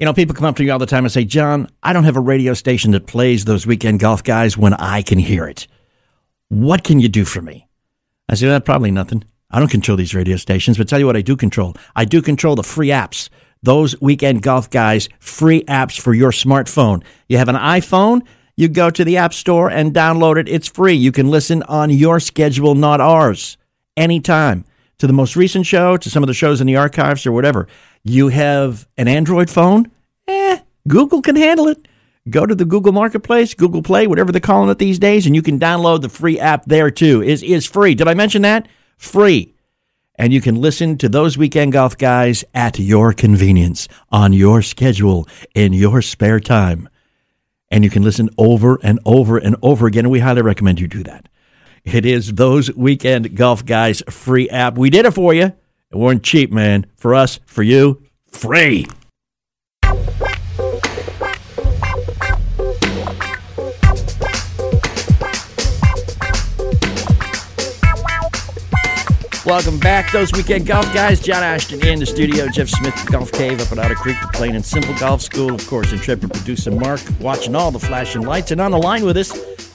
You 0.00 0.06
know, 0.06 0.14
people 0.14 0.34
come 0.34 0.46
up 0.46 0.56
to 0.56 0.62
me 0.62 0.70
all 0.70 0.78
the 0.78 0.86
time 0.86 1.04
and 1.04 1.12
say, 1.12 1.26
John, 1.26 1.68
I 1.82 1.92
don't 1.92 2.04
have 2.04 2.16
a 2.16 2.20
radio 2.20 2.54
station 2.54 2.92
that 2.92 3.06
plays 3.06 3.44
those 3.44 3.66
weekend 3.66 4.00
golf 4.00 4.24
guys 4.24 4.56
when 4.56 4.72
I 4.72 5.02
can 5.02 5.18
hear 5.18 5.44
it. 5.44 5.66
What 6.48 6.84
can 6.84 7.00
you 7.00 7.08
do 7.10 7.26
for 7.26 7.42
me? 7.42 7.68
I 8.26 8.34
say, 8.34 8.46
well, 8.46 8.58
probably 8.62 8.90
nothing. 8.90 9.24
I 9.50 9.58
don't 9.58 9.68
control 9.68 9.98
these 9.98 10.14
radio 10.14 10.38
stations, 10.38 10.78
but 10.78 10.88
tell 10.88 10.98
you 10.98 11.04
what 11.04 11.18
I 11.18 11.20
do 11.20 11.36
control. 11.36 11.74
I 11.94 12.06
do 12.06 12.22
control 12.22 12.56
the 12.56 12.62
free 12.62 12.88
apps. 12.88 13.28
Those 13.62 14.00
weekend 14.00 14.40
golf 14.40 14.70
guys, 14.70 15.10
free 15.18 15.64
apps 15.64 16.00
for 16.00 16.14
your 16.14 16.30
smartphone. 16.30 17.04
You 17.28 17.36
have 17.36 17.50
an 17.50 17.56
iPhone, 17.56 18.22
you 18.56 18.68
go 18.68 18.88
to 18.88 19.04
the 19.04 19.18
App 19.18 19.34
Store 19.34 19.70
and 19.70 19.92
download 19.92 20.38
it. 20.38 20.48
It's 20.48 20.68
free. 20.68 20.94
You 20.94 21.12
can 21.12 21.30
listen 21.30 21.62
on 21.64 21.90
your 21.90 22.20
schedule, 22.20 22.74
not 22.74 23.02
ours, 23.02 23.58
anytime. 23.98 24.64
To 25.00 25.06
the 25.06 25.12
most 25.14 25.34
recent 25.34 25.64
show, 25.64 25.96
to 25.96 26.10
some 26.10 26.22
of 26.22 26.26
the 26.26 26.34
shows 26.34 26.60
in 26.60 26.66
the 26.66 26.76
archives 26.76 27.26
or 27.26 27.32
whatever. 27.32 27.66
You 28.04 28.28
have 28.28 28.86
an 28.98 29.08
Android 29.08 29.48
phone? 29.48 29.90
Eh, 30.28 30.58
Google 30.86 31.22
can 31.22 31.36
handle 31.36 31.68
it. 31.68 31.88
Go 32.28 32.44
to 32.44 32.54
the 32.54 32.66
Google 32.66 32.92
Marketplace, 32.92 33.54
Google 33.54 33.82
Play, 33.82 34.06
whatever 34.06 34.30
they're 34.30 34.42
calling 34.42 34.68
it 34.68 34.78
these 34.78 34.98
days, 34.98 35.24
and 35.24 35.34
you 35.34 35.40
can 35.40 35.58
download 35.58 36.02
the 36.02 36.10
free 36.10 36.38
app 36.38 36.66
there 36.66 36.90
too. 36.90 37.22
Is 37.22 37.42
is 37.42 37.64
free. 37.64 37.94
Did 37.94 38.08
I 38.08 38.14
mention 38.14 38.42
that? 38.42 38.68
Free. 38.98 39.54
And 40.16 40.34
you 40.34 40.42
can 40.42 40.56
listen 40.56 40.98
to 40.98 41.08
those 41.08 41.38
weekend 41.38 41.72
golf 41.72 41.96
guys 41.96 42.44
at 42.52 42.78
your 42.78 43.14
convenience, 43.14 43.88
on 44.12 44.34
your 44.34 44.60
schedule, 44.60 45.26
in 45.54 45.72
your 45.72 46.02
spare 46.02 46.40
time. 46.40 46.90
And 47.70 47.84
you 47.84 47.90
can 47.90 48.02
listen 48.02 48.28
over 48.36 48.78
and 48.82 49.00
over 49.06 49.38
and 49.38 49.56
over 49.62 49.86
again. 49.86 50.04
And 50.04 50.12
we 50.12 50.18
highly 50.18 50.42
recommend 50.42 50.78
you 50.78 50.88
do 50.88 51.02
that. 51.04 51.26
It 51.84 52.04
is 52.04 52.34
those 52.34 52.74
weekend 52.74 53.36
golf 53.36 53.64
guys 53.64 54.02
free 54.10 54.48
app. 54.50 54.76
We 54.76 54.90
did 54.90 55.06
it 55.06 55.12
for 55.12 55.32
you. 55.32 55.44
It 55.44 55.96
weren't 55.96 56.22
cheap, 56.22 56.52
man. 56.52 56.86
For 56.96 57.14
us, 57.14 57.40
for 57.46 57.62
you, 57.62 58.02
free. 58.30 58.86
Welcome 69.46 69.80
back, 69.80 70.12
those 70.12 70.30
weekend 70.32 70.66
golf 70.66 70.84
guys. 70.94 71.18
John 71.18 71.42
Ashton 71.42 71.84
in 71.84 71.98
the 71.98 72.06
studio. 72.06 72.46
Jeff 72.46 72.68
Smith, 72.68 72.94
Golf 73.10 73.32
Cave 73.32 73.60
up 73.60 73.72
at 73.72 73.78
Otter 73.78 73.96
Creek, 73.96 74.16
the 74.20 74.28
Plain 74.28 74.54
and 74.54 74.64
Simple 74.64 74.94
Golf 74.98 75.22
School. 75.22 75.54
Of 75.54 75.66
course, 75.66 75.92
intrepid 75.92 76.30
producer 76.30 76.70
Mark 76.70 77.00
watching 77.18 77.56
all 77.56 77.70
the 77.72 77.80
flashing 77.80 78.22
lights. 78.22 78.52
And 78.52 78.60
on 78.60 78.70
the 78.70 78.78
line 78.78 79.04
with 79.04 79.16
us, 79.16 79.32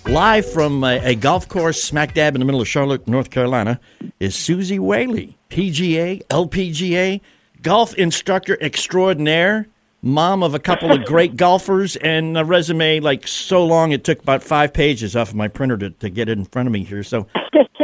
live 0.08 0.50
from 0.50 0.84
a, 0.84 1.00
a 1.04 1.16
golf 1.16 1.48
course 1.48 1.84
smack 1.84 2.14
dab 2.14 2.36
in 2.36 2.40
the 2.40 2.46
middle 2.46 2.62
of 2.62 2.68
Charlotte, 2.68 3.08
North 3.08 3.32
Carolina, 3.32 3.80
is 4.20 4.36
Suzy 4.36 4.78
Whaley, 4.78 5.38
PGA, 5.50 6.26
LPGA, 6.28 7.22
golf 7.62 7.96
instructor 7.96 8.58
extraordinaire, 8.62 9.68
mom 10.02 10.44
of 10.44 10.54
a 10.54 10.60
couple 10.60 10.92
of 10.92 11.04
great 11.06 11.36
golfers, 11.38 11.96
and 11.98 12.38
a 12.38 12.46
resume 12.46 13.00
like 13.00 13.28
so 13.28 13.66
long 13.66 13.92
it 13.92 14.04
took 14.04 14.22
about 14.22 14.44
five 14.44 14.74
pages 14.74 15.16
off 15.16 15.30
of 15.30 15.36
my 15.36 15.48
printer 15.48 15.78
to, 15.78 15.90
to 15.90 16.10
get 16.10 16.30
it 16.30 16.38
in 16.38 16.46
front 16.46 16.68
of 16.68 16.74
me 16.74 16.84
here. 16.84 17.04
So 17.04 17.28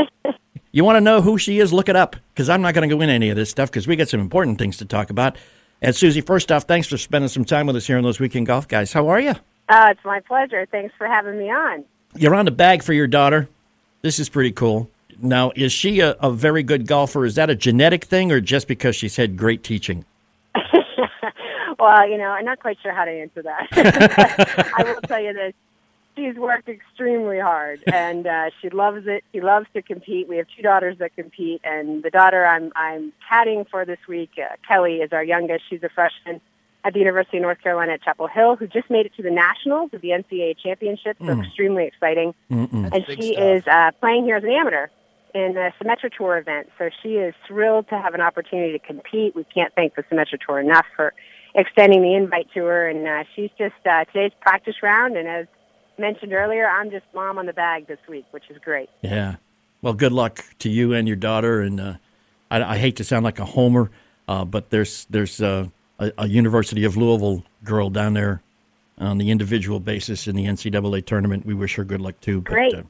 you 0.72 0.84
want 0.84 0.98
to 0.98 1.02
know 1.02 1.22
who 1.22 1.38
she 1.38 1.60
is? 1.60 1.74
Look 1.74 1.90
it 1.90 1.96
up 1.96 2.16
because 2.34 2.50
I'm 2.50 2.62
not 2.62 2.76
going 2.76 2.88
to 2.88 2.96
go 2.96 3.02
into 3.02 3.14
any 3.14 3.30
of 3.30 3.36
this 3.36 3.50
stuff 3.50 3.72
because 3.72 3.88
we 3.88 3.96
got 3.96 4.10
some 4.10 4.20
important 4.20 4.60
things 4.60 4.78
to 4.78 4.86
talk 4.86 5.10
about. 5.10 5.38
And 5.82 5.96
Susie, 5.96 6.22
first 6.22 6.52
off, 6.52 6.66
thanks 6.66 6.88
for 6.88 6.98
spending 6.98 7.30
some 7.30 7.46
time 7.46 7.66
with 7.66 7.76
us 7.76 7.88
here 7.88 7.98
on 7.98 8.04
those 8.04 8.20
weekend 8.20 8.46
golf 8.46 8.68
guys. 8.68 8.94
How 8.94 9.08
are 9.08 9.20
you? 9.20 9.34
Uh, 9.68 9.88
it's 9.90 10.06
my 10.06 10.20
pleasure. 10.20 10.68
Thanks 10.70 10.94
for 10.98 11.08
having 11.08 11.40
me 11.40 11.50
on. 11.50 11.84
You're 12.16 12.36
on 12.36 12.46
the 12.46 12.52
bag 12.52 12.84
for 12.84 12.94
your 12.94 13.08
daughter. 13.08 13.48
This 14.02 14.20
is 14.20 14.30
pretty 14.30 14.52
cool. 14.52 14.90
Now, 15.20 15.52
is 15.56 15.72
she 15.72 16.00
a, 16.00 16.12
a 16.20 16.32
very 16.32 16.64
good 16.64 16.88
golfer? 16.88 17.26
Is 17.26 17.36
that 17.36 17.50
a 17.50 17.56
genetic 17.56 18.06
thing 18.06 18.32
or 18.32 18.42
just 18.42 18.68
because 18.68 18.96
she's 18.96 19.16
had 19.16 19.38
great 19.38 19.64
teaching? 19.64 20.04
well, 21.80 22.10
you 22.10 22.18
know, 22.18 22.30
I'm 22.30 22.46
not 22.46 22.60
quite 22.60 22.78
sure 22.82 22.92
how 22.92 23.06
to 23.06 23.12
answer 23.12 23.44
that. 23.44 23.68
I 24.78 24.84
will 24.84 25.02
tell 25.02 25.22
you 25.22 25.34
this. 25.34 25.54
She's 26.18 26.36
worked 26.36 26.68
extremely 26.68 27.40
hard, 27.40 27.82
and 27.88 28.28
uh, 28.28 28.50
she 28.62 28.70
loves 28.70 29.08
it. 29.08 29.24
She 29.32 29.40
loves 29.40 29.68
to 29.74 29.82
compete. 29.82 30.28
We 30.28 30.38
have 30.38 30.48
two 30.56 30.62
daughters 30.62 30.98
that 30.98 31.16
compete, 31.16 31.62
and 31.64 32.04
the 32.04 32.10
daughter 32.10 32.46
I'm 32.46 32.74
I'm 32.76 33.14
caddying 33.32 33.70
for 33.70 33.86
this 33.86 34.00
week, 34.10 34.32
uh, 34.38 34.56
Kelly, 34.68 34.98
is 34.98 35.14
our 35.14 35.24
youngest. 35.24 35.64
She's 35.70 35.82
a 35.84 35.90
freshman 35.90 36.42
at 36.84 36.94
the 36.94 37.00
University 37.00 37.38
of 37.38 37.42
North 37.44 37.62
Carolina 37.62 37.94
at 37.94 38.02
Chapel 38.04 38.28
Hill, 38.28 38.56
who 38.56 38.68
just 38.68 38.90
made 38.90 39.06
it 39.06 39.14
to 39.16 39.22
the 39.24 39.30
nationals 39.32 39.92
of 39.94 40.02
the 40.02 40.10
NCAA 40.10 40.56
championship. 40.58 41.18
So 41.20 41.26
Mm. 41.26 41.46
extremely 41.46 41.86
exciting. 41.86 42.34
Mm-mm. 42.52 42.92
and 42.92 43.06
she 43.08 43.36
is 43.36 43.66
uh, 43.68 43.92
playing 44.00 44.26
here 44.26 44.38
as 44.38 44.44
an 44.44 44.50
amateur 44.52 44.88
in 45.34 45.54
the 45.54 45.72
Symetra 45.82 46.12
Tour 46.12 46.38
event. 46.38 46.70
So 46.78 46.90
she 47.02 47.16
is 47.18 47.34
thrilled 47.48 47.88
to 47.90 47.98
have 48.00 48.14
an 48.14 48.22
opportunity 48.22 48.72
to 48.74 48.80
compete. 48.80 49.36
We 49.36 49.44
can't 49.46 49.74
thank 49.76 49.96
the 49.96 50.04
Symetra 50.04 50.40
Tour 50.46 50.60
enough 50.60 50.86
for 50.96 51.14
extending 51.56 52.02
the 52.02 52.16
invite 52.16 52.48
to 52.54 52.64
her. 52.66 52.88
And 52.88 53.08
uh, 53.08 53.24
she's 53.36 53.50
just 53.58 53.76
uh, 53.90 54.06
today's 54.06 54.32
practice 54.42 54.76
round. 54.82 55.16
And 55.18 55.28
as 55.28 55.48
mentioned 55.98 56.34
earlier, 56.34 56.68
I'm 56.68 56.90
just 56.90 57.06
mom 57.14 57.38
on 57.38 57.46
the 57.46 57.54
bag 57.54 57.88
this 57.88 58.00
week, 58.10 58.26
which 58.32 58.50
is 58.50 58.58
great. 58.58 58.90
Yeah. 59.02 59.36
Well, 59.82 59.94
good 59.94 60.12
luck 60.12 60.44
to 60.60 60.70
you 60.70 60.94
and 60.94 61.08
your 61.08 61.18
daughter. 61.18 61.62
And 61.62 61.80
uh, 61.80 61.94
I, 62.50 62.64
I 62.64 62.78
hate 62.78 62.96
to 62.98 63.04
sound 63.04 63.24
like 63.24 63.40
a 63.40 63.46
homer, 63.46 63.92
uh, 64.28 64.46
but 64.46 64.70
there's 64.70 65.06
there's 65.10 65.42
uh, 65.42 65.68
a, 66.02 66.12
a 66.18 66.28
University 66.28 66.84
of 66.84 66.98
Louisville 66.98 67.44
girl 67.64 67.90
down 67.90 68.14
there 68.14 68.42
on 68.98 69.18
the 69.18 69.32
individual 69.32 69.80
basis 69.80 70.28
in 70.28 70.36
the 70.36 70.46
NCAA 70.46 71.06
tournament. 71.06 71.46
We 71.46 71.54
wish 71.54 71.76
her 71.76 71.84
good 71.84 72.02
luck 72.02 72.20
too. 72.20 72.42
But, 72.42 72.52
Great. 72.52 72.74
Uh, 72.74 72.84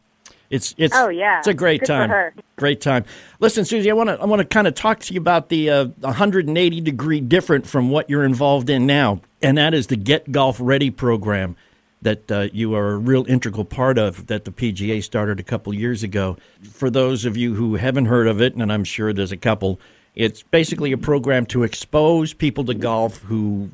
it's 0.50 0.76
it's 0.78 0.94
Oh, 0.96 1.08
yeah. 1.08 1.40
it's 1.40 1.48
a 1.48 1.54
great 1.54 1.80
Good 1.82 1.88
time. 1.88 2.32
Great 2.58 2.82
time. 2.82 3.06
Listen, 3.40 3.64
Suzy, 3.64 3.90
I 3.90 3.94
want 3.94 4.10
to 4.10 4.20
I 4.20 4.26
want 4.26 4.42
to 4.42 4.46
kind 4.46 4.68
of 4.68 4.76
talk 4.76 5.00
to 5.00 5.14
you 5.14 5.20
about 5.22 5.48
the 5.48 5.70
uh, 5.70 5.86
180 6.02 6.82
degree 6.82 7.22
different 7.22 7.66
from 7.66 7.90
what 7.90 8.10
you're 8.10 8.26
involved 8.26 8.70
in 8.70 8.86
now, 8.86 9.22
and 9.42 9.58
that 9.58 9.74
is 9.74 9.88
the 9.88 9.96
Get 9.96 10.32
Golf 10.32 10.58
Ready 10.60 10.92
program 10.92 11.56
that 12.02 12.32
uh, 12.32 12.48
you 12.52 12.76
are 12.76 12.94
a 12.94 12.98
real 12.98 13.26
integral 13.28 13.64
part 13.64 13.98
of 13.98 14.28
that 14.28 14.44
the 14.44 14.52
PGA 14.52 15.02
started 15.02 15.40
a 15.40 15.44
couple 15.44 15.74
years 15.74 16.04
ago. 16.04 16.38
For 16.64 16.90
those 16.90 17.24
of 17.26 17.38
you 17.38 17.56
who 17.56 17.76
haven't 17.76 18.06
heard 18.08 18.28
of 18.28 18.42
it, 18.42 18.56
and 18.56 18.74
I'm 18.74 18.84
sure 18.84 19.14
there's 19.14 19.32
a 19.32 19.38
couple, 19.38 19.80
it's 20.16 20.44
basically 20.44 20.92
a 20.92 20.98
program 20.98 21.46
to 21.48 21.64
expose 21.64 22.34
people 22.34 22.66
to 22.66 22.74
golf 22.74 23.20
who 23.20 23.70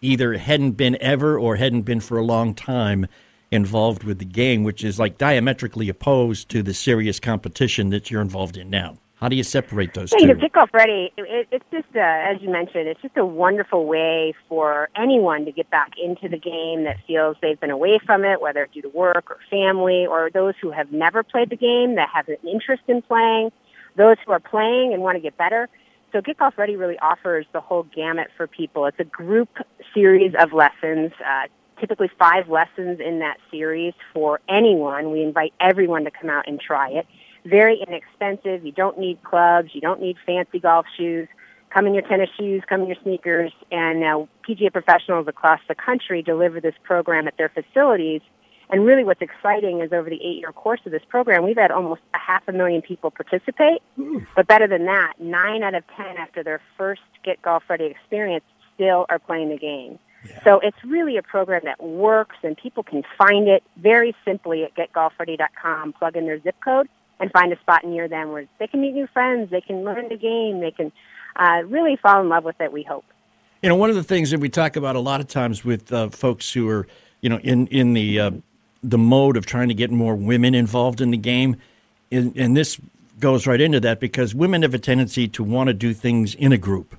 either 0.00 0.36
hadn't 0.36 0.72
been 0.72 0.96
ever 1.00 1.38
or 1.38 1.56
hadn't 1.56 1.82
been 1.82 2.00
for 2.00 2.18
a 2.18 2.24
long 2.24 2.54
time 2.54 3.06
involved 3.50 4.04
with 4.04 4.18
the 4.18 4.24
game, 4.24 4.64
which 4.64 4.84
is 4.84 4.98
like 4.98 5.18
diametrically 5.18 5.88
opposed 5.88 6.48
to 6.50 6.62
the 6.62 6.74
serious 6.74 7.20
competition 7.20 7.90
that 7.90 8.10
you're 8.10 8.20
involved 8.20 8.56
in 8.56 8.68
now. 8.68 8.98
How 9.16 9.28
do 9.28 9.36
you 9.36 9.44
separate 9.44 9.94
those 9.94 10.12
Yeah, 10.12 10.18
you 10.18 10.26
know, 10.26 10.34
two? 10.34 10.40
Get 10.40 10.52
Golf 10.52 10.74
Ready. 10.74 11.10
It, 11.16 11.48
it's 11.50 11.64
just, 11.70 11.86
uh, 11.96 12.00
as 12.00 12.36
you 12.42 12.50
mentioned, 12.50 12.86
it's 12.86 13.00
just 13.00 13.16
a 13.16 13.24
wonderful 13.24 13.86
way 13.86 14.34
for 14.46 14.90
anyone 14.94 15.46
to 15.46 15.52
get 15.52 15.70
back 15.70 15.92
into 16.02 16.28
the 16.28 16.36
game 16.36 16.84
that 16.84 16.98
feels 17.06 17.36
they've 17.40 17.58
been 17.58 17.70
away 17.70 17.98
from 18.04 18.26
it, 18.26 18.42
whether 18.42 18.68
due 18.74 18.82
to 18.82 18.90
work 18.90 19.30
or 19.30 19.38
family, 19.48 20.06
or 20.06 20.28
those 20.30 20.52
who 20.60 20.70
have 20.70 20.92
never 20.92 21.22
played 21.22 21.48
the 21.48 21.56
game 21.56 21.94
that 21.94 22.10
have 22.12 22.28
an 22.28 22.36
interest 22.46 22.82
in 22.88 23.00
playing, 23.00 23.52
those 23.96 24.16
who 24.24 24.32
are 24.32 24.40
playing 24.40 24.92
and 24.92 25.02
want 25.02 25.16
to 25.16 25.20
get 25.20 25.36
better. 25.36 25.68
So 26.12 26.20
Get 26.20 26.38
Golf 26.38 26.56
Ready 26.56 26.76
really 26.76 26.98
offers 26.98 27.46
the 27.52 27.60
whole 27.60 27.82
gamut 27.82 28.28
for 28.36 28.46
people. 28.46 28.86
It's 28.86 29.00
a 29.00 29.04
group 29.04 29.48
series 29.92 30.34
of 30.38 30.52
lessons, 30.52 31.12
uh, 31.24 31.48
typically 31.80 32.10
five 32.18 32.48
lessons 32.48 33.00
in 33.00 33.18
that 33.18 33.36
series 33.50 33.94
for 34.14 34.40
anyone. 34.48 35.10
We 35.10 35.22
invite 35.22 35.52
everyone 35.60 36.04
to 36.04 36.10
come 36.10 36.30
out 36.30 36.46
and 36.46 36.60
try 36.60 36.90
it 36.90 37.06
very 37.46 37.82
inexpensive. 37.86 38.64
You 38.64 38.72
don't 38.72 38.98
need 38.98 39.22
clubs. 39.22 39.70
You 39.72 39.80
don't 39.80 40.00
need 40.00 40.16
fancy 40.26 40.58
golf 40.58 40.86
shoes. 40.96 41.28
come 41.70 41.86
in 41.86 41.94
your 41.94 42.02
tennis 42.04 42.30
shoes, 42.38 42.62
come 42.68 42.82
in 42.82 42.86
your 42.86 42.96
sneakers, 43.02 43.52
and 43.70 44.00
now 44.00 44.28
PGA 44.48 44.72
professionals 44.72 45.28
across 45.28 45.60
the 45.68 45.74
country 45.74 46.22
deliver 46.22 46.60
this 46.60 46.74
program 46.84 47.26
at 47.26 47.36
their 47.36 47.50
facilities. 47.50 48.22
And 48.70 48.84
really, 48.84 49.04
what's 49.04 49.22
exciting 49.22 49.80
is 49.80 49.92
over 49.92 50.10
the 50.10 50.16
eight-year 50.16 50.52
course 50.52 50.80
of 50.86 50.92
this 50.92 51.02
program, 51.08 51.44
we've 51.44 51.56
had 51.56 51.70
almost 51.70 52.00
a 52.14 52.18
half 52.18 52.42
a 52.48 52.52
million 52.52 52.82
people 52.82 53.10
participate. 53.10 53.80
But 54.34 54.48
better 54.48 54.66
than 54.66 54.86
that, 54.86 55.14
nine 55.20 55.62
out 55.62 55.74
of 55.74 55.84
ten 55.96 56.16
after 56.16 56.42
their 56.42 56.60
first 56.76 57.02
Get 57.24 57.40
Golf 57.42 57.62
Ready 57.68 57.84
experience 57.86 58.44
still 58.74 59.06
are 59.08 59.18
playing 59.18 59.50
the 59.50 59.56
game. 59.58 59.98
So 60.44 60.58
it's 60.58 60.76
really 60.84 61.16
a 61.16 61.22
program 61.22 61.62
that 61.64 61.80
works, 61.82 62.36
and 62.42 62.56
people 62.56 62.82
can 62.82 63.04
find 63.16 63.46
it 63.48 63.62
very 63.76 64.14
simply 64.24 64.64
at 64.64 64.74
getgolfready.com. 64.74 65.92
Plug 65.92 66.16
in 66.16 66.26
their 66.26 66.40
zip 66.40 66.56
code 66.64 66.88
and 67.20 67.30
find 67.30 67.52
a 67.52 67.58
spot 67.60 67.84
near 67.84 68.08
them 68.08 68.32
where 68.32 68.46
they 68.58 68.66
can 68.66 68.80
meet 68.80 68.92
new 68.92 69.06
friends, 69.06 69.50
they 69.50 69.60
can 69.60 69.84
learn 69.84 70.08
the 70.08 70.16
game, 70.16 70.60
they 70.60 70.70
can 70.70 70.92
uh, 71.36 71.62
really 71.66 71.96
fall 71.96 72.20
in 72.20 72.28
love 72.28 72.44
with 72.44 72.60
it. 72.60 72.72
We 72.72 72.82
hope. 72.82 73.04
You 73.62 73.68
know, 73.68 73.76
one 73.76 73.90
of 73.90 73.96
the 73.96 74.04
things 74.04 74.30
that 74.30 74.40
we 74.40 74.48
talk 74.48 74.76
about 74.76 74.96
a 74.96 75.00
lot 75.00 75.20
of 75.20 75.28
times 75.28 75.64
with 75.64 75.92
uh, 75.92 76.10
folks 76.10 76.52
who 76.52 76.68
are, 76.68 76.86
you 77.20 77.28
know, 77.28 77.38
in 77.38 77.66
in 77.68 77.94
the 77.94 78.20
uh, 78.20 78.30
the 78.82 78.98
mode 78.98 79.36
of 79.36 79.46
trying 79.46 79.68
to 79.68 79.74
get 79.74 79.90
more 79.90 80.14
women 80.14 80.54
involved 80.54 81.00
in 81.00 81.10
the 81.10 81.16
game, 81.16 81.56
and, 82.10 82.36
and 82.36 82.56
this 82.56 82.78
goes 83.18 83.46
right 83.46 83.60
into 83.60 83.80
that 83.80 84.00
because 84.00 84.34
women 84.34 84.62
have 84.62 84.74
a 84.74 84.78
tendency 84.78 85.26
to 85.28 85.42
want 85.42 85.68
to 85.68 85.74
do 85.74 85.94
things 85.94 86.34
in 86.34 86.52
a 86.52 86.58
group, 86.58 86.96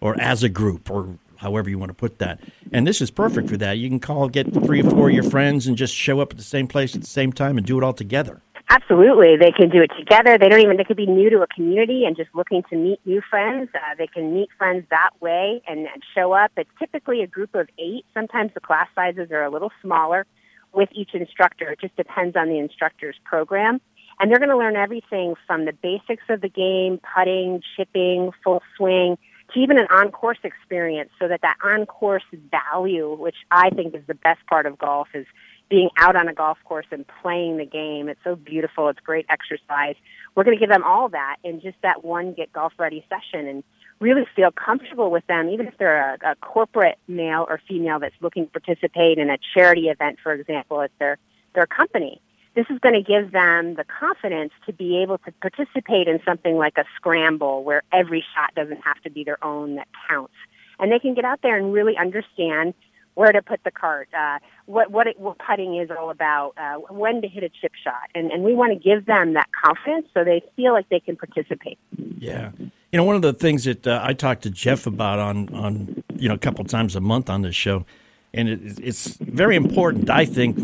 or 0.00 0.20
as 0.20 0.42
a 0.42 0.48
group, 0.48 0.90
or 0.90 1.18
however 1.36 1.70
you 1.70 1.78
want 1.78 1.90
to 1.90 1.94
put 1.94 2.18
that. 2.18 2.40
And 2.72 2.86
this 2.86 3.00
is 3.00 3.10
perfect 3.10 3.48
for 3.48 3.56
that. 3.58 3.78
You 3.78 3.88
can 3.88 4.00
call, 4.00 4.28
get 4.28 4.52
three 4.52 4.80
or 4.80 4.90
four 4.90 5.08
of 5.08 5.14
your 5.14 5.24
friends, 5.24 5.66
and 5.66 5.76
just 5.76 5.94
show 5.94 6.20
up 6.20 6.32
at 6.32 6.36
the 6.36 6.44
same 6.44 6.66
place 6.66 6.94
at 6.94 7.00
the 7.00 7.06
same 7.06 7.32
time 7.32 7.56
and 7.56 7.66
do 7.66 7.78
it 7.78 7.84
all 7.84 7.92
together. 7.92 8.40
Absolutely, 8.68 9.36
they 9.36 9.52
can 9.52 9.68
do 9.68 9.80
it 9.80 9.92
together. 9.96 10.36
They 10.38 10.48
don't 10.48 10.60
even. 10.60 10.76
They 10.76 10.82
could 10.82 10.96
be 10.96 11.06
new 11.06 11.30
to 11.30 11.42
a 11.42 11.46
community 11.46 12.04
and 12.04 12.16
just 12.16 12.30
looking 12.34 12.64
to 12.70 12.76
meet 12.76 13.00
new 13.04 13.22
friends. 13.30 13.70
Uh, 13.72 13.94
they 13.96 14.08
can 14.08 14.34
meet 14.34 14.48
friends 14.58 14.84
that 14.90 15.10
way 15.20 15.62
and, 15.68 15.80
and 15.86 16.02
show 16.14 16.32
up. 16.32 16.50
It's 16.56 16.68
typically 16.78 17.22
a 17.22 17.28
group 17.28 17.54
of 17.54 17.68
eight. 17.78 18.04
Sometimes 18.12 18.52
the 18.54 18.60
class 18.60 18.88
sizes 18.94 19.30
are 19.30 19.44
a 19.44 19.50
little 19.50 19.70
smaller 19.82 20.26
with 20.72 20.88
each 20.92 21.14
instructor. 21.14 21.70
It 21.70 21.80
just 21.80 21.96
depends 21.96 22.36
on 22.36 22.48
the 22.48 22.58
instructor's 22.58 23.16
program. 23.24 23.80
And 24.18 24.30
they're 24.30 24.38
going 24.38 24.50
to 24.50 24.56
learn 24.56 24.76
everything 24.76 25.34
from 25.46 25.66
the 25.66 25.72
basics 25.72 26.24
of 26.30 26.40
the 26.40 26.48
game, 26.48 27.00
putting, 27.14 27.60
chipping, 27.76 28.30
full 28.42 28.62
swing, 28.76 29.18
to 29.52 29.60
even 29.60 29.78
an 29.78 29.86
on-course 29.90 30.38
experience 30.42 31.10
so 31.18 31.28
that 31.28 31.42
that 31.42 31.56
on-course 31.62 32.24
value, 32.50 33.14
which 33.14 33.36
I 33.50 33.70
think 33.70 33.94
is 33.94 34.02
the 34.06 34.14
best 34.14 34.40
part 34.48 34.66
of 34.66 34.78
golf, 34.78 35.08
is 35.14 35.26
being 35.68 35.90
out 35.98 36.16
on 36.16 36.28
a 36.28 36.32
golf 36.34 36.58
course 36.64 36.86
and 36.90 37.04
playing 37.22 37.58
the 37.58 37.66
game. 37.66 38.08
It's 38.08 38.20
so 38.24 38.36
beautiful. 38.36 38.88
It's 38.88 39.00
great 39.00 39.26
exercise. 39.28 39.96
We're 40.34 40.44
going 40.44 40.56
to 40.56 40.60
give 40.60 40.70
them 40.70 40.84
all 40.84 41.08
that 41.10 41.36
in 41.44 41.60
just 41.60 41.76
that 41.82 42.04
one 42.04 42.32
Get 42.32 42.52
Golf 42.52 42.72
Ready 42.78 43.04
session 43.08 43.46
and 43.48 43.64
really 44.00 44.26
feel 44.34 44.50
comfortable 44.50 45.10
with 45.10 45.26
them, 45.26 45.48
even 45.48 45.66
if 45.66 45.76
they're 45.78 46.18
a, 46.22 46.32
a 46.32 46.34
corporate 46.36 46.98
male 47.08 47.46
or 47.48 47.60
female 47.68 47.98
that's 47.98 48.14
looking 48.20 48.46
to 48.46 48.52
participate 48.52 49.18
in 49.18 49.30
a 49.30 49.38
charity 49.54 49.88
event, 49.88 50.18
for 50.22 50.32
example, 50.32 50.82
at 50.82 50.90
their, 50.98 51.18
their 51.54 51.66
company. 51.66 52.20
This 52.54 52.66
is 52.70 52.78
going 52.78 52.94
to 52.94 53.02
give 53.02 53.32
them 53.32 53.74
the 53.74 53.84
confidence 53.84 54.52
to 54.64 54.72
be 54.72 55.02
able 55.02 55.18
to 55.18 55.32
participate 55.42 56.08
in 56.08 56.20
something 56.24 56.56
like 56.56 56.78
a 56.78 56.84
scramble 56.96 57.64
where 57.64 57.82
every 57.92 58.24
shot 58.34 58.54
doesn't 58.54 58.82
have 58.82 59.00
to 59.02 59.10
be 59.10 59.24
their 59.24 59.42
own 59.44 59.76
that 59.76 59.88
counts. 60.08 60.34
And 60.78 60.90
they 60.90 60.98
can 60.98 61.14
get 61.14 61.24
out 61.24 61.40
there 61.42 61.56
and 61.56 61.72
really 61.72 61.96
understand 61.96 62.74
where 63.16 63.32
to 63.32 63.40
put 63.40 63.64
the 63.64 63.70
cart, 63.70 64.08
uh, 64.16 64.38
what 64.66 64.90
what, 64.90 65.06
it, 65.06 65.18
what 65.18 65.38
putting 65.38 65.76
is 65.76 65.90
all 65.90 66.10
about, 66.10 66.52
uh, 66.58 66.74
when 66.92 67.22
to 67.22 67.28
hit 67.28 67.42
a 67.42 67.48
chip 67.48 67.72
shot, 67.82 68.10
and 68.14 68.30
and 68.30 68.44
we 68.44 68.52
want 68.52 68.74
to 68.74 68.78
give 68.78 69.06
them 69.06 69.32
that 69.32 69.48
confidence 69.52 70.06
so 70.12 70.22
they 70.22 70.42
feel 70.54 70.74
like 70.74 70.86
they 70.90 71.00
can 71.00 71.16
participate. 71.16 71.78
Yeah, 72.18 72.52
you 72.92 72.96
know, 72.96 73.04
one 73.04 73.16
of 73.16 73.22
the 73.22 73.32
things 73.32 73.64
that 73.64 73.86
uh, 73.86 74.00
I 74.02 74.12
talked 74.12 74.42
to 74.42 74.50
Jeff 74.50 74.86
about 74.86 75.18
on 75.18 75.52
on 75.54 76.02
you 76.16 76.28
know 76.28 76.34
a 76.34 76.38
couple 76.38 76.64
times 76.64 76.96
a 76.96 77.00
month 77.00 77.28
on 77.28 77.42
this 77.42 77.56
show, 77.56 77.84
and 78.32 78.48
it, 78.48 78.78
it's 78.78 79.16
very 79.16 79.56
important, 79.56 80.08
I 80.08 80.24
think, 80.24 80.56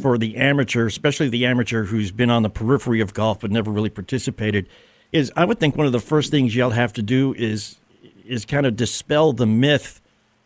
for 0.00 0.18
the 0.18 0.36
amateur, 0.36 0.86
especially 0.86 1.28
the 1.28 1.46
amateur 1.46 1.84
who's 1.84 2.10
been 2.10 2.30
on 2.30 2.42
the 2.42 2.50
periphery 2.50 3.00
of 3.00 3.14
golf 3.14 3.40
but 3.40 3.50
never 3.50 3.70
really 3.70 3.90
participated. 3.90 4.68
Is 5.12 5.32
I 5.36 5.44
would 5.44 5.58
think 5.58 5.76
one 5.76 5.86
of 5.86 5.92
the 5.92 6.00
first 6.00 6.30
things 6.30 6.54
you'll 6.54 6.70
have 6.70 6.92
to 6.94 7.02
do 7.02 7.34
is 7.34 7.76
is 8.26 8.44
kind 8.44 8.66
of 8.66 8.76
dispel 8.76 9.32
the 9.32 9.46
myth 9.46 10.00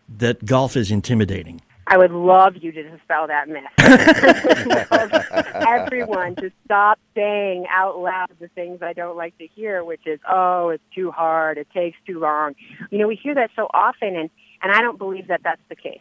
that 0.09 0.45
golf 0.45 0.77
is 0.77 0.91
intimidating. 0.91 1.61
I 1.95 1.97
would 1.97 2.11
love 2.11 2.55
you 2.61 2.73
to 2.73 2.83
dispel 2.83 3.29
that 3.29 3.49
myth. 3.49 3.63
Everyone 5.69 6.35
to 6.37 6.51
stop 6.65 6.99
saying 7.15 7.67
out 7.71 8.01
loud 8.01 8.31
the 8.41 8.49
things 8.49 8.81
I 8.83 8.95
don't 8.95 9.17
like 9.17 9.39
to 9.39 9.47
hear, 9.47 9.85
which 9.85 10.05
is, 10.05 10.19
oh, 10.29 10.71
it's 10.71 10.83
too 10.93 11.13
hard, 11.13 11.57
it 11.57 11.69
takes 11.73 11.97
too 12.05 12.19
long. 12.19 12.57
You 12.91 12.99
know, 12.99 13.07
we 13.07 13.15
hear 13.15 13.37
that 13.37 13.51
so 13.55 13.69
often, 13.73 14.17
and, 14.17 14.29
and 14.61 14.73
I 14.73 14.81
don't 14.81 14.99
believe 14.99 15.29
that 15.29 15.43
that's 15.45 15.63
the 15.69 15.77
case. 15.77 16.01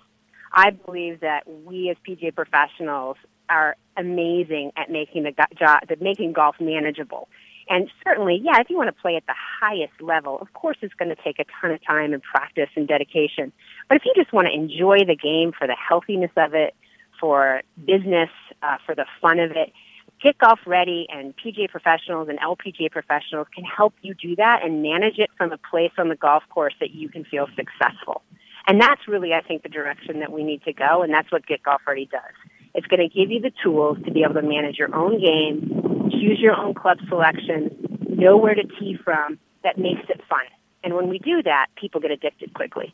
I 0.52 0.72
believe 0.72 1.20
that 1.20 1.42
we 1.46 1.92
as 1.92 1.98
PGA 2.08 2.34
professionals 2.34 3.18
are 3.48 3.76
amazing 3.96 4.72
at 4.76 4.90
making 4.90 5.24
the 5.24 5.34
job, 5.60 5.82
making 6.02 6.34
golf 6.34 6.56
manageable. 6.60 7.30
And 7.70 7.90
certainly, 8.04 8.42
yeah, 8.44 8.60
if 8.60 8.70
you 8.70 8.78
want 8.78 8.94
to 8.94 9.02
play 9.02 9.16
at 9.16 9.26
the 9.26 9.36
highest 9.62 9.94
level, 10.02 10.38
of 10.40 10.52
course 10.54 10.78
it's 10.82 10.94
going 10.96 11.10
to 11.10 11.22
take 11.24 11.40
a 11.40 11.46
ton 11.62 11.72
of 11.72 11.84
time 11.86 12.14
and 12.14 12.22
practice 12.22 12.70
and 12.76 12.88
dedication. 12.88 13.52
But 13.88 13.98
if 13.98 14.06
you 14.06 14.14
just 14.16 14.34
want 14.34 14.48
to 14.48 14.54
enjoy 14.54 15.00
the 15.06 15.16
game 15.16 15.52
for 15.58 15.68
the 15.68 15.76
healthiness 15.76 16.32
of 16.36 16.54
it, 16.54 16.76
for 17.20 17.62
business, 17.86 18.30
uh, 18.62 18.78
for 18.86 18.96
the 18.96 19.06
fun 19.22 19.40
of 19.40 19.52
it, 19.52 19.72
Get 20.22 20.38
Golf 20.38 20.60
Ready 20.66 21.06
and 21.10 21.34
PGA 21.36 21.70
professionals 21.70 22.30
and 22.30 22.40
LPGA 22.40 22.90
professionals 22.90 23.48
can 23.54 23.66
help 23.66 23.94
you 24.02 24.14
do 24.14 24.36
that 24.38 24.64
and 24.64 24.82
manage 24.82 25.20
it 25.20 25.30
from 25.38 25.52
a 25.52 25.58
place 25.58 25.92
on 25.98 26.08
the 26.08 26.16
golf 26.16 26.44
course 26.50 26.74
that 26.80 26.92
you 26.92 27.10
can 27.10 27.26
feel 27.26 27.48
successful. 27.56 28.22
And 28.66 28.80
that's 28.80 29.06
really, 29.08 29.34
I 29.34 29.42
think, 29.42 29.64
the 29.64 29.70
direction 29.70 30.20
that 30.20 30.32
we 30.32 30.44
need 30.44 30.64
to 30.64 30.72
go, 30.72 31.02
and 31.02 31.14
that's 31.14 31.30
what 31.30 31.46
Get 31.46 31.64
Golf 31.64 31.82
Ready 31.86 32.06
does. 32.06 32.22
It's 32.74 32.88
going 32.88 33.08
to 33.08 33.14
give 33.14 33.30
you 33.30 33.42
the 33.42 33.52
tools 33.62 33.98
to 34.06 34.12
be 34.12 34.24
able 34.24 34.36
to 34.36 34.42
manage 34.42 34.78
your 34.78 34.96
own 34.96 35.20
game, 35.20 35.83
choose 36.20 36.40
your 36.40 36.56
own 36.56 36.74
club 36.74 36.98
selection, 37.10 37.76
know 38.10 38.38
where 38.38 38.56
to 38.56 38.64
tee 38.80 38.98
from. 39.04 39.40
That 39.64 39.78
makes 39.78 40.02
it 40.10 40.22
fun. 40.30 40.46
And 40.84 40.96
when 40.96 41.08
we 41.08 41.20
do 41.20 41.42
that, 41.44 41.68
people 41.76 42.02
get 42.02 42.12
addicted 42.12 42.54
quickly. 42.54 42.94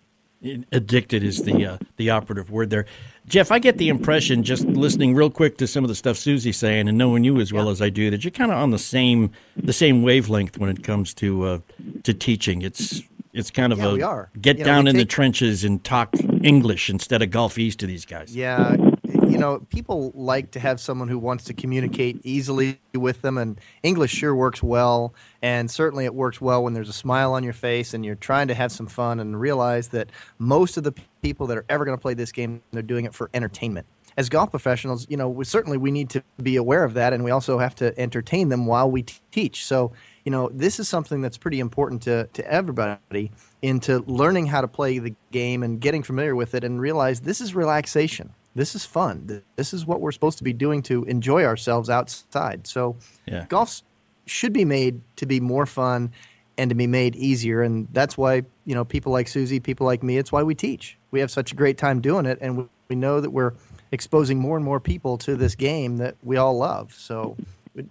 Addicted 0.72 1.22
is 1.22 1.44
the 1.44 1.66
uh, 1.66 1.78
the 1.98 2.12
operative 2.12 2.50
word 2.50 2.70
there, 2.70 2.86
Jeff. 3.28 3.52
I 3.52 3.60
get 3.60 3.78
the 3.78 3.90
impression 3.90 4.44
just 4.44 4.64
listening 4.64 5.14
real 5.14 5.30
quick 5.30 5.58
to 5.58 5.68
some 5.68 5.84
of 5.84 5.90
the 5.90 5.96
stuff 5.96 6.16
Suzy's 6.16 6.56
saying 6.56 6.88
and 6.88 6.98
knowing 6.98 7.26
you 7.26 7.42
as 7.42 7.52
well 7.52 7.66
yeah. 7.66 7.72
as 7.72 7.82
I 7.82 7.90
do 7.90 8.10
that 8.10 8.24
you're 8.24 8.32
kind 8.32 8.50
of 8.50 8.58
on 8.58 8.72
the 8.72 8.80
same 8.80 9.32
the 9.58 9.74
same 9.74 10.02
wavelength 10.02 10.58
when 10.58 10.70
it 10.70 10.82
comes 10.82 11.14
to 11.16 11.44
uh, 11.44 11.60
to 12.04 12.14
teaching. 12.14 12.62
It's 12.62 13.02
it's 13.34 13.52
kind 13.52 13.74
of 13.74 13.80
yeah, 13.80 14.24
a 14.34 14.38
get 14.40 14.60
you 14.60 14.64
down 14.64 14.86
know, 14.86 14.92
in 14.92 14.96
take... 14.96 15.08
the 15.08 15.12
trenches 15.12 15.66
and 15.66 15.84
talk 15.84 16.16
English 16.42 16.90
instead 16.90 17.22
of 17.22 17.32
golfese 17.32 17.76
to 17.76 17.86
these 17.86 18.06
guys. 18.06 18.34
Yeah, 18.34 18.78
you 19.28 19.38
know, 19.38 19.60
people 19.70 20.12
like 20.14 20.52
to 20.52 20.60
have 20.60 20.80
someone 20.80 21.08
who 21.08 21.18
wants 21.18 21.46
to 21.46 21.54
communicate 21.54 22.20
easily 22.24 22.80
with 22.94 23.22
them, 23.22 23.38
and 23.38 23.60
English 23.84 24.12
sure 24.12 24.36
works 24.36 24.62
well. 24.62 25.14
And 25.42 25.70
certainly 25.70 26.06
it 26.06 26.14
works 26.14 26.40
well 26.40 26.64
when 26.64 26.74
there's 26.74 26.90
a 26.90 26.94
smile 26.94 27.34
on 27.34 27.44
your 27.44 27.54
face 27.54 27.94
and 27.94 28.06
you're 28.06 28.16
trying 28.16 28.48
to 28.50 28.54
have 28.54 28.72
some 28.72 28.88
fun 28.88 29.20
and 29.20 29.40
realize 29.40 29.90
that 29.90 30.12
most 30.38 30.78
of 30.78 30.84
the 30.84 30.94
people 31.22 31.48
that 31.48 31.58
are 31.58 31.66
ever 31.70 31.86
going 31.86 31.98
to 31.98 32.02
play 32.02 32.14
this 32.14 32.32
game, 32.32 32.62
they're 32.72 32.82
doing 32.82 33.06
it 33.06 33.14
for 33.14 33.30
entertainment. 33.34 33.88
As 34.18 34.28
golf 34.28 34.52
professionals, 34.52 35.08
you 35.10 35.16
know, 35.16 35.30
we, 35.30 35.46
certainly 35.46 35.78
we 35.78 35.92
need 35.92 36.10
to 36.10 36.24
be 36.42 36.58
aware 36.58 36.84
of 36.84 36.94
that, 36.96 37.14
and 37.14 37.24
we 37.24 37.32
also 37.32 37.58
have 37.58 37.76
to 37.76 37.98
entertain 37.98 38.50
them 38.50 38.66
while 38.66 38.92
we 38.92 39.04
t- 39.04 39.16
teach. 39.32 39.66
So, 39.66 39.94
you 40.26 40.32
know, 40.32 40.50
this 40.54 40.80
is 40.80 40.90
something 40.90 41.22
that's 41.22 41.38
pretty 41.38 41.62
important 41.62 42.02
to, 42.04 42.28
to 42.34 42.52
everybody 42.52 43.32
into 43.62 44.00
learning 44.08 44.48
how 44.48 44.62
to 44.62 44.68
play 44.68 45.00
the 45.00 45.16
game 45.32 45.64
and 45.64 45.80
getting 45.80 46.04
familiar 46.04 46.36
with 46.36 46.54
it 46.54 46.64
and 46.66 46.82
realize 46.82 47.22
this 47.22 47.40
is 47.40 47.56
relaxation 47.56 48.34
this 48.60 48.76
is 48.76 48.86
fun. 48.86 49.42
This 49.56 49.74
is 49.74 49.86
what 49.86 50.02
we're 50.02 50.12
supposed 50.12 50.38
to 50.40 50.44
be 50.44 50.52
doing 50.52 50.82
to 50.84 51.06
enjoy 51.06 51.46
ourselves 51.46 51.90
outside. 51.90 52.68
So, 52.68 52.98
yeah. 53.26 53.46
golf 53.48 53.82
should 54.26 54.52
be 54.52 54.66
made 54.66 55.00
to 55.16 55.26
be 55.26 55.40
more 55.40 55.66
fun 55.66 56.12
and 56.58 56.70
to 56.70 56.76
be 56.76 56.86
made 56.86 57.16
easier. 57.16 57.62
And 57.62 57.88
that's 57.94 58.18
why, 58.18 58.44
you 58.66 58.76
know, 58.76 58.84
people 58.84 59.14
like 59.14 59.30
Suzy, 59.30 59.62
people 59.62 59.86
like 59.86 60.04
me, 60.04 60.18
it's 60.18 60.34
why 60.34 60.44
we 60.44 60.56
teach. 60.56 60.98
We 61.12 61.22
have 61.22 61.32
such 61.32 61.54
a 61.54 61.56
great 61.56 61.78
time 61.78 62.02
doing 62.02 62.26
it. 62.26 62.38
And 62.42 62.68
we 62.90 62.98
know 62.98 63.22
that 63.22 63.30
we're 63.30 63.54
exposing 63.94 64.40
more 64.40 64.58
and 64.58 64.66
more 64.66 64.82
people 64.82 65.18
to 65.20 65.38
this 65.38 65.56
game 65.56 65.96
that 65.98 66.18
we 66.22 66.36
all 66.36 66.58
love. 66.58 66.94
So, 66.94 67.38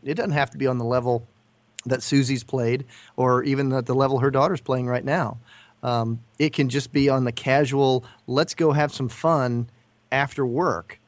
it 0.04 0.14
doesn't 0.14 0.32
have 0.32 0.50
to 0.50 0.58
be 0.58 0.66
on 0.66 0.76
the 0.76 0.84
level 0.84 1.26
that 1.86 2.02
Suzy's 2.02 2.44
played 2.44 2.84
or 3.16 3.42
even 3.42 3.72
at 3.72 3.86
the 3.86 3.94
level 3.94 4.18
her 4.18 4.30
daughter's 4.30 4.60
playing 4.60 4.86
right 4.86 5.04
now. 5.04 5.38
Um, 5.82 6.20
it 6.38 6.52
can 6.52 6.68
just 6.68 6.92
be 6.92 7.08
on 7.08 7.24
the 7.24 7.32
casual, 7.32 8.04
let's 8.26 8.54
go 8.54 8.72
have 8.72 8.92
some 8.92 9.08
fun 9.08 9.70
after 10.12 10.46
work 10.46 10.98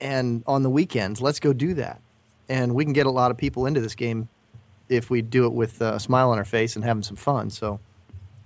and 0.00 0.42
on 0.46 0.62
the 0.62 0.70
weekends. 0.70 1.20
Let's 1.20 1.40
go 1.40 1.52
do 1.52 1.74
that. 1.74 2.00
And 2.48 2.74
we 2.74 2.84
can 2.84 2.92
get 2.92 3.06
a 3.06 3.10
lot 3.10 3.30
of 3.30 3.36
people 3.36 3.66
into 3.66 3.80
this 3.80 3.94
game 3.94 4.28
if 4.88 5.08
we 5.08 5.22
do 5.22 5.46
it 5.46 5.52
with 5.52 5.80
a 5.80 6.00
smile 6.00 6.30
on 6.30 6.38
our 6.38 6.44
face 6.44 6.74
and 6.74 6.84
having 6.84 7.02
some 7.02 7.16
fun. 7.16 7.50
So 7.50 7.80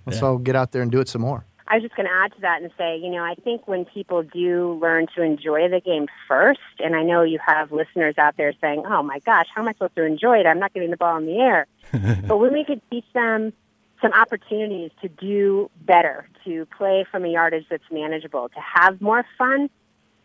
let's 0.05 0.19
yeah. 0.19 0.27
all 0.27 0.37
get 0.37 0.55
out 0.55 0.71
there 0.71 0.81
and 0.81 0.91
do 0.91 0.99
it 0.99 1.09
some 1.09 1.21
more. 1.21 1.45
I 1.67 1.75
was 1.75 1.83
just 1.83 1.95
going 1.95 2.07
to 2.07 2.13
add 2.13 2.31
to 2.35 2.41
that 2.41 2.61
and 2.61 2.69
say, 2.77 2.97
you 2.97 3.09
know, 3.09 3.23
I 3.23 3.33
think 3.43 3.67
when 3.67 3.85
people 3.85 4.21
do 4.21 4.77
learn 4.79 5.07
to 5.15 5.23
enjoy 5.23 5.67
the 5.67 5.81
game 5.81 6.05
first, 6.27 6.59
and 6.79 6.95
I 6.95 7.01
know 7.01 7.23
you 7.23 7.39
have 7.45 7.71
listeners 7.71 8.15
out 8.19 8.37
there 8.37 8.53
saying, 8.61 8.83
oh 8.85 9.01
my 9.01 9.17
gosh, 9.19 9.47
how 9.53 9.63
am 9.63 9.67
I 9.67 9.73
supposed 9.73 9.95
to 9.95 10.03
enjoy 10.03 10.39
it? 10.39 10.45
I'm 10.45 10.59
not 10.59 10.73
getting 10.73 10.91
the 10.91 10.97
ball 10.97 11.17
in 11.17 11.25
the 11.25 11.39
air. 11.39 11.65
but 12.27 12.37
when 12.37 12.53
we 12.53 12.65
could 12.65 12.81
teach 12.91 13.05
them 13.13 13.51
some 13.99 14.13
opportunities 14.13 14.91
to 15.01 15.09
do 15.09 15.71
better, 15.81 16.27
to 16.43 16.67
play 16.77 17.05
from 17.09 17.25
a 17.25 17.29
yardage 17.29 17.65
that's 17.67 17.83
manageable, 17.91 18.49
to 18.49 18.59
have 18.59 19.01
more 19.01 19.25
fun, 19.35 19.67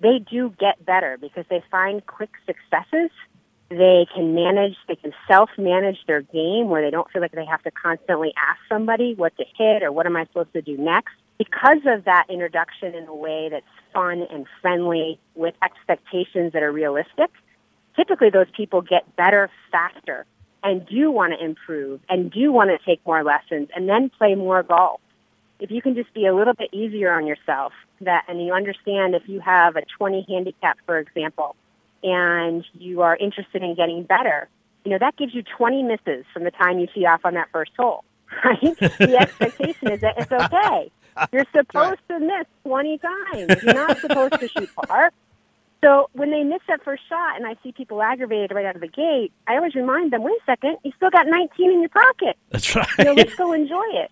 they 0.00 0.18
do 0.18 0.54
get 0.58 0.84
better 0.84 1.18
because 1.20 1.44
they 1.50 1.62
find 1.70 2.04
quick 2.06 2.30
successes. 2.46 3.10
They 3.68 4.06
can 4.12 4.34
manage, 4.34 4.76
they 4.88 4.96
can 4.96 5.12
self-manage 5.28 5.98
their 6.06 6.22
game 6.22 6.68
where 6.68 6.82
they 6.82 6.90
don't 6.90 7.08
feel 7.10 7.22
like 7.22 7.32
they 7.32 7.44
have 7.44 7.62
to 7.62 7.70
constantly 7.70 8.32
ask 8.36 8.58
somebody 8.68 9.14
what 9.14 9.36
to 9.36 9.44
hit 9.56 9.82
or 9.82 9.92
what 9.92 10.06
am 10.06 10.16
I 10.16 10.24
supposed 10.26 10.52
to 10.54 10.62
do 10.62 10.76
next. 10.76 11.14
Because 11.38 11.78
of 11.86 12.04
that 12.04 12.26
introduction 12.28 12.94
in 12.94 13.06
a 13.06 13.14
way 13.14 13.48
that's 13.50 13.64
fun 13.94 14.26
and 14.30 14.46
friendly 14.60 15.20
with 15.34 15.54
expectations 15.62 16.52
that 16.52 16.62
are 16.62 16.72
realistic, 16.72 17.30
typically 17.94 18.30
those 18.30 18.50
people 18.56 18.82
get 18.82 19.16
better 19.16 19.50
faster 19.70 20.26
and 20.62 20.86
do 20.86 21.10
want 21.10 21.32
to 21.38 21.44
improve 21.44 22.00
and 22.08 22.30
do 22.30 22.52
want 22.52 22.70
to 22.70 22.78
take 22.84 23.00
more 23.06 23.22
lessons 23.22 23.68
and 23.74 23.88
then 23.88 24.10
play 24.10 24.34
more 24.34 24.62
golf. 24.62 25.00
If 25.60 25.70
you 25.70 25.80
can 25.80 25.94
just 25.94 26.12
be 26.12 26.26
a 26.26 26.34
little 26.34 26.54
bit 26.54 26.70
easier 26.72 27.12
on 27.12 27.26
yourself 27.26 27.72
that 28.00 28.24
and 28.28 28.44
you 28.44 28.52
understand 28.52 29.14
if 29.14 29.22
you 29.26 29.40
have 29.40 29.76
a 29.76 29.82
20 29.98 30.26
handicap 30.28 30.78
for 30.86 30.98
example 30.98 31.56
and 32.02 32.64
you 32.74 33.02
are 33.02 33.16
interested 33.16 33.62
in 33.62 33.74
getting 33.74 34.02
better, 34.04 34.48
you 34.84 34.92
know, 34.92 34.98
that 34.98 35.16
gives 35.16 35.34
you 35.34 35.42
20 35.42 35.82
misses 35.82 36.24
from 36.32 36.44
the 36.44 36.50
time 36.50 36.78
you 36.78 36.86
tee 36.94 37.06
off 37.06 37.20
on 37.24 37.34
that 37.34 37.48
first 37.52 37.72
hole, 37.78 38.04
right? 38.44 38.60
the 38.78 39.16
expectation 39.20 39.92
is 39.92 40.00
that 40.00 40.14
it's 40.16 40.32
okay. 40.32 40.90
You're 41.32 41.46
supposed 41.54 42.00
to 42.08 42.20
miss 42.20 42.46
20 42.64 42.98
times. 42.98 43.62
You're 43.62 43.74
not 43.74 43.98
supposed 43.98 44.34
to 44.40 44.48
shoot 44.48 44.70
par. 44.74 45.12
So 45.82 46.10
when 46.12 46.30
they 46.30 46.44
miss 46.44 46.60
that 46.68 46.84
first 46.84 47.02
shot 47.08 47.36
and 47.36 47.46
I 47.46 47.56
see 47.62 47.72
people 47.72 48.02
aggravated 48.02 48.52
right 48.52 48.66
out 48.66 48.74
of 48.74 48.82
the 48.82 48.88
gate, 48.88 49.32
I 49.46 49.56
always 49.56 49.74
remind 49.74 50.12
them, 50.12 50.22
wait 50.22 50.36
a 50.42 50.44
second, 50.44 50.76
you 50.84 50.92
still 50.96 51.10
got 51.10 51.26
19 51.26 51.72
in 51.72 51.80
your 51.80 51.88
pocket. 51.88 52.36
That's 52.50 52.76
right. 52.76 52.88
You 52.98 53.04
know, 53.04 53.12
let's 53.14 53.34
go 53.34 53.52
enjoy 53.52 53.86
it. 53.92 54.10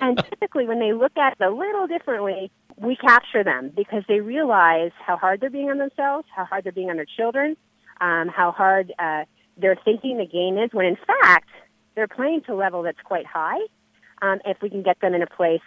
and 0.00 0.18
typically 0.30 0.66
when 0.66 0.80
they 0.80 0.92
look 0.92 1.16
at 1.16 1.34
it 1.38 1.44
a 1.44 1.50
little 1.50 1.86
differently, 1.86 2.50
we 2.82 2.96
capture 2.96 3.44
them 3.44 3.72
because 3.74 4.02
they 4.08 4.20
realize 4.20 4.90
how 5.04 5.16
hard 5.16 5.40
they're 5.40 5.50
being 5.50 5.70
on 5.70 5.78
themselves, 5.78 6.26
how 6.34 6.44
hard 6.44 6.64
they're 6.64 6.72
being 6.72 6.90
on 6.90 6.96
their 6.96 7.06
children, 7.16 7.56
um, 8.00 8.28
how 8.28 8.50
hard 8.50 8.92
uh, 8.98 9.24
they're 9.56 9.78
thinking 9.84 10.18
the 10.18 10.26
game 10.26 10.58
is, 10.58 10.70
when 10.72 10.86
in 10.86 10.96
fact 10.96 11.48
they're 11.94 12.08
playing 12.08 12.42
to 12.42 12.52
a 12.52 12.56
level 12.56 12.82
that's 12.82 13.00
quite 13.04 13.26
high. 13.26 13.60
Um, 14.20 14.40
if 14.44 14.58
we 14.62 14.70
can 14.70 14.82
get 14.82 15.00
them 15.00 15.14
in 15.14 15.22
a 15.22 15.26
place 15.26 15.60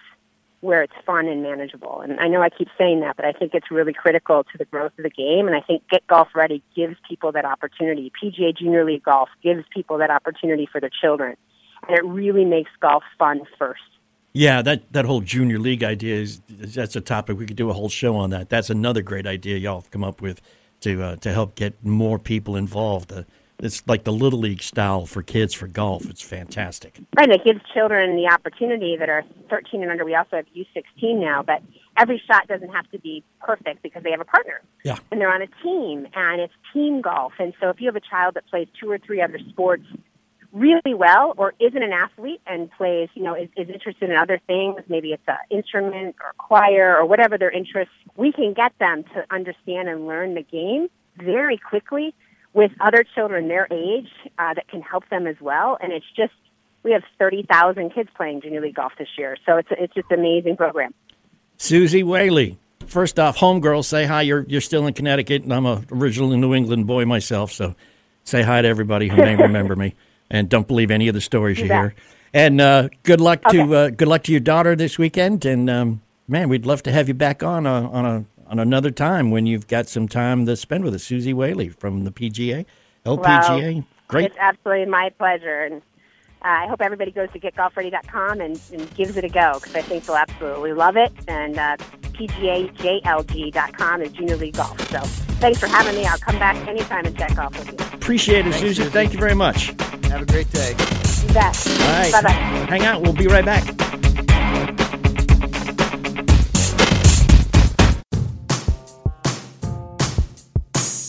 where 0.61 0.82
it's 0.82 0.93
fun 1.05 1.28
and 1.28 1.43
manageable. 1.43 2.01
And 2.01 2.20
I 2.20 2.28
know 2.28 2.41
I 2.41 2.49
keep 2.49 2.70
saying 2.78 3.01
that, 3.01 3.16
but 3.16 3.26
I 3.26 3.34
think 3.34 3.53
it's 3.53 3.70
really 3.70 3.93
critical 3.93 4.43
to 4.43 4.57
the 4.57 4.66
growth 4.66 4.93
of 4.97 5.03
the 5.03 5.09
game. 5.09 5.47
And 5.47 5.55
I 5.55 5.61
think 5.61 5.84
Get 5.89 6.07
Golf 6.07 6.30
Ready 6.34 6.63
gives 6.76 6.95
people 7.07 7.32
that 7.34 7.45
opportunity. 7.45 8.11
PGA 8.22 8.57
Junior 8.57 8.84
League 8.84 9.03
Golf 9.03 9.30
gives 9.43 9.63
people 9.74 9.99
that 9.99 10.09
opportunity 10.09 10.68
for 10.70 10.82
their 10.82 10.89
children. 10.89 11.36
And 11.88 11.97
it 11.97 12.03
really 12.03 12.45
makes 12.45 12.72
golf 12.82 13.03
fun 13.20 13.41
first. 13.59 13.82
Yeah, 14.36 14.62
that, 14.64 14.92
that 14.92 15.06
whole 15.06 15.22
junior 15.22 15.58
league 15.60 15.82
idea 15.82 16.16
is 16.16 16.42
that's 16.50 16.98
a 16.98 17.02
topic 17.02 17.38
we 17.38 17.46
could 17.46 17.56
do 17.56 17.70
a 17.70 17.74
whole 17.74 17.88
show 17.88 18.18
on 18.18 18.32
that. 18.32 18.50
That's 18.50 18.70
another 18.70 19.02
great 19.02 19.26
idea 19.26 19.58
y'all 19.58 19.80
have 19.80 19.92
come 19.92 20.04
up 20.04 20.22
with 20.22 20.42
to 20.82 21.02
uh, 21.02 21.16
to 21.18 21.32
help 21.32 21.56
get 21.56 21.86
more 21.86 22.20
people 22.20 22.58
involved. 22.58 23.14
Uh, 23.14 23.24
it's 23.60 23.82
like 23.88 24.04
the 24.04 24.12
little 24.12 24.40
league 24.40 24.62
style 24.62 25.06
for 25.06 25.24
kids 25.24 25.54
for 25.54 25.68
golf. 25.68 26.10
It's 26.10 26.22
fantastic. 26.22 27.00
Right, 27.16 27.30
it 27.30 27.46
gives 27.46 27.62
children 27.74 28.18
the 28.18 28.28
opportunity 28.28 28.98
that 28.98 29.08
are 29.08 29.24
13 29.50 29.82
and 29.82 29.90
under. 29.90 30.04
We 30.04 30.16
also 30.16 30.36
have 30.36 30.46
U16 30.54 31.22
now, 31.22 31.42
but 31.42 31.62
every 31.96 32.22
shot 32.30 32.46
doesn't 32.50 32.74
have 32.74 32.92
to 32.92 33.00
be 33.00 33.24
perfect 33.40 33.82
because 33.84 34.04
they 34.04 34.12
have 34.12 34.20
a 34.20 34.26
partner. 34.26 34.62
Yeah. 34.84 34.98
And 35.12 35.22
they're 35.22 35.34
on 35.34 35.42
a 35.42 35.48
team, 35.64 36.08
and 36.14 36.42
it's 36.42 36.54
team 36.74 37.00
golf. 37.00 37.32
And 37.40 37.54
so 37.62 37.70
if 37.70 37.80
you 37.80 37.88
have 37.88 37.96
a 37.96 38.02
child 38.02 38.34
that 38.34 38.46
plays 38.48 38.68
two 38.78 38.92
or 38.92 38.98
three 38.98 39.22
other 39.22 39.40
sports 39.50 39.86
really 40.56 40.93
well 40.93 41.34
or 41.38 41.53
isn't 41.60 41.84
an 41.84 41.91
athlete 41.91 42.41
and 42.47 42.72
plays, 42.72 43.10
you 43.14 43.22
know, 43.22 43.36
is, 43.36 43.49
is 43.58 43.70
interested 43.70 44.10
in 44.10 44.16
other 44.16 44.39
things, 44.47 44.80
maybe 44.88 45.12
it's 45.12 45.22
an 45.28 45.36
instrument 45.51 46.16
or 46.24 46.34
choir 46.38 46.97
or 46.97 47.06
whatever 47.06 47.38
their 47.38 47.51
interests, 47.51 47.93
we 48.16 48.32
can 48.32 48.53
get 48.53 48.72
them 48.80 49.03
to 49.14 49.26
understand 49.30 49.89
and 49.89 50.08
learn 50.08 50.34
the 50.34 50.41
game 50.41 50.88
very 51.18 51.58
quickly 51.58 52.14
with 52.53 52.72
other 52.80 53.03
children 53.03 53.49
their 53.49 53.68
age 53.70 54.10
uh, 54.39 54.53
that 54.53 54.68
can 54.70 54.82
help 54.82 55.08
them 55.10 55.28
as 55.28 55.36
well. 55.41 55.78
And 55.82 55.91
it's 55.91 56.06
just 56.16 56.34
we 56.84 56.91
have 56.91 57.03
thirty 57.20 57.43
thousand 57.43 57.93
kids 57.93 58.10
playing 58.16 58.41
junior 58.41 58.62
league 58.62 58.76
golf 58.76 58.93
this 58.97 59.10
year, 59.18 59.36
so 59.45 59.58
it's 59.58 59.68
it's 59.72 59.93
just 59.93 60.10
an 60.12 60.20
amazing 60.20 60.56
program. 60.56 60.93
Suzy 61.58 62.03
Whaley, 62.03 62.58
first 62.86 63.20
off, 63.20 63.38
homegirls, 63.38 63.86
say 63.86 64.06
hi. 64.06 64.22
You're 64.22 64.45
you're 64.47 64.62
still 64.62 64.88
in 64.88 64.93
Connecticut, 64.93 65.43
and 65.43 65.53
I'm 65.53 65.66
a 65.66 65.84
original 65.91 66.30
New 66.30 66.53
England 66.53 66.88
boy 66.88 67.06
myself, 67.06 67.51
so 67.51 67.76
say 68.24 68.41
hi 68.41 68.62
to 68.62 68.68
everybody 68.68 69.10
who 69.10 69.18
may 69.18 69.36
remember 69.41 69.76
me, 69.76 69.95
and 70.30 70.50
don't 70.50 70.68
believe 70.68 70.92
any 70.92 71.08
of 71.08 71.14
the 71.14 71.22
stories 71.22 71.60
you, 71.60 71.66
hear. 71.66 71.94
And 72.34 72.60
uh, 72.60 72.90
good 73.04 73.22
luck 73.22 73.42
to 73.50 73.76
uh, 73.76 73.90
good 73.90 74.08
luck 74.08 74.24
to 74.24 74.32
your 74.32 74.42
daughter 74.42 74.76
this 74.76 74.98
weekend, 74.98 75.46
and 75.46 75.70
um, 75.70 76.02
man, 76.28 76.50
we'd 76.50 76.66
love 76.66 76.84
to 76.84 76.92
have 76.92 77.08
you 77.08 77.14
back 77.14 77.44
on 77.44 77.66
a, 77.66 77.90
on 77.90 78.06
a 78.06 78.26
on 78.48 78.60
another 78.60 78.92
time 78.92 79.32
when 79.32 79.46
you've 79.46 79.68
got 79.68 79.88
some 79.88 80.08
time 80.08 80.46
to 80.46 80.56
spend 80.56 80.84
with 80.84 80.94
us, 80.94 81.04
Suzy 81.04 81.34
Whaley 81.34 81.70
from 81.70 82.04
the 82.04 82.12
PGA, 82.12 82.66
LPGA. 83.06 83.86
Great. 84.08 84.26
It's 84.26 84.38
absolutely 84.38 84.86
my 84.86 85.10
pleasure, 85.18 85.64
and 85.64 85.82
uh, 86.46 86.48
I 86.48 86.68
hope 86.68 86.82
everybody 86.82 87.12
goes 87.12 87.32
to 87.32 87.40
getgolfready.com 87.40 88.42
and, 88.42 88.62
and 88.72 88.96
gives 88.96 89.18
it 89.18 89.24
a 89.24 89.30
go 89.30 89.54
because 89.56 89.76
I 89.76 89.82
think 89.82 90.06
they'll 90.06 90.16
absolutely 90.16 90.74
love 90.74 90.96
it. 90.96 91.12
And 91.28 91.58
uh, 91.58 91.78
PGAJLG.com 91.78 94.02
is 94.02 94.12
junior 94.12 94.36
league 94.36 94.56
golf. 94.56 94.80
So 94.92 95.25
thanks 95.40 95.60
for 95.60 95.68
having 95.68 95.96
me. 95.96 96.06
I'll 96.06 96.18
come 96.18 96.40
back 96.40 96.56
anytime 96.68 97.06
and 97.06 97.18
check 97.18 97.38
off 97.38 97.58
with 97.58 97.72
you. 97.72 97.98
Appreciate 97.98 98.46
it, 98.48 98.54
Suzy. 98.54 98.84
Thank 98.86 99.14
you 99.14 99.20
very 99.20 99.36
much. 99.36 99.68
Have 100.10 100.22
a 100.22 100.26
great 100.26 100.52
day. 100.52 100.72
You 100.72 101.34
bet. 101.34 101.68
All 101.68 101.88
right. 101.88 102.12
Bye 102.12 102.22
bye. 102.22 102.32
Hang 102.70 102.84
out. 102.84 103.02
We'll 103.02 103.14
be 103.14 103.28
right 103.28 103.46
back. 103.46 104.04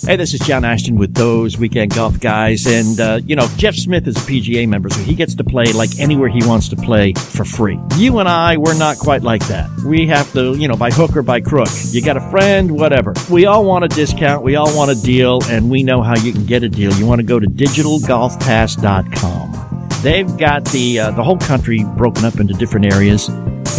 Hey, 0.06 0.14
this 0.14 0.34
is 0.34 0.40
John 0.40 0.64
Ashton 0.64 0.94
with 0.94 1.14
those 1.14 1.58
weekend 1.58 1.92
golf 1.92 2.20
guys. 2.20 2.68
And, 2.68 3.00
uh, 3.00 3.18
you 3.26 3.34
know, 3.34 3.48
Jeff 3.56 3.74
Smith 3.74 4.06
is 4.06 4.16
a 4.16 4.20
PGA 4.20 4.68
member, 4.68 4.88
so 4.88 5.00
he 5.00 5.16
gets 5.16 5.34
to 5.34 5.42
play 5.42 5.72
like 5.72 5.98
anywhere 5.98 6.28
he 6.28 6.46
wants 6.46 6.68
to 6.68 6.76
play 6.76 7.12
for 7.12 7.44
free. 7.44 7.76
You 7.96 8.20
and 8.20 8.28
I, 8.28 8.56
we're 8.56 8.78
not 8.78 8.98
quite 8.98 9.22
like 9.22 9.44
that. 9.48 9.68
We 9.84 10.06
have 10.06 10.32
to, 10.34 10.54
you 10.54 10.68
know, 10.68 10.76
by 10.76 10.92
hook 10.92 11.16
or 11.16 11.22
by 11.22 11.40
crook. 11.40 11.70
You 11.86 12.04
got 12.04 12.16
a 12.16 12.20
friend, 12.30 12.70
whatever. 12.70 13.14
We 13.28 13.46
all 13.46 13.64
want 13.64 13.84
a 13.84 13.88
discount. 13.88 14.44
We 14.44 14.54
all 14.54 14.72
want 14.76 14.92
a 14.92 14.94
deal, 14.94 15.40
and 15.48 15.68
we 15.68 15.82
know 15.82 16.02
how 16.02 16.14
you 16.14 16.32
can 16.32 16.46
get 16.46 16.62
a 16.62 16.68
deal. 16.68 16.94
You 16.94 17.04
want 17.04 17.18
to 17.18 17.26
go 17.26 17.40
to 17.40 17.48
digitalgolfpass.com. 17.48 19.88
They've 20.02 20.38
got 20.38 20.64
the 20.66 21.00
uh, 21.00 21.10
the 21.10 21.24
whole 21.24 21.38
country 21.38 21.82
broken 21.96 22.24
up 22.24 22.38
into 22.38 22.54
different 22.54 22.94
areas, 22.94 23.28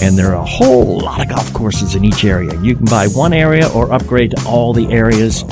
and 0.01 0.17
there 0.17 0.35
are 0.35 0.41
a 0.41 0.45
whole 0.45 0.99
lot 0.99 1.21
of 1.21 1.29
golf 1.29 1.53
courses 1.53 1.95
in 1.95 2.03
each 2.03 2.25
area. 2.25 2.53
You 2.59 2.75
can 2.75 2.83
buy 2.83 3.07
one 3.07 3.31
area 3.31 3.69
or 3.69 3.93
upgrade 3.93 4.31
to 4.31 4.45
all 4.45 4.73
the 4.73 4.91
areas. 4.91 5.45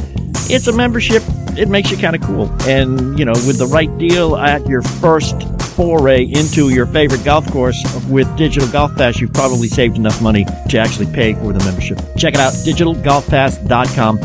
It's 0.49 0.67
a 0.67 0.73
membership. 0.73 1.23
It 1.57 1.69
makes 1.69 1.89
you 1.89 1.97
kind 1.97 2.15
of 2.15 2.21
cool, 2.21 2.51
and 2.63 3.17
you 3.17 3.25
know, 3.25 3.31
with 3.31 3.57
the 3.57 3.67
right 3.67 3.95
deal 3.97 4.35
at 4.35 4.65
your 4.67 4.81
first 4.81 5.41
foray 5.75 6.23
into 6.23 6.69
your 6.69 6.85
favorite 6.85 7.23
golf 7.23 7.49
course 7.51 7.81
with 8.09 8.33
Digital 8.37 8.69
Golf 8.69 8.95
Pass, 8.95 9.19
you've 9.19 9.33
probably 9.33 9.67
saved 9.67 9.97
enough 9.97 10.21
money 10.21 10.45
to 10.69 10.77
actually 10.77 11.11
pay 11.13 11.33
for 11.33 11.53
the 11.53 11.63
membership. 11.63 11.97
Check 12.17 12.33
it 12.33 12.39
out, 12.39 12.53
digitalgolfpass.com. 12.53 14.19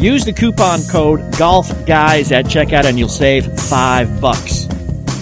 Use 0.00 0.24
the 0.24 0.32
coupon 0.32 0.80
code 0.90 1.20
GolfGuys 1.32 2.30
at 2.30 2.46
checkout, 2.46 2.84
and 2.84 2.98
you'll 2.98 3.08
save 3.08 3.46
five 3.62 4.20
bucks. 4.20 4.66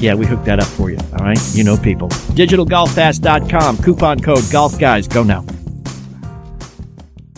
Yeah, 0.01 0.15
we 0.15 0.27
hooked 0.27 0.45
that 0.45 0.61
up 0.61 0.67
for 0.67 0.91
you. 0.91 0.99
All 1.19 1.25
right. 1.25 1.39
You 1.55 1.65
know 1.65 1.79
people. 1.79 2.09
DigitalGolfPass.com. 2.09 3.79
Coupon 3.79 4.21
code 4.21 4.45
Golf 4.53 4.79
Guys. 4.79 5.09
Go 5.09 5.23
now. 5.23 5.45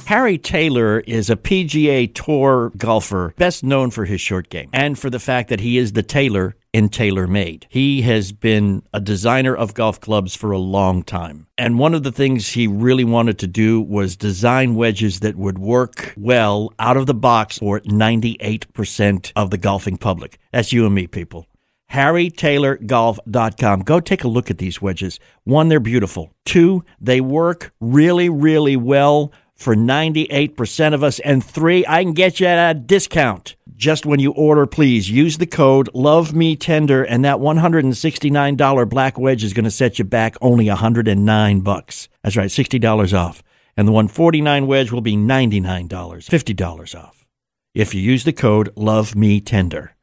Harry 0.09 0.39
Taylor 0.39 1.01
is 1.01 1.29
a 1.29 1.37
PGA 1.37 2.11
Tour 2.15 2.73
golfer, 2.79 3.35
best 3.37 3.63
known 3.63 3.91
for 3.91 4.07
his 4.07 4.23
short 4.23 4.49
game 4.49 4.71
and 4.73 4.99
for 4.99 5.11
the 5.11 5.19
fact 5.19 5.51
that 5.51 5.61
he 5.61 5.77
is 5.77 5.93
the 5.93 6.03
tailor 6.03 6.57
in 6.73 6.89
TaylorMade. 6.89 7.65
He 7.69 8.01
has 8.01 8.33
been 8.33 8.83
a 8.95 9.03
designer 9.03 9.55
of 9.55 9.75
golf 9.75 10.01
clubs 10.01 10.35
for 10.35 10.51
a 10.51 10.57
long 10.57 11.03
time. 11.03 11.47
And 11.59 11.79
one 11.79 11.93
of 11.93 12.05
the 12.05 12.11
things 12.11 12.49
he 12.49 12.67
really 12.67 13.05
wanted 13.05 13.39
to 13.41 13.47
do 13.47 13.83
was 13.83 14.17
design 14.17 14.77
wedges 14.77 15.21
that 15.21 15.37
would 15.37 15.59
work 15.59 16.15
well 16.17 16.73
out 16.79 16.97
of 16.97 17.05
the 17.05 17.13
box 17.13 17.59
for 17.59 17.81
98% 17.81 19.33
of 19.37 19.51
the 19.51 19.59
golfing 19.59 19.99
public. 19.99 20.39
That's 20.55 20.73
you 20.73 20.87
and 20.87 20.95
me, 20.95 21.07
people. 21.07 21.49
HarryTaylorGolf.com. 21.93 23.81
Go 23.81 24.01
take 24.01 24.25
a 24.25 24.29
look 24.29 24.51
at 24.51 24.57
these 24.57 24.81
wedges. 24.81 25.21
One, 25.45 25.69
they're 25.69 25.81
beautiful. 25.81 26.33
Two, 26.47 26.83
they 26.99 27.21
work 27.21 27.75
really, 27.79 28.31
really 28.31 28.79
well 28.79 29.33
for 29.59 29.75
98% 29.75 30.95
of 30.95 31.03
us. 31.03 31.19
And 31.19 31.45
three, 31.45 31.85
I 31.87 32.03
can 32.05 32.15
get 32.15 32.41
you 32.41 32.47
at 32.47 32.71
a 32.71 32.79
discount. 32.79 33.57
Just 33.77 34.07
when 34.07 34.21
you 34.21 34.33
order, 34.33 34.67
please 34.67 35.11
use 35.11 35.39
the 35.39 35.47
code 35.47 35.91
Love 35.95 36.35
Me 36.35 36.57
Tender, 36.57 37.03
and 37.03 37.25
that 37.25 37.39
$169 37.39 38.89
black 38.89 39.19
wedge 39.19 39.45
is 39.45 39.53
going 39.53 39.65
to 39.65 39.71
set 39.71 39.99
you 39.99 40.05
back 40.05 40.37
only 40.41 40.69
109 40.69 41.61
bucks. 41.61 42.09
That's 42.23 42.37
right, 42.37 42.51
$60 42.51 43.19
off. 43.19 43.43
And 43.77 43.87
the 43.87 43.93
149 43.93 44.67
wedge 44.67 44.91
will 44.91 45.01
be 45.01 45.17
$99, 45.17 45.89
$50 45.89 46.99
off. 46.99 47.27
If 47.75 47.95
you 47.95 48.01
use 48.01 48.25
the 48.25 48.33
code 48.33 48.73
Love 48.75 49.15
Me 49.15 49.41
Tender 49.41 49.95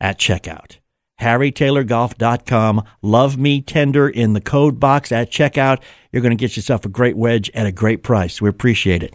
at 0.00 0.18
checkout. 0.18 0.78
HarryTaylorGolf.com. 1.22 2.84
Love 3.00 3.38
me 3.38 3.60
tender 3.62 4.08
in 4.08 4.34
the 4.34 4.40
code 4.40 4.78
box 4.78 5.10
at 5.12 5.30
checkout. 5.30 5.80
You're 6.12 6.22
going 6.22 6.36
to 6.36 6.40
get 6.40 6.56
yourself 6.56 6.84
a 6.84 6.88
great 6.88 7.16
wedge 7.16 7.50
at 7.54 7.66
a 7.66 7.72
great 7.72 8.02
price. 8.02 8.42
We 8.42 8.48
appreciate 8.48 9.02
it. 9.02 9.14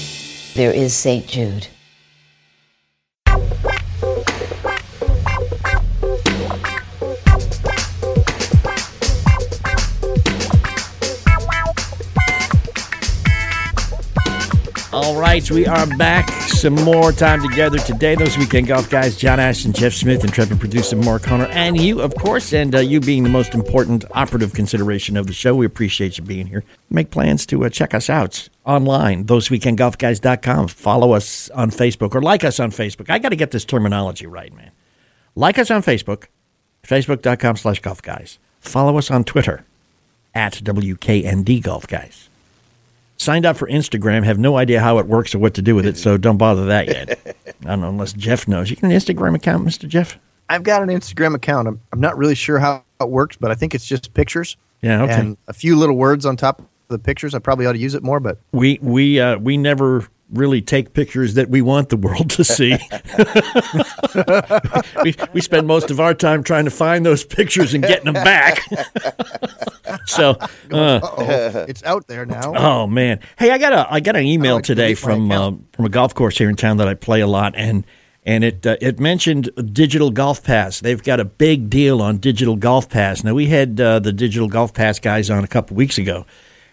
There 0.53 0.73
is 0.73 0.93
St. 0.93 1.25
Jude. 1.27 1.67
All 14.93 15.15
right, 15.17 15.49
we 15.49 15.65
are 15.65 15.87
back. 15.95 16.29
Some 16.49 16.75
more 16.75 17.13
time 17.13 17.41
together 17.41 17.77
today. 17.77 18.15
Those 18.15 18.37
weekend 18.37 18.67
golf 18.67 18.89
guys, 18.89 19.15
John 19.15 19.39
Ashton, 19.39 19.71
Jeff 19.71 19.93
Smith, 19.93 20.21
and 20.21 20.33
Trevor 20.33 20.57
producer 20.57 20.97
Mark 20.97 21.23
Connor, 21.23 21.45
and 21.45 21.79
you, 21.79 22.01
of 22.01 22.13
course, 22.15 22.51
and 22.51 22.75
uh, 22.75 22.79
you 22.79 22.99
being 22.99 23.23
the 23.23 23.29
most 23.29 23.53
important 23.53 24.03
operative 24.11 24.53
consideration 24.53 25.15
of 25.15 25.27
the 25.27 25.33
show. 25.33 25.55
We 25.55 25.65
appreciate 25.65 26.17
you 26.17 26.25
being 26.25 26.45
here. 26.45 26.65
Make 26.89 27.09
plans 27.09 27.45
to 27.45 27.63
uh, 27.63 27.69
check 27.69 27.93
us 27.93 28.09
out 28.09 28.49
online, 28.65 29.23
thoseweekendgolfguys.com. 29.23 30.67
Follow 30.67 31.13
us 31.13 31.49
on 31.51 31.71
Facebook 31.71 32.13
or 32.13 32.21
like 32.21 32.43
us 32.43 32.59
on 32.59 32.71
Facebook. 32.71 33.09
I 33.09 33.17
got 33.17 33.29
to 33.29 33.37
get 33.37 33.51
this 33.51 33.63
terminology 33.63 34.25
right, 34.25 34.53
man. 34.53 34.71
Like 35.35 35.57
us 35.57 35.71
on 35.71 35.83
Facebook, 35.83 36.25
facebook.com 36.83 37.55
slash 37.55 37.79
golf 37.79 38.01
guys. 38.01 38.39
Follow 38.59 38.97
us 38.97 39.09
on 39.09 39.23
Twitter 39.23 39.63
at 40.35 40.55
WKND 40.55 41.63
Golf 41.63 41.87
Guys. 41.87 42.27
Signed 43.21 43.45
up 43.45 43.55
for 43.55 43.67
Instagram, 43.67 44.23
have 44.23 44.39
no 44.39 44.57
idea 44.57 44.79
how 44.79 44.97
it 44.97 45.05
works 45.05 45.35
or 45.35 45.37
what 45.37 45.53
to 45.53 45.61
do 45.61 45.75
with 45.75 45.85
it, 45.85 45.95
so 45.95 46.17
don't 46.17 46.37
bother 46.37 46.65
that 46.65 46.87
yet. 46.87 47.37
I 47.61 47.67
don't 47.67 47.81
know 47.81 47.89
unless 47.89 48.13
Jeff 48.13 48.47
knows. 48.47 48.71
You 48.71 48.77
got 48.77 48.85
an 48.85 48.89
Instagram 48.97 49.35
account, 49.35 49.63
Mr. 49.63 49.87
Jeff? 49.87 50.17
I've 50.49 50.63
got 50.63 50.81
an 50.81 50.89
Instagram 50.89 51.35
account. 51.35 51.67
I'm, 51.67 51.79
I'm 51.93 51.99
not 51.99 52.17
really 52.17 52.33
sure 52.33 52.57
how 52.57 52.83
it 52.99 53.09
works, 53.09 53.37
but 53.39 53.51
I 53.51 53.53
think 53.53 53.75
it's 53.75 53.85
just 53.85 54.11
pictures. 54.15 54.57
Yeah, 54.81 55.03
okay. 55.03 55.13
And 55.13 55.37
a 55.47 55.53
few 55.53 55.75
little 55.75 55.97
words 55.97 56.25
on 56.25 56.35
top 56.35 56.61
of 56.61 56.65
the 56.87 56.97
pictures. 56.97 57.35
I 57.35 57.37
probably 57.37 57.67
ought 57.67 57.73
to 57.73 57.77
use 57.77 57.93
it 57.93 58.01
more, 58.01 58.19
but 58.19 58.39
we 58.53 58.79
we 58.81 59.19
uh, 59.19 59.37
we 59.37 59.55
never 59.55 60.07
really 60.31 60.61
take 60.61 60.93
pictures 60.93 61.33
that 61.35 61.49
we 61.49 61.61
want 61.61 61.89
the 61.89 61.97
world 61.97 62.29
to 62.31 62.43
see. 62.43 62.77
we, 65.03 65.15
we 65.33 65.41
spend 65.41 65.67
most 65.67 65.91
of 65.91 65.99
our 65.99 66.13
time 66.13 66.43
trying 66.43 66.65
to 66.65 66.71
find 66.71 67.05
those 67.05 67.23
pictures 67.23 67.73
and 67.73 67.83
getting 67.83 68.11
them 68.11 68.23
back. 68.23 68.61
so 70.05 70.37
uh, 70.71 71.65
it's 71.67 71.83
out 71.83 72.07
there 72.07 72.25
now. 72.25 72.53
Oh 72.55 72.87
man! 72.87 73.19
Hey, 73.37 73.51
I 73.51 73.57
got 73.57 73.73
a 73.73 73.91
I 73.91 73.99
got 73.99 74.15
an 74.15 74.25
email 74.25 74.55
like 74.55 74.63
today 74.63 74.93
from 74.93 75.31
uh, 75.31 75.51
from 75.73 75.85
a 75.85 75.89
golf 75.89 76.15
course 76.15 76.37
here 76.37 76.49
in 76.49 76.55
town 76.55 76.77
that 76.77 76.87
I 76.87 76.93
play 76.93 77.21
a 77.21 77.27
lot, 77.27 77.53
and 77.55 77.85
and 78.23 78.43
it 78.43 78.65
uh, 78.65 78.77
it 78.81 78.99
mentioned 78.99 79.49
Digital 79.73 80.11
Golf 80.11 80.43
Pass. 80.43 80.79
They've 80.79 81.01
got 81.01 81.19
a 81.19 81.25
big 81.25 81.69
deal 81.69 82.01
on 82.01 82.17
Digital 82.17 82.55
Golf 82.55 82.89
Pass. 82.89 83.23
Now 83.23 83.33
we 83.33 83.47
had 83.47 83.79
uh, 83.79 83.99
the 83.99 84.13
Digital 84.13 84.47
Golf 84.47 84.73
Pass 84.73 84.99
guys 84.99 85.29
on 85.29 85.43
a 85.43 85.47
couple 85.47 85.75
weeks 85.75 85.97
ago 85.97 86.25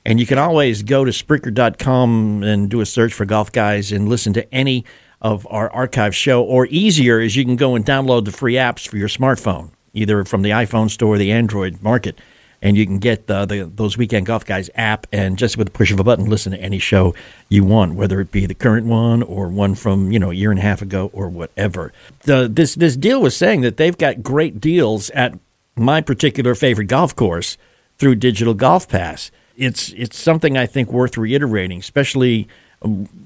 and 0.09 0.19
you 0.19 0.25
can 0.25 0.39
always 0.39 0.83
go 0.83 1.05
to 1.05 1.11
Spreaker.com 1.11 2.43
and 2.43 2.71
do 2.71 2.81
a 2.81 2.87
search 2.87 3.13
for 3.13 3.27
Golf 3.27 3.53
Guys 3.53 3.93
and 3.93 4.09
listen 4.09 4.33
to 4.33 4.55
any 4.55 4.87
of 5.21 5.47
our 5.51 5.71
archive 5.71 6.17
show. 6.17 6.43
Or 6.43 6.65
easier 6.69 7.21
is 7.21 7.37
you 7.37 7.45
can 7.45 7.57
go 7.57 7.75
and 7.75 7.85
download 7.85 8.25
the 8.25 8.33
free 8.33 8.55
apps 8.55 8.89
for 8.89 8.97
your 8.97 9.09
smartphone, 9.09 9.71
either 9.93 10.25
from 10.25 10.41
the 10.41 10.49
iPhone 10.49 10.89
store 10.89 11.17
or 11.17 11.19
the 11.19 11.31
Android 11.31 11.83
market. 11.83 12.19
And 12.63 12.75
you 12.75 12.87
can 12.87 13.01
get 13.01 13.27
the, 13.27 13.45
the, 13.45 13.71
those 13.73 13.99
Weekend 13.99 14.25
Golf 14.25 14.47
Guys 14.47 14.71
app 14.77 15.07
and 15.13 15.37
just 15.37 15.59
with 15.59 15.69
a 15.69 15.73
push 15.73 15.93
of 15.93 16.01
a 16.01 16.05
button, 16.05 16.25
listen 16.25 16.53
to 16.53 16.59
any 16.59 16.79
show 16.79 17.15
you 17.51 17.63
want, 17.63 17.95
whether 17.95 18.19
it 18.19 18.33
be 18.33 18.47
the 18.47 18.55
current 18.55 18.87
one 18.87 19.23
or 19.23 19.49
one 19.49 19.75
from 19.75 20.11
you 20.11 20.19
know 20.19 20.31
a 20.31 20.35
year 20.35 20.51
and 20.51 20.59
a 20.59 20.63
half 20.63 20.81
ago 20.81 21.11
or 21.13 21.29
whatever. 21.29 21.93
The, 22.23 22.49
this 22.51 22.75
this 22.77 22.97
deal 22.97 23.21
was 23.21 23.37
saying 23.37 23.61
that 23.61 23.77
they've 23.77 23.99
got 23.99 24.23
great 24.23 24.59
deals 24.59 25.11
at 25.11 25.39
my 25.77 26.01
particular 26.01 26.55
favorite 26.55 26.87
golf 26.87 27.15
course 27.15 27.59
through 27.99 28.15
Digital 28.15 28.55
Golf 28.55 28.89
Pass 28.89 29.31
it's 29.59 29.93
it's 29.93 30.19
something 30.19 30.57
I 30.57 30.67
think 30.67 30.91
worth 30.91 31.19
reiterating, 31.19 31.81
especially 31.81 32.49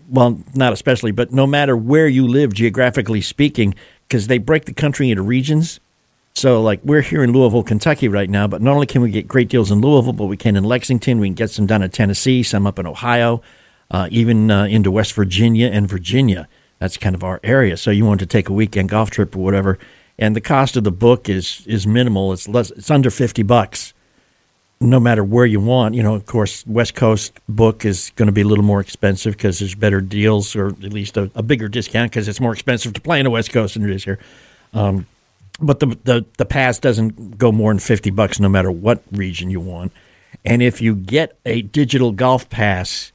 well, 0.08 0.40
not 0.54 0.72
especially, 0.72 1.12
but 1.12 1.32
no 1.32 1.46
matter 1.46 1.76
where 1.76 2.08
you 2.08 2.26
live 2.26 2.54
geographically 2.54 3.20
speaking, 3.20 3.74
because 4.08 4.26
they 4.26 4.38
break 4.38 4.64
the 4.64 4.72
country 4.72 5.10
into 5.10 5.22
regions. 5.22 5.78
So, 6.34 6.62
like, 6.62 6.80
we're 6.82 7.02
here 7.02 7.22
in 7.22 7.32
Louisville, 7.32 7.62
Kentucky 7.62 8.08
right 8.08 8.30
now, 8.30 8.46
but 8.46 8.62
not 8.62 8.72
only 8.72 8.86
can 8.86 9.02
we 9.02 9.10
get 9.10 9.28
great 9.28 9.50
deals 9.50 9.70
in 9.70 9.82
Louisville, 9.82 10.14
but 10.14 10.24
we 10.24 10.38
can 10.38 10.56
in 10.56 10.64
Lexington. 10.64 11.20
We 11.20 11.28
can 11.28 11.34
get 11.34 11.50
some 11.50 11.66
down 11.66 11.82
in 11.82 11.90
Tennessee, 11.90 12.42
some 12.42 12.66
up 12.66 12.78
in 12.78 12.86
Ohio, 12.86 13.42
uh, 13.90 14.08
even 14.10 14.50
uh, 14.50 14.64
into 14.64 14.90
West 14.90 15.12
Virginia 15.12 15.68
and 15.68 15.86
Virginia. 15.86 16.48
That's 16.78 16.96
kind 16.96 17.14
of 17.14 17.22
our 17.22 17.38
area. 17.44 17.76
So, 17.76 17.90
you 17.90 18.06
want 18.06 18.20
to 18.20 18.26
take 18.26 18.48
a 18.48 18.54
weekend 18.54 18.88
golf 18.88 19.10
trip 19.10 19.36
or 19.36 19.40
whatever, 19.40 19.78
and 20.18 20.34
the 20.34 20.40
cost 20.40 20.74
of 20.78 20.84
the 20.84 20.92
book 20.92 21.28
is 21.28 21.66
is 21.66 21.86
minimal. 21.86 22.32
It's 22.32 22.48
less. 22.48 22.70
It's 22.70 22.90
under 22.90 23.10
fifty 23.10 23.42
bucks 23.42 23.92
no 24.82 25.00
matter 25.00 25.24
where 25.24 25.46
you 25.46 25.60
want. 25.60 25.94
You 25.94 26.02
know, 26.02 26.14
of 26.14 26.26
course, 26.26 26.66
West 26.66 26.94
Coast 26.94 27.32
book 27.48 27.84
is 27.84 28.10
going 28.16 28.26
to 28.26 28.32
be 28.32 28.42
a 28.42 28.46
little 28.46 28.64
more 28.64 28.80
expensive 28.80 29.36
because 29.36 29.58
there's 29.58 29.74
better 29.74 30.00
deals 30.00 30.54
or 30.56 30.68
at 30.68 30.92
least 30.92 31.16
a, 31.16 31.30
a 31.34 31.42
bigger 31.42 31.68
discount 31.68 32.10
because 32.10 32.28
it's 32.28 32.40
more 32.40 32.52
expensive 32.52 32.92
to 32.94 33.00
play 33.00 33.20
in 33.20 33.24
the 33.24 33.30
West 33.30 33.52
Coast 33.52 33.74
than 33.74 33.88
it 33.88 33.94
is 33.94 34.04
here. 34.04 34.18
Um, 34.74 35.06
but 35.60 35.80
the, 35.80 35.86
the 36.04 36.24
the 36.38 36.44
pass 36.44 36.78
doesn't 36.78 37.38
go 37.38 37.52
more 37.52 37.70
than 37.70 37.78
fifty 37.78 38.10
bucks 38.10 38.40
no 38.40 38.48
matter 38.48 38.70
what 38.70 39.02
region 39.12 39.50
you 39.50 39.60
want. 39.60 39.92
And 40.44 40.62
if 40.62 40.80
you 40.80 40.94
get 40.94 41.38
a 41.46 41.62
digital 41.62 42.10
golf 42.10 42.48
pass, 42.50 43.12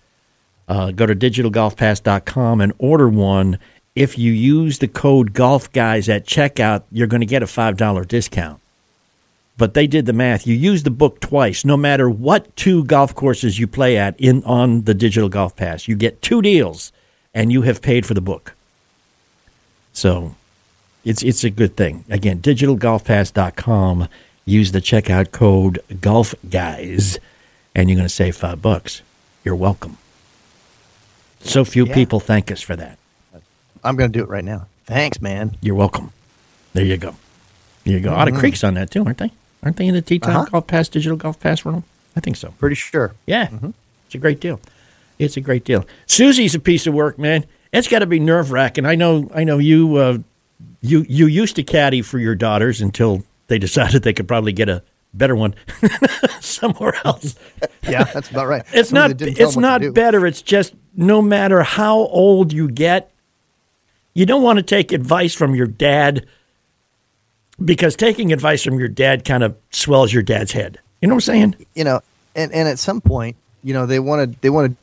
uh, 0.67 0.91
go 0.91 1.05
to 1.05 1.15
digitalgolfpass.com 1.15 2.61
and 2.61 2.73
order 2.77 3.09
one. 3.09 3.59
If 3.95 4.17
you 4.17 4.31
use 4.31 4.79
the 4.79 4.87
code 4.87 5.33
Golf 5.33 5.71
Guys 5.71 6.07
at 6.07 6.25
checkout, 6.25 6.83
you're 6.91 7.07
going 7.07 7.21
to 7.21 7.27
get 7.27 7.41
a 7.43 7.47
five 7.47 7.77
dollar 7.77 8.05
discount. 8.05 8.61
But 9.57 9.73
they 9.73 9.87
did 9.87 10.05
the 10.05 10.13
math. 10.13 10.45
You 10.45 10.55
use 10.55 10.83
the 10.83 10.91
book 10.91 11.19
twice, 11.19 11.65
no 11.65 11.75
matter 11.77 12.09
what 12.09 12.55
two 12.55 12.83
golf 12.85 13.13
courses 13.15 13.57
you 13.59 13.67
play 13.67 13.97
at 13.97 14.19
in 14.19 14.43
on 14.43 14.83
the 14.83 14.93
digital 14.93 15.29
golf 15.29 15.55
pass. 15.55 15.87
You 15.87 15.95
get 15.95 16.21
two 16.21 16.41
deals, 16.41 16.91
and 17.33 17.51
you 17.51 17.63
have 17.63 17.81
paid 17.81 18.05
for 18.05 18.13
the 18.13 18.21
book. 18.21 18.53
So, 19.93 20.35
it's 21.03 21.23
it's 21.23 21.43
a 21.43 21.49
good 21.49 21.75
thing. 21.75 22.05
Again, 22.09 22.39
digitalgolfpass.com. 22.41 24.07
Use 24.45 24.71
the 24.71 24.79
checkout 24.81 25.31
code 25.31 25.79
Golf 25.99 26.33
Guys, 26.49 27.19
and 27.75 27.89
you're 27.89 27.97
going 27.97 28.07
to 28.07 28.13
save 28.13 28.35
five 28.37 28.61
bucks. 28.61 29.01
You're 29.43 29.55
welcome. 29.55 29.97
So 31.41 31.63
few 31.65 31.85
Yeah. 31.85 31.93
people 31.93 32.19
thank 32.19 32.51
us 32.51 32.61
for 32.61 32.75
that. 32.75 32.97
I'm 33.83 33.95
going 33.95 34.11
to 34.11 34.17
do 34.19 34.23
it 34.23 34.29
right 34.29 34.43
now. 34.43 34.67
Thanks, 34.85 35.21
man. 35.21 35.55
You're 35.61 35.75
welcome. 35.75 36.11
There 36.73 36.85
you 36.85 36.97
go. 36.97 37.15
There 37.83 37.93
you 37.93 37.99
go. 37.99 38.13
Otter 38.13 38.31
Mhm. 38.31 38.39
Creek's 38.39 38.63
on 38.63 38.73
that 38.75 38.89
too, 38.91 39.03
aren't 39.05 39.17
they? 39.17 39.31
Aren't 39.63 39.77
they 39.77 39.87
in 39.87 39.93
the 39.95 40.01
Time 40.01 40.19
Uh-huh. 40.23 40.45
Golf 40.51 40.67
Pass 40.67 40.87
digital 40.89 41.17
golf 41.17 41.39
pass 41.39 41.65
room? 41.65 41.83
I 42.15 42.19
think 42.19 42.35
so. 42.37 42.53
Pretty 42.59 42.75
sure. 42.75 43.13
Yeah, 43.25 43.49
it's 44.05 44.15
a 44.15 44.17
great 44.17 44.39
deal. 44.39 44.59
It's 45.19 45.37
a 45.37 45.41
great 45.41 45.65
deal. 45.65 45.85
Suzy's 46.05 46.55
a 46.55 46.59
piece 46.59 46.87
of 46.87 46.93
work, 46.93 47.17
man. 47.19 47.45
It's 47.73 47.87
got 47.87 47.99
to 47.99 48.05
be 48.05 48.19
nerve 48.19 48.51
wracking. 48.51 48.85
I 48.85 48.95
know. 48.95 49.29
I 49.33 49.43
know 49.43 49.57
you. 49.57 49.95
Uh, 49.97 50.17
you 50.81 51.05
you 51.09 51.25
used 51.27 51.55
to 51.57 51.63
caddy 51.63 52.01
for 52.01 52.17
your 52.19 52.35
daughters 52.35 52.81
until 52.81 53.23
they 53.47 53.57
decided 53.67 54.03
they 54.03 54.13
could 54.13 54.27
probably 54.27 54.51
get 54.53 54.69
a 54.69 54.83
better 55.13 55.35
one 55.35 55.55
somewhere 56.39 56.93
else. 57.05 57.35
Yeah, 57.83 58.03
that's 58.03 58.29
about 58.29 58.47
right. 58.47 58.63
It's 58.73 58.89
Somebody 58.89 59.13
not. 59.13 59.17
that 59.19 59.25
didn't 59.25 59.37
tell 59.37 59.47
It's 59.47 59.55
not 59.57 59.93
better. 59.93 60.27
It's 60.27 60.41
just 60.41 60.73
no 60.97 61.21
matter 61.21 61.63
how 61.63 61.95
old 61.99 62.51
you 62.51 62.69
get, 62.69 63.13
you 64.13 64.25
don't 64.25 64.43
want 64.43 64.57
to 64.57 64.63
take 64.63 64.91
advice 64.91 65.33
from 65.33 65.55
your 65.55 65.67
dad 65.67 66.25
because 67.63 67.95
taking 67.95 68.31
advice 68.33 68.63
from 68.63 68.79
your 68.79 68.87
dad 68.87 69.25
kind 69.25 69.43
of 69.43 69.55
swells 69.71 70.13
your 70.13 70.23
dad's 70.23 70.51
head. 70.51 70.79
You 71.01 71.07
know 71.07 71.15
what 71.15 71.27
I'm 71.29 71.33
saying? 71.55 71.65
You 71.75 71.83
know, 71.83 72.01
and, 72.35 72.51
and 72.53 72.67
at 72.67 72.79
some 72.79 73.01
point, 73.01 73.35
you 73.63 73.73
know, 73.73 73.85
they 73.85 73.99
want 73.99 74.31
to 74.33 74.39
they 74.41 74.49
want 74.49 74.71
to 74.71 74.77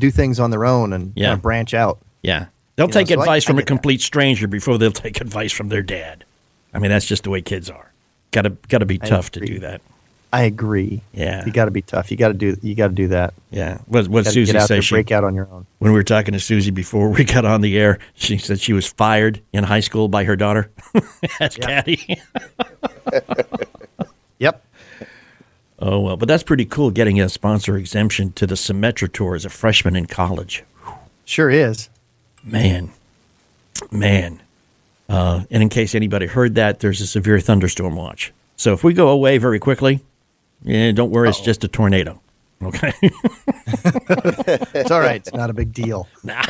do 0.00 0.10
things 0.10 0.38
on 0.40 0.50
their 0.50 0.64
own 0.64 0.92
and 0.92 1.12
Yeah. 1.14 1.26
kind 1.28 1.34
of 1.38 1.42
branch 1.42 1.74
out. 1.74 1.98
Yeah. 2.22 2.46
They'll 2.76 2.86
You 2.86 2.88
know, 2.88 2.92
take 3.00 3.08
so 3.08 3.14
I- 3.18 3.22
advice 3.22 3.44
from 3.44 3.56
a 3.56 3.60
get 3.62 3.66
that. 3.66 3.72
complete 3.72 4.00
stranger 4.02 4.46
before 4.46 4.76
they'll 4.78 4.90
take 5.06 5.20
advice 5.20 5.52
from 5.52 5.68
their 5.68 5.82
dad. 5.82 6.24
I 6.74 6.78
mean, 6.78 6.90
that's 6.90 7.06
just 7.06 7.22
the 7.24 7.30
way 7.30 7.40
kids 7.40 7.70
are. 7.70 7.92
Got 8.32 8.42
to 8.42 8.50
got 8.68 8.78
to 8.78 8.86
be 8.86 8.98
I 9.00 9.06
tough 9.06 9.30
to 9.32 9.40
do 9.40 9.58
that. 9.60 9.80
I 10.36 10.42
agree. 10.42 11.00
Yeah. 11.14 11.44
you 11.46 11.52
got 11.52 11.64
to 11.64 11.70
be 11.70 11.80
tough. 11.82 12.10
You 12.10 12.16
got 12.18 12.28
to 12.28 12.34
do. 12.34 12.56
You 12.62 12.74
got 12.74 12.88
to 12.88 12.94
do 12.94 13.08
that. 13.08 13.32
Yeah. 13.50 13.78
What 13.86 14.08
what 14.08 14.26
Suzy 14.26 14.52
get 14.52 14.60
out 14.60 14.68
say? 14.68 14.74
there, 14.74 14.82
She 14.82 14.94
break 14.94 15.10
out 15.10 15.24
on 15.24 15.34
your 15.34 15.48
own. 15.50 15.66
when 15.78 15.92
we 15.92 15.96
were 15.98 16.02
talking 16.04 16.32
to 16.34 16.40
Suzy 16.40 16.70
before 16.70 17.08
we 17.10 17.24
got 17.24 17.44
on 17.46 17.62
the 17.62 17.78
air, 17.78 17.98
she 18.14 18.36
said 18.36 18.60
she 18.60 18.72
was 18.74 18.86
fired 18.86 19.40
in 19.52 19.64
high 19.64 19.80
school 19.80 20.08
by 20.08 20.24
her 20.24 20.36
daughter 20.36 20.70
as 21.40 21.56
caddy. 21.56 22.20
Yep. 24.38 24.62
Oh 25.78 26.00
well, 26.00 26.16
but 26.18 26.28
that's 26.28 26.42
pretty 26.42 26.66
cool. 26.66 26.90
Getting 26.90 27.20
a 27.20 27.28
sponsor 27.30 27.76
exemption 27.78 28.32
to 28.32 28.46
the 28.46 28.54
Symetra 28.54 29.10
Tour 29.10 29.34
as 29.34 29.44
a 29.46 29.48
freshman 29.48 29.96
in 29.96 30.06
college. 30.06 30.62
Sure 31.24 31.48
is. 31.50 31.88
Man, 32.44 32.90
man. 33.90 34.42
Uh, 35.08 35.44
and 35.50 35.62
in 35.62 35.68
case 35.70 35.94
anybody 35.94 36.26
heard 36.26 36.54
that, 36.56 36.80
there's 36.80 37.00
a 37.00 37.06
severe 37.06 37.40
thunderstorm 37.40 37.96
watch. 37.96 38.32
So 38.56 38.72
if 38.72 38.84
we 38.84 38.92
go 38.92 39.08
away 39.08 39.38
very 39.38 39.58
quickly, 39.58 40.00
yeah, 40.66 40.92
don't 40.92 41.10
worry, 41.10 41.28
it's 41.30 41.40
just 41.40 41.64
a 41.64 41.68
tornado. 41.68 42.20
Okay. 42.62 42.92
It's 44.74 44.90
all 44.90 45.00
right. 45.00 45.16
It's 45.16 45.32
not 45.32 45.50
a 45.50 45.54
big 45.54 45.72
deal. 45.72 46.06
Nah. 46.24 46.42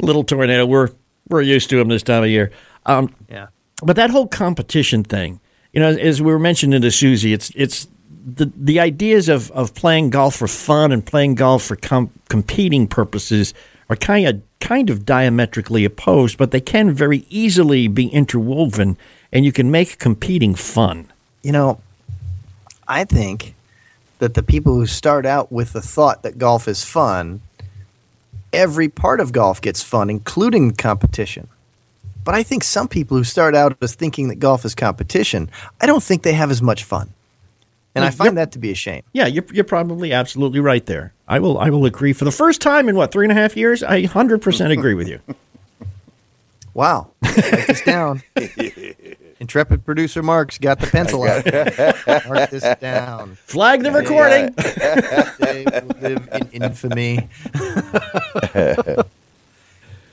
Little 0.00 0.24
tornado. 0.24 0.66
We're 0.66 0.88
we're 1.28 1.42
used 1.42 1.70
to 1.70 1.76
them 1.78 1.88
this 1.88 2.02
time 2.02 2.22
of 2.24 2.28
year. 2.28 2.50
Um, 2.86 3.14
Yeah. 3.30 3.48
But 3.82 3.96
that 3.96 4.10
whole 4.10 4.28
competition 4.28 5.02
thing, 5.04 5.40
you 5.72 5.80
know, 5.80 5.88
as 5.88 6.20
we 6.22 6.30
were 6.32 6.38
mentioning 6.38 6.80
to 6.82 6.90
Susie, 6.90 7.32
it's 7.32 7.50
it's 7.54 7.88
the 8.24 8.50
the 8.56 8.78
ideas 8.80 9.28
of, 9.28 9.50
of 9.52 9.74
playing 9.74 10.10
golf 10.10 10.36
for 10.36 10.48
fun 10.48 10.92
and 10.92 11.04
playing 11.04 11.34
golf 11.34 11.64
for 11.64 11.76
com- 11.76 12.10
competing 12.28 12.86
purposes 12.86 13.54
are 13.88 13.96
kind 13.96 14.26
of 14.28 14.42
kind 14.60 14.90
of 14.90 15.04
diametrically 15.04 15.84
opposed, 15.84 16.38
but 16.38 16.50
they 16.52 16.60
can 16.60 16.92
very 16.92 17.26
easily 17.28 17.88
be 17.88 18.06
interwoven, 18.08 18.96
and 19.32 19.44
you 19.44 19.52
can 19.52 19.70
make 19.70 19.98
competing 19.98 20.54
fun. 20.54 21.10
You 21.42 21.52
know, 21.52 21.80
I 22.92 23.04
think 23.04 23.54
that 24.18 24.34
the 24.34 24.42
people 24.42 24.74
who 24.74 24.84
start 24.84 25.24
out 25.24 25.50
with 25.50 25.72
the 25.72 25.80
thought 25.80 26.22
that 26.24 26.36
golf 26.36 26.68
is 26.68 26.84
fun, 26.84 27.40
every 28.52 28.90
part 28.90 29.18
of 29.18 29.32
golf 29.32 29.62
gets 29.62 29.82
fun, 29.82 30.10
including 30.10 30.68
the 30.68 30.74
competition. 30.74 31.48
But 32.22 32.34
I 32.34 32.42
think 32.42 32.62
some 32.62 32.88
people 32.88 33.16
who 33.16 33.24
start 33.24 33.54
out 33.54 33.78
as 33.80 33.94
thinking 33.94 34.28
that 34.28 34.40
golf 34.40 34.66
is 34.66 34.74
competition, 34.74 35.50
I 35.80 35.86
don't 35.86 36.02
think 36.02 36.22
they 36.22 36.34
have 36.34 36.50
as 36.50 36.60
much 36.60 36.84
fun. 36.84 37.14
And 37.94 38.04
I 38.04 38.10
find 38.10 38.36
that 38.36 38.52
to 38.52 38.58
be 38.58 38.70
a 38.70 38.74
shame. 38.74 39.04
Yeah, 39.14 39.26
you're, 39.26 39.44
you're 39.52 39.64
probably 39.64 40.12
absolutely 40.12 40.60
right 40.60 40.84
there. 40.84 41.14
I 41.26 41.38
will 41.40 41.58
I 41.58 41.70
will 41.70 41.86
agree 41.86 42.12
for 42.12 42.26
the 42.26 42.30
first 42.30 42.60
time 42.60 42.90
in 42.90 42.94
what 42.94 43.10
three 43.10 43.24
and 43.24 43.32
a 43.32 43.34
half 43.34 43.56
years. 43.56 43.82
I 43.82 44.02
hundred 44.02 44.42
percent 44.42 44.70
agree 44.70 44.94
with 44.94 45.08
you. 45.08 45.18
Wow. 46.74 47.10
Write 47.22 47.66
this 47.66 47.82
down. 47.82 48.22
Intrepid 49.42 49.84
producer 49.84 50.22
Mark's 50.22 50.56
got 50.56 50.78
the 50.78 50.86
pencil 50.86 51.24
out. 51.24 51.44
Mark 52.28 52.50
this 52.50 52.62
down. 52.78 53.34
Flag 53.34 53.82
the 53.82 53.90
recording. 53.90 54.54
They 55.40 55.64
will 55.64 56.00
live 56.00 56.28
in 56.32 56.62
infamy. 56.62 57.28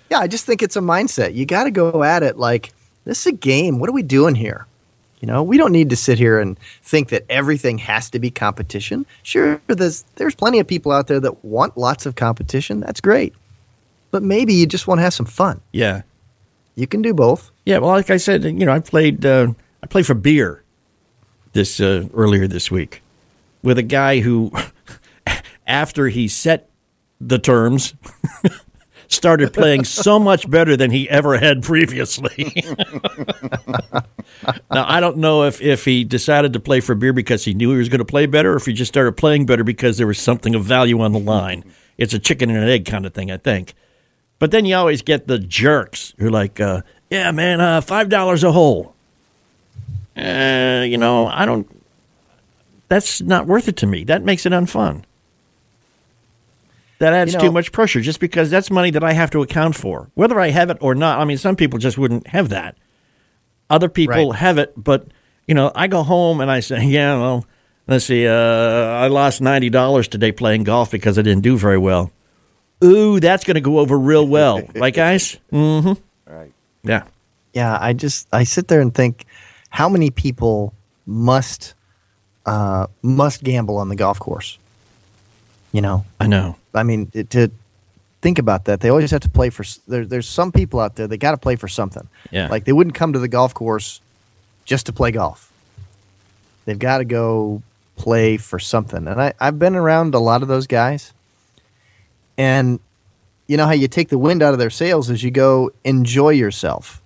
yeah, 0.10 0.18
I 0.18 0.26
just 0.26 0.48
think 0.48 0.64
it's 0.64 0.76
a 0.76 0.82
mindset. 0.82 1.36
You 1.36 1.46
got 1.46 1.66
to 1.66 1.72
go 1.72 2.02
at 2.02 2.24
it 2.24 2.38
like 2.38 2.74
this 3.06 3.20
is 3.20 3.28
a 3.28 3.32
game. 3.32 3.78
What 3.78 3.88
are 3.88 3.94
we 3.94 4.02
doing 4.02 4.34
here? 4.34 4.66
You 5.20 5.28
know, 5.28 5.44
we 5.44 5.58
don't 5.58 5.74
need 5.74 5.92
to 5.92 5.96
sit 5.96 6.18
here 6.18 6.40
and 6.40 6.58
think 6.82 7.10
that 7.10 7.24
everything 7.30 7.78
has 7.78 8.10
to 8.10 8.20
be 8.20 8.32
competition. 8.32 9.06
Sure, 9.22 9.62
there's 9.68 10.06
there's 10.16 10.34
plenty 10.34 10.58
of 10.58 10.66
people 10.66 10.92
out 10.92 11.06
there 11.06 11.20
that 11.20 11.46
want 11.46 11.78
lots 11.78 12.08
of 12.08 12.16
competition. 12.16 12.80
That's 12.80 13.00
great. 13.00 13.36
But 14.10 14.24
maybe 14.24 14.56
you 14.56 14.66
just 14.66 14.88
want 14.88 14.98
to 14.98 15.04
have 15.04 15.14
some 15.14 15.28
fun. 15.28 15.62
Yeah. 15.72 16.02
You 16.76 16.88
can 16.88 17.02
do 17.02 17.14
both. 17.14 17.52
Yeah, 17.66 17.80
well, 17.80 17.92
like 17.92 18.10
I 18.10 18.18
said, 18.18 18.44
you 18.44 18.54
know, 18.54 18.72
I 18.72 18.80
played 18.80 19.26
uh, 19.26 19.54
I 19.84 19.88
played 19.88 20.06
for 20.06 20.14
beer 20.14 20.64
this 21.54 21.80
uh, 21.80 22.08
earlier 22.14 22.48
this 22.48 22.70
week 22.72 23.02
with 23.62 23.78
a 23.78 23.84
guy 23.84 24.20
who, 24.20 24.52
after 25.68 26.08
he 26.08 26.28
set 26.28 26.70
the 27.20 27.40
terms, 27.40 27.94
started 29.08 29.54
playing 29.54 29.84
so 29.84 30.20
much 30.20 30.50
better 30.50 30.78
than 30.78 30.92
he 30.92 31.10
ever 31.10 31.38
had 31.38 31.64
previously. 31.64 32.54
now 34.72 34.86
I 34.88 35.00
don't 35.00 35.18
know 35.18 35.44
if 35.44 35.62
if 35.62 35.86
he 35.86 36.04
decided 36.04 36.54
to 36.54 36.60
play 36.60 36.80
for 36.80 36.96
beer 36.96 37.14
because 37.14 37.44
he 37.46 37.54
knew 37.54 37.72
he 37.72 37.78
was 37.78 37.90
going 37.90 38.00
to 38.00 38.06
play 38.06 38.26
better, 38.26 38.54
or 38.54 38.58
if 38.58 38.66
he 38.66 38.74
just 38.74 38.92
started 38.92 39.18
playing 39.18 39.46
better 39.46 39.64
because 39.64 39.98
there 39.98 40.08
was 40.08 40.20
something 40.20 40.56
of 40.56 40.64
value 40.64 41.02
on 41.02 41.12
the 41.12 41.20
line. 41.20 41.64
It's 41.98 42.14
a 42.14 42.20
chicken 42.20 42.50
and 42.50 42.60
an 42.60 42.70
egg 42.70 42.86
kind 42.86 43.06
of 43.06 43.14
thing, 43.14 43.30
I 43.30 43.38
think. 43.38 43.74
But 44.40 44.52
then 44.52 44.66
you 44.66 44.76
always 44.76 45.02
get 45.02 45.28
the 45.28 45.38
jerks 45.38 46.14
who 46.18 46.28
are 46.28 46.32
like, 46.32 46.60
uh, 46.60 46.82
"Yeah, 47.10 47.32
man, 47.32 47.60
uh, 47.62 47.82
five 47.82 48.10
dollars 48.10 48.44
a 48.44 48.52
hole." 48.52 48.96
Uh, 50.18 50.84
you 50.88 50.98
know, 50.98 51.28
I 51.28 51.46
don't. 51.46 51.68
That's 52.88 53.22
not 53.22 53.46
worth 53.46 53.68
it 53.68 53.78
to 53.78 53.88
me. 53.88 54.04
That 54.06 54.24
makes 54.24 54.46
it 54.46 54.52
unfun. 54.54 55.04
That 57.00 57.14
adds 57.14 57.34
You 57.34 57.40
too 57.40 57.52
much 57.52 57.72
pressure, 57.72 58.02
just 58.02 58.20
because 58.20 58.50
that's 58.50 58.70
money 58.70 58.92
that 58.92 59.04
I 59.04 59.14
have 59.14 59.32
to 59.32 59.42
account 59.42 59.76
for, 59.76 60.10
whether 60.16 60.38
I 60.40 60.50
have 60.50 60.70
it 60.70 60.78
or 60.82 60.96
not. 60.96 61.20
I 61.20 61.26
mean, 61.26 61.38
some 61.38 61.56
people 61.56 61.80
just 61.80 61.98
wouldn't 61.98 62.28
have 62.28 62.50
that. 62.50 62.76
Other 63.70 63.88
people 63.88 64.32
Right. 64.32 64.40
have 64.40 64.58
it, 64.58 64.74
but 64.76 65.08
you 65.48 65.54
know, 65.56 65.72
I 65.76 65.88
go 65.88 66.04
home 66.04 66.42
and 66.42 66.50
I 66.52 66.60
say, 66.62 66.84
"Yeah, 66.86 67.18
well, 67.18 67.46
let's 67.88 68.06
see, 68.06 68.28
uh, 68.28 68.34
I 68.34 69.08
lost 69.08 69.42
ninety 69.42 69.70
dollars 69.70 70.08
today 70.08 70.32
playing 70.32 70.64
golf 70.64 70.92
because 70.92 71.18
I 71.20 71.22
didn't 71.22 71.44
do 71.44 71.58
very 71.58 71.78
well." 71.78 72.12
Ooh, 72.84 73.20
that's 73.20 73.44
going 73.44 73.56
to 73.56 73.62
go 73.62 73.80
over 73.80 73.98
real 73.98 74.26
well, 74.28 74.62
right, 74.76 74.94
guys? 74.94 75.38
Mm-hmm. 75.52 76.34
Right. 76.34 76.52
Yeah. 76.84 77.04
yeah 77.54 77.78
i 77.82 77.92
just 77.92 78.28
i 78.32 78.44
sit 78.46 78.68
there 78.70 78.80
and 78.80 78.94
think 78.94 79.26
how 79.70 79.90
many 79.90 80.12
people 80.12 80.74
must 81.06 81.74
uh 82.46 82.88
must 83.02 83.44
gamble 83.44 83.78
on 83.78 83.90
the 83.90 83.96
golf 83.98 84.18
course 84.20 84.58
you 85.74 85.82
know 85.82 86.06
I 86.22 86.28
know. 86.28 86.56
i 86.74 86.84
mean 86.84 87.12
it, 87.14 87.30
to 87.32 87.50
think 88.22 88.40
about 88.40 88.66
that 88.66 88.80
they 88.80 88.90
always 88.90 89.12
have 89.12 89.22
to 89.22 89.30
play 89.30 89.50
for 89.50 89.66
there, 89.88 90.06
there's 90.06 90.28
some 90.28 90.52
people 90.54 90.80
out 90.80 90.96
there 90.96 91.08
they 91.08 91.18
got 91.18 91.32
to 91.32 91.38
play 91.38 91.56
for 91.58 91.68
something 91.68 92.08
Yeah. 92.32 92.48
like 92.48 92.64
they 92.64 92.72
wouldn't 92.74 92.96
come 92.96 93.12
to 93.14 93.20
the 93.20 93.28
golf 93.28 93.54
course 93.54 94.00
just 94.66 94.86
to 94.86 94.94
play 94.94 95.12
golf 95.12 95.52
they've 96.66 96.80
got 96.80 97.00
to 97.00 97.06
go 97.06 97.62
play 97.98 98.38
for 98.38 98.60
something 98.60 99.06
and 99.08 99.22
I, 99.22 99.34
i've 99.40 99.60
been 99.60 99.76
around 99.76 100.16
a 100.16 100.20
lot 100.20 100.44
of 100.44 100.48
those 100.48 100.68
guys 100.68 101.12
and 102.40 102.80
you 103.48 103.58
know 103.58 103.66
how 103.66 103.74
you 103.74 103.88
take 103.88 104.10
the 104.10 104.18
wind 104.18 104.42
out 104.42 104.54
of 104.54 104.60
their 104.60 104.70
sails 104.72 105.10
is 105.10 105.22
you 105.24 105.30
go 105.30 105.72
enjoy 105.84 106.30
yourself 106.30 107.02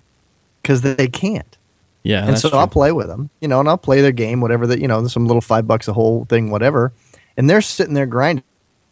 because 0.62 0.82
they 0.82 1.08
can't 1.08 1.58
Yeah, 2.04 2.26
and 2.26 2.38
so 2.38 2.50
true. 2.50 2.60
I'll 2.60 2.68
play 2.68 2.92
with 2.92 3.08
them, 3.08 3.30
you 3.42 3.48
know, 3.48 3.60
and 3.60 3.68
I'll 3.68 3.78
play 3.78 4.02
their 4.02 4.12
game, 4.12 4.40
whatever 4.42 4.68
that, 4.68 4.80
you 4.80 4.88
know, 4.88 5.08
some 5.08 5.26
little 5.26 5.42
five 5.42 5.68
bucks 5.68 5.88
a 5.88 5.94
whole 5.94 6.26
thing, 6.26 6.52
whatever. 6.52 6.92
And 7.36 7.50
they're 7.50 7.62
sitting 7.62 7.94
there 7.94 8.06
grinding, 8.06 8.44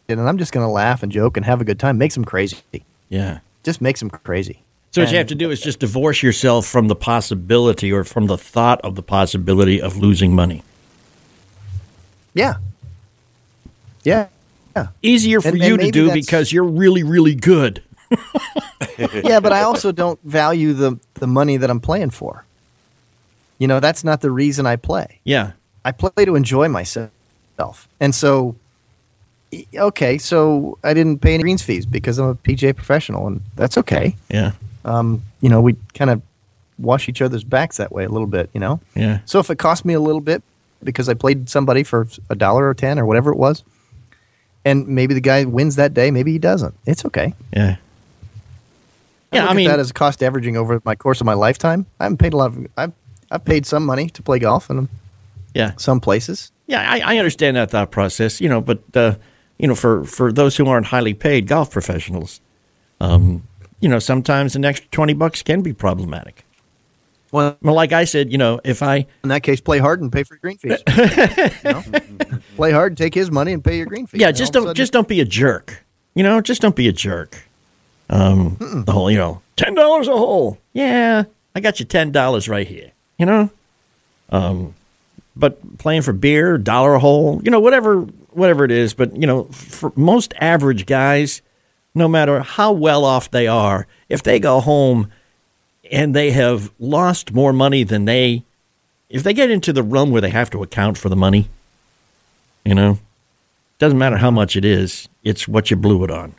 and 0.08 0.20
I'm 0.20 0.38
just 0.38 0.52
going 0.52 0.66
to 0.66 0.70
laugh 0.70 1.02
and 1.02 1.12
joke 1.12 1.36
and 1.36 1.46
have 1.46 1.60
a 1.60 1.64
good 1.64 1.78
time. 1.78 1.96
Makes 1.98 2.14
them 2.14 2.24
crazy. 2.24 2.58
Yeah. 3.08 3.38
Just 3.62 3.80
makes 3.80 4.00
them 4.00 4.10
crazy. 4.10 4.62
So 4.90 5.02
what 5.02 5.10
you 5.10 5.18
have 5.18 5.28
to 5.28 5.34
do 5.34 5.50
is 5.50 5.60
just 5.60 5.78
divorce 5.78 6.22
yourself 6.22 6.66
from 6.66 6.88
the 6.88 6.96
possibility 6.96 7.92
or 7.92 8.04
from 8.04 8.26
the 8.26 8.36
thought 8.36 8.80
of 8.82 8.94
the 8.94 9.02
possibility 9.02 9.80
of 9.80 9.96
losing 9.96 10.34
money. 10.34 10.62
Yeah. 12.34 12.56
Yeah. 14.04 14.28
Yeah. 14.76 14.88
Easier 15.02 15.40
for 15.40 15.48
And- 15.48 15.62
and 15.62 15.64
you 15.70 15.76
to 15.76 15.90
do 15.90 16.12
because 16.12 16.52
you're 16.52 16.64
really, 16.64 17.02
really 17.02 17.34
good. 17.34 17.82
yeah, 19.24 19.40
but 19.40 19.52
I 19.52 19.62
also 19.62 19.92
don't 19.92 20.18
value 20.24 20.72
the 20.72 20.98
the 21.14 21.26
money 21.26 21.56
that 21.56 21.70
I'm 21.70 21.80
playing 21.80 22.10
for. 22.10 22.44
You 23.58 23.68
know, 23.68 23.80
that's 23.80 24.04
not 24.04 24.20
the 24.20 24.30
reason 24.30 24.66
I 24.66 24.76
play. 24.76 25.20
Yeah. 25.24 25.52
I 25.84 25.92
play 25.92 26.24
to 26.24 26.34
enjoy 26.34 26.68
myself. 26.68 27.10
And 28.00 28.14
so 28.14 28.56
okay, 29.76 30.18
so 30.18 30.78
I 30.82 30.94
didn't 30.94 31.18
pay 31.20 31.34
any 31.34 31.42
greens 31.42 31.62
fees 31.62 31.86
because 31.86 32.18
I'm 32.18 32.28
a 32.28 32.34
PGA 32.34 32.74
professional 32.74 33.26
and 33.26 33.40
that's 33.56 33.78
okay. 33.78 34.16
Yeah. 34.30 34.52
Um, 34.84 35.22
you 35.40 35.48
know, 35.48 35.60
we 35.60 35.76
kind 35.94 36.10
of 36.10 36.22
wash 36.78 37.08
each 37.08 37.22
other's 37.22 37.44
backs 37.44 37.76
that 37.76 37.92
way 37.92 38.04
a 38.04 38.08
little 38.08 38.26
bit, 38.26 38.50
you 38.52 38.60
know? 38.60 38.80
Yeah. 38.96 39.20
So 39.26 39.38
if 39.38 39.50
it 39.50 39.58
cost 39.58 39.84
me 39.84 39.94
a 39.94 40.00
little 40.00 40.20
bit 40.20 40.42
because 40.82 41.08
I 41.08 41.14
played 41.14 41.48
somebody 41.48 41.84
for 41.84 42.08
a 42.30 42.34
dollar 42.34 42.68
or 42.68 42.74
10 42.74 42.98
or 42.98 43.06
whatever 43.06 43.30
it 43.30 43.36
was, 43.38 43.62
and 44.64 44.86
maybe 44.88 45.14
the 45.14 45.20
guy 45.20 45.44
wins 45.44 45.76
that 45.76 45.94
day, 45.94 46.10
maybe 46.10 46.32
he 46.32 46.38
doesn't. 46.38 46.74
It's 46.86 47.04
okay. 47.04 47.34
Yeah. 47.52 47.76
I 49.32 49.36
Yeah, 49.36 49.46
I 49.46 49.54
mean- 49.54 49.68
that 49.68 49.78
as 49.80 49.92
cost 49.92 50.22
averaging 50.22 50.56
over 50.56 50.80
my 50.84 50.94
course 50.94 51.20
of 51.20 51.26
my 51.26 51.34
lifetime. 51.34 51.86
I 52.00 52.04
haven't 52.04 52.18
paid 52.18 52.32
a 52.34 52.36
lot 52.36 52.46
of. 52.52 52.66
I've 52.76 52.92
I've 53.30 53.44
paid 53.44 53.64
some 53.66 53.86
money 53.86 54.08
to 54.10 54.22
play 54.22 54.38
golf 54.38 54.68
in 54.70 54.88
Yeah. 55.54 55.72
some 55.78 56.00
places. 56.00 56.52
Yeah, 56.66 56.84
I, 56.90 57.14
I 57.14 57.18
understand 57.18 57.56
that 57.56 57.70
thought 57.70 57.90
process, 57.90 58.40
you 58.40 58.48
know, 58.48 58.60
but 58.60 58.80
uh, 58.94 59.14
you 59.58 59.66
know, 59.68 59.74
for 59.74 60.04
for 60.04 60.32
those 60.32 60.56
who 60.56 60.66
aren't 60.68 60.86
highly 60.86 61.14
paid 61.14 61.46
golf 61.46 61.70
professionals, 61.70 62.40
um, 63.00 63.42
you 63.80 63.88
know, 63.88 63.98
sometimes 63.98 64.54
an 64.56 64.64
extra 64.64 64.88
twenty 64.90 65.14
bucks 65.14 65.42
can 65.42 65.62
be 65.62 65.72
problematic. 65.72 66.44
Well, 67.32 67.56
like 67.62 67.92
I 67.92 68.04
said, 68.04 68.30
you 68.30 68.38
know, 68.38 68.60
if 68.62 68.82
I 68.82 69.06
in 69.24 69.30
that 69.30 69.42
case 69.42 69.60
play 69.60 69.78
hard 69.78 70.00
and 70.02 70.12
pay 70.12 70.22
for 70.22 70.34
your 70.34 70.40
green 70.40 70.58
fees. 70.58 70.82
You 71.64 71.72
know? 71.72 71.82
Play 72.56 72.70
hard, 72.72 72.92
and 72.92 72.98
take 72.98 73.14
his 73.14 73.30
money, 73.30 73.52
and 73.52 73.64
pay 73.64 73.78
your 73.78 73.86
green 73.86 74.06
fees. 74.06 74.20
yeah, 74.20 74.30
just 74.30 74.54
all 74.54 74.62
of 74.62 74.64
a 74.64 74.66
don't 74.66 74.70
sudden- 74.70 74.76
just 74.76 74.92
don't 74.92 75.08
be 75.08 75.20
a 75.20 75.24
jerk. 75.24 75.84
You 76.14 76.22
know, 76.22 76.40
just 76.42 76.60
don't 76.60 76.76
be 76.76 76.86
a 76.88 76.92
jerk. 76.92 77.42
Um, 78.10 78.56
the 78.86 78.92
whole, 78.92 79.10
you 79.10 79.16
know, 79.16 79.40
ten 79.56 79.74
dollars 79.74 80.06
a 80.08 80.12
hole. 80.12 80.58
Yeah, 80.74 81.24
I 81.54 81.60
got 81.60 81.80
you 81.80 81.86
ten 81.86 82.12
dollars 82.12 82.48
right 82.48 82.66
here. 82.66 82.92
You 83.18 83.24
know, 83.26 83.50
um, 84.28 84.74
but 85.34 85.78
playing 85.78 86.02
for 86.02 86.12
beer, 86.12 86.58
dollar 86.58 86.94
a 86.94 86.98
hole, 86.98 87.40
you 87.42 87.50
know, 87.50 87.60
whatever, 87.60 88.00
whatever 88.30 88.64
it 88.64 88.70
is. 88.70 88.92
But 88.92 89.16
you 89.16 89.26
know, 89.26 89.44
for 89.44 89.92
most 89.96 90.34
average 90.40 90.84
guys, 90.84 91.40
no 91.94 92.06
matter 92.08 92.40
how 92.40 92.72
well 92.72 93.04
off 93.06 93.30
they 93.30 93.46
are, 93.46 93.86
if 94.10 94.22
they 94.22 94.38
go 94.38 94.60
home 94.60 95.10
and 95.90 96.14
they 96.14 96.30
have 96.30 96.70
lost 96.78 97.32
more 97.32 97.52
money 97.52 97.82
than 97.84 98.04
they, 98.04 98.44
if 99.10 99.22
they 99.22 99.32
get 99.34 99.50
into 99.50 99.72
the 99.72 99.82
room 99.82 100.10
where 100.10 100.20
they 100.20 100.30
have 100.30 100.50
to 100.50 100.62
account 100.62 100.96
for 100.98 101.08
the 101.08 101.16
money, 101.16 101.48
you 102.64 102.74
know, 102.74 102.98
doesn't 103.78 103.98
matter 103.98 104.16
how 104.18 104.30
much 104.30 104.56
it 104.56 104.64
is, 104.64 105.08
it's 105.24 105.48
what 105.48 105.70
you 105.70 105.76
blew 105.76 106.04
it 106.04 106.10
on. 106.10 106.34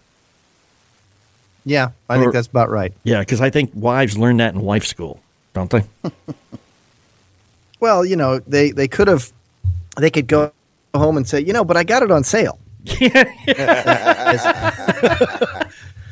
Yeah, 1.66 1.92
I 2.10 2.18
Or- 2.18 2.22
think 2.22 2.34
that's 2.34 2.48
about 2.48 2.70
right. 2.70 2.94
Yeah, 3.04 3.20
because 3.20 3.42
I 3.42 3.50
think 3.50 3.72
wives 3.74 4.18
learn 4.18 4.38
that 4.38 4.54
in 4.54 4.62
wife 4.62 4.86
school, 4.86 5.20
don't 5.54 5.70
they? 5.70 5.84
Well, 7.80 8.06
you 8.06 8.16
know, 8.16 8.40
they 8.40 8.72
they 8.72 8.88
could 8.88 9.10
have, 9.10 9.34
they 9.98 10.10
could 10.10 10.28
go 10.28 10.54
home 10.96 11.18
and 11.18 11.28
say, 11.28 11.42
you 11.42 11.52
know, 11.52 11.66
but 11.66 11.76
I 11.76 11.84
got 11.84 12.02
it 12.02 12.12
on 12.12 12.24
sale. 12.24 12.58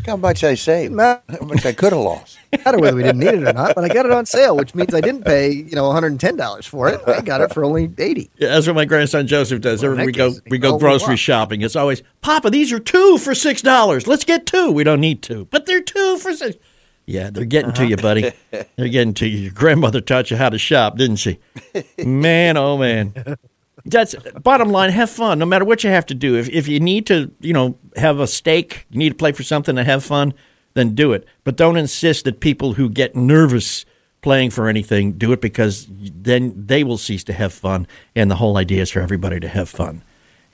How 0.06 0.18
much 0.18 0.44
I 0.44 0.56
saved? 0.56 0.94
How 1.00 1.22
much 1.44 1.66
I 1.66 1.72
could 1.72 1.94
have 1.94 2.02
lost? 2.02 2.38
matter 2.66 2.80
whether 2.80 2.96
we 2.96 3.04
didn't 3.04 3.20
need 3.20 3.30
it 3.30 3.48
or 3.48 3.54
not, 3.54 3.76
but 3.76 3.84
I 3.84 3.88
got 3.88 4.06
it 4.06 4.12
on 4.12 4.26
sale, 4.26 4.58
which 4.58 4.76
means 4.76 4.94
I 4.94 5.02
didn't 5.02 5.24
pay, 5.24 5.52
you 5.52 5.76
know, 5.76 5.86
one 5.86 5.94
hundred 5.94 6.12
and 6.12 6.20
ten 6.20 6.36
dollars 6.36 6.66
for 6.66 6.90
it. 6.90 7.02
I 7.08 7.22
got 7.22 7.42
it 7.42 7.54
for 7.54 7.64
only 7.64 7.92
eighty. 7.98 8.30
Yeah, 8.38 8.50
that's 8.50 8.68
what 8.68 8.76
my 8.76 8.86
grandson 8.86 9.28
Joseph 9.28 9.62
does. 9.62 9.82
Well, 9.82 9.94
Every 9.94 10.08
we 10.08 10.12
go 10.12 10.34
we 10.50 10.58
go 10.58 10.78
grocery 10.78 11.18
shopping. 11.18 11.62
It's 11.62 11.76
always 11.76 12.04
Papa. 12.22 12.50
These 12.50 12.72
are 12.72 12.80
two 12.80 13.18
for 13.18 13.34
six 13.34 13.62
dollars. 13.62 14.08
Let's 14.08 14.26
get 14.26 14.46
two. 14.46 14.72
We 14.72 14.84
don't 14.84 15.02
need 15.02 15.22
two, 15.22 15.46
but 15.46 15.66
they're 15.66 15.82
two 15.82 16.18
for 16.18 16.34
six. 16.34 16.58
Yeah, 17.06 17.30
they're 17.30 17.46
getting 17.46 17.74
to 17.74 17.86
you, 17.86 17.96
uh-huh. 17.96 18.02
buddy. 18.02 18.32
They're 18.52 18.90
getting 18.90 19.14
to 19.16 19.28
you. 19.28 19.38
Your 19.38 19.54
grandmother 19.54 20.02
taught 20.02 20.32
you 20.32 20.38
how 20.38 20.50
to 20.50 20.58
shop, 20.58 20.98
didn't 20.98 21.18
she? 21.18 21.40
Man, 22.06 22.58
oh 22.58 22.78
man. 22.78 23.38
That's 23.86 24.14
bottom 24.44 24.70
line. 24.70 24.92
Have 24.92 25.10
fun, 25.10 25.40
no 25.40 25.46
matter 25.46 25.66
what 25.66 25.84
you 25.84 25.90
have 25.90 26.06
to 26.08 26.14
do. 26.14 26.36
If 26.36 26.50
if 26.50 26.68
you 26.68 26.80
need 26.80 27.08
to, 27.08 27.32
you 27.40 27.54
know, 27.54 27.78
have 27.96 28.20
a 28.20 28.28
stake, 28.28 28.86
you 28.92 29.00
need 29.00 29.10
to 29.10 29.16
play 29.16 29.32
for 29.32 29.44
something 29.44 29.78
and 29.78 29.88
have 29.88 30.04
fun, 30.04 30.34
then 30.74 30.96
do 30.96 31.14
it. 31.14 31.26
But 31.44 31.58
don't 31.58 31.78
insist 31.78 32.26
that 32.26 32.40
people 32.40 32.74
who 32.74 32.90
get 32.90 33.16
nervous 33.16 33.86
playing 34.22 34.52
for 34.52 34.68
anything 34.68 35.14
do 35.14 35.32
it 35.32 35.42
because 35.42 35.88
then 35.90 36.54
they 36.56 36.84
will 36.84 36.98
cease 36.98 37.24
to 37.26 37.34
have 37.34 37.54
fun. 37.54 37.88
And 38.16 38.30
the 38.30 38.36
whole 38.36 38.58
idea 38.58 38.82
is 38.82 38.92
for 38.92 39.02
everybody 39.02 39.40
to 39.40 39.48
have 39.48 39.70
fun. 39.70 40.04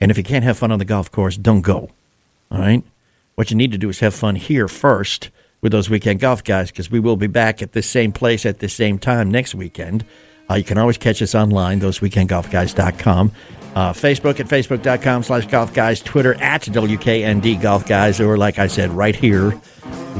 And 0.00 0.10
if 0.10 0.16
you 0.16 0.24
can't 0.24 0.44
have 0.44 0.58
fun 0.58 0.72
on 0.72 0.78
the 0.78 0.84
golf 0.84 1.10
course, 1.10 1.36
don't 1.36 1.62
go. 1.62 1.90
All 2.50 2.58
right. 2.58 2.82
What 3.34 3.50
you 3.50 3.56
need 3.56 3.72
to 3.72 3.78
do 3.78 3.88
is 3.88 4.00
have 4.00 4.14
fun 4.14 4.36
here 4.36 4.68
first 4.68 5.30
with 5.60 5.72
those 5.72 5.90
weekend 5.90 6.20
golf 6.20 6.42
guys 6.44 6.70
because 6.70 6.90
we 6.90 7.00
will 7.00 7.16
be 7.16 7.26
back 7.26 7.62
at 7.62 7.72
the 7.72 7.82
same 7.82 8.12
place 8.12 8.46
at 8.46 8.60
the 8.60 8.68
same 8.68 8.98
time 8.98 9.30
next 9.30 9.54
weekend. 9.54 10.04
Uh, 10.50 10.54
you 10.54 10.64
can 10.64 10.78
always 10.78 10.96
catch 10.96 11.20
us 11.20 11.34
online, 11.34 11.80
thoseweekendgolfguys.com. 11.80 13.32
Uh, 13.74 13.92
Facebook 13.92 14.40
at 14.40 14.46
facebook.com 14.46 15.22
slash 15.22 15.46
golf 15.46 15.72
guys, 15.72 16.00
Twitter 16.00 16.34
at 16.42 16.62
WKND 16.62 17.60
Golf 17.62 17.86
Guys, 17.86 18.20
or 18.20 18.36
like 18.36 18.58
I 18.58 18.66
said, 18.66 18.90
right 18.90 19.14
here 19.14 19.52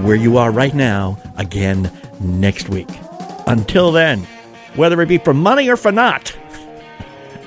where 0.03 0.16
you 0.16 0.36
are 0.36 0.51
right 0.53 0.74
now, 0.74 1.18
again 1.36 1.90
next 2.20 2.68
week. 2.68 2.88
Until 3.46 3.90
then, 3.90 4.20
whether 4.76 5.01
it 5.03 5.07
be 5.09 5.18
for 5.18 5.34
money 5.34 5.68
or 5.68 5.76
for 5.76 5.90
not, 5.90 6.36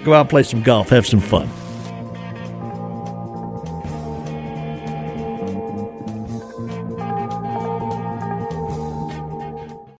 go 0.03 0.13
out 0.13 0.21
and 0.21 0.29
play 0.29 0.43
some 0.43 0.63
golf, 0.63 0.89
have 0.89 1.07
some 1.07 1.21
fun. 1.21 1.49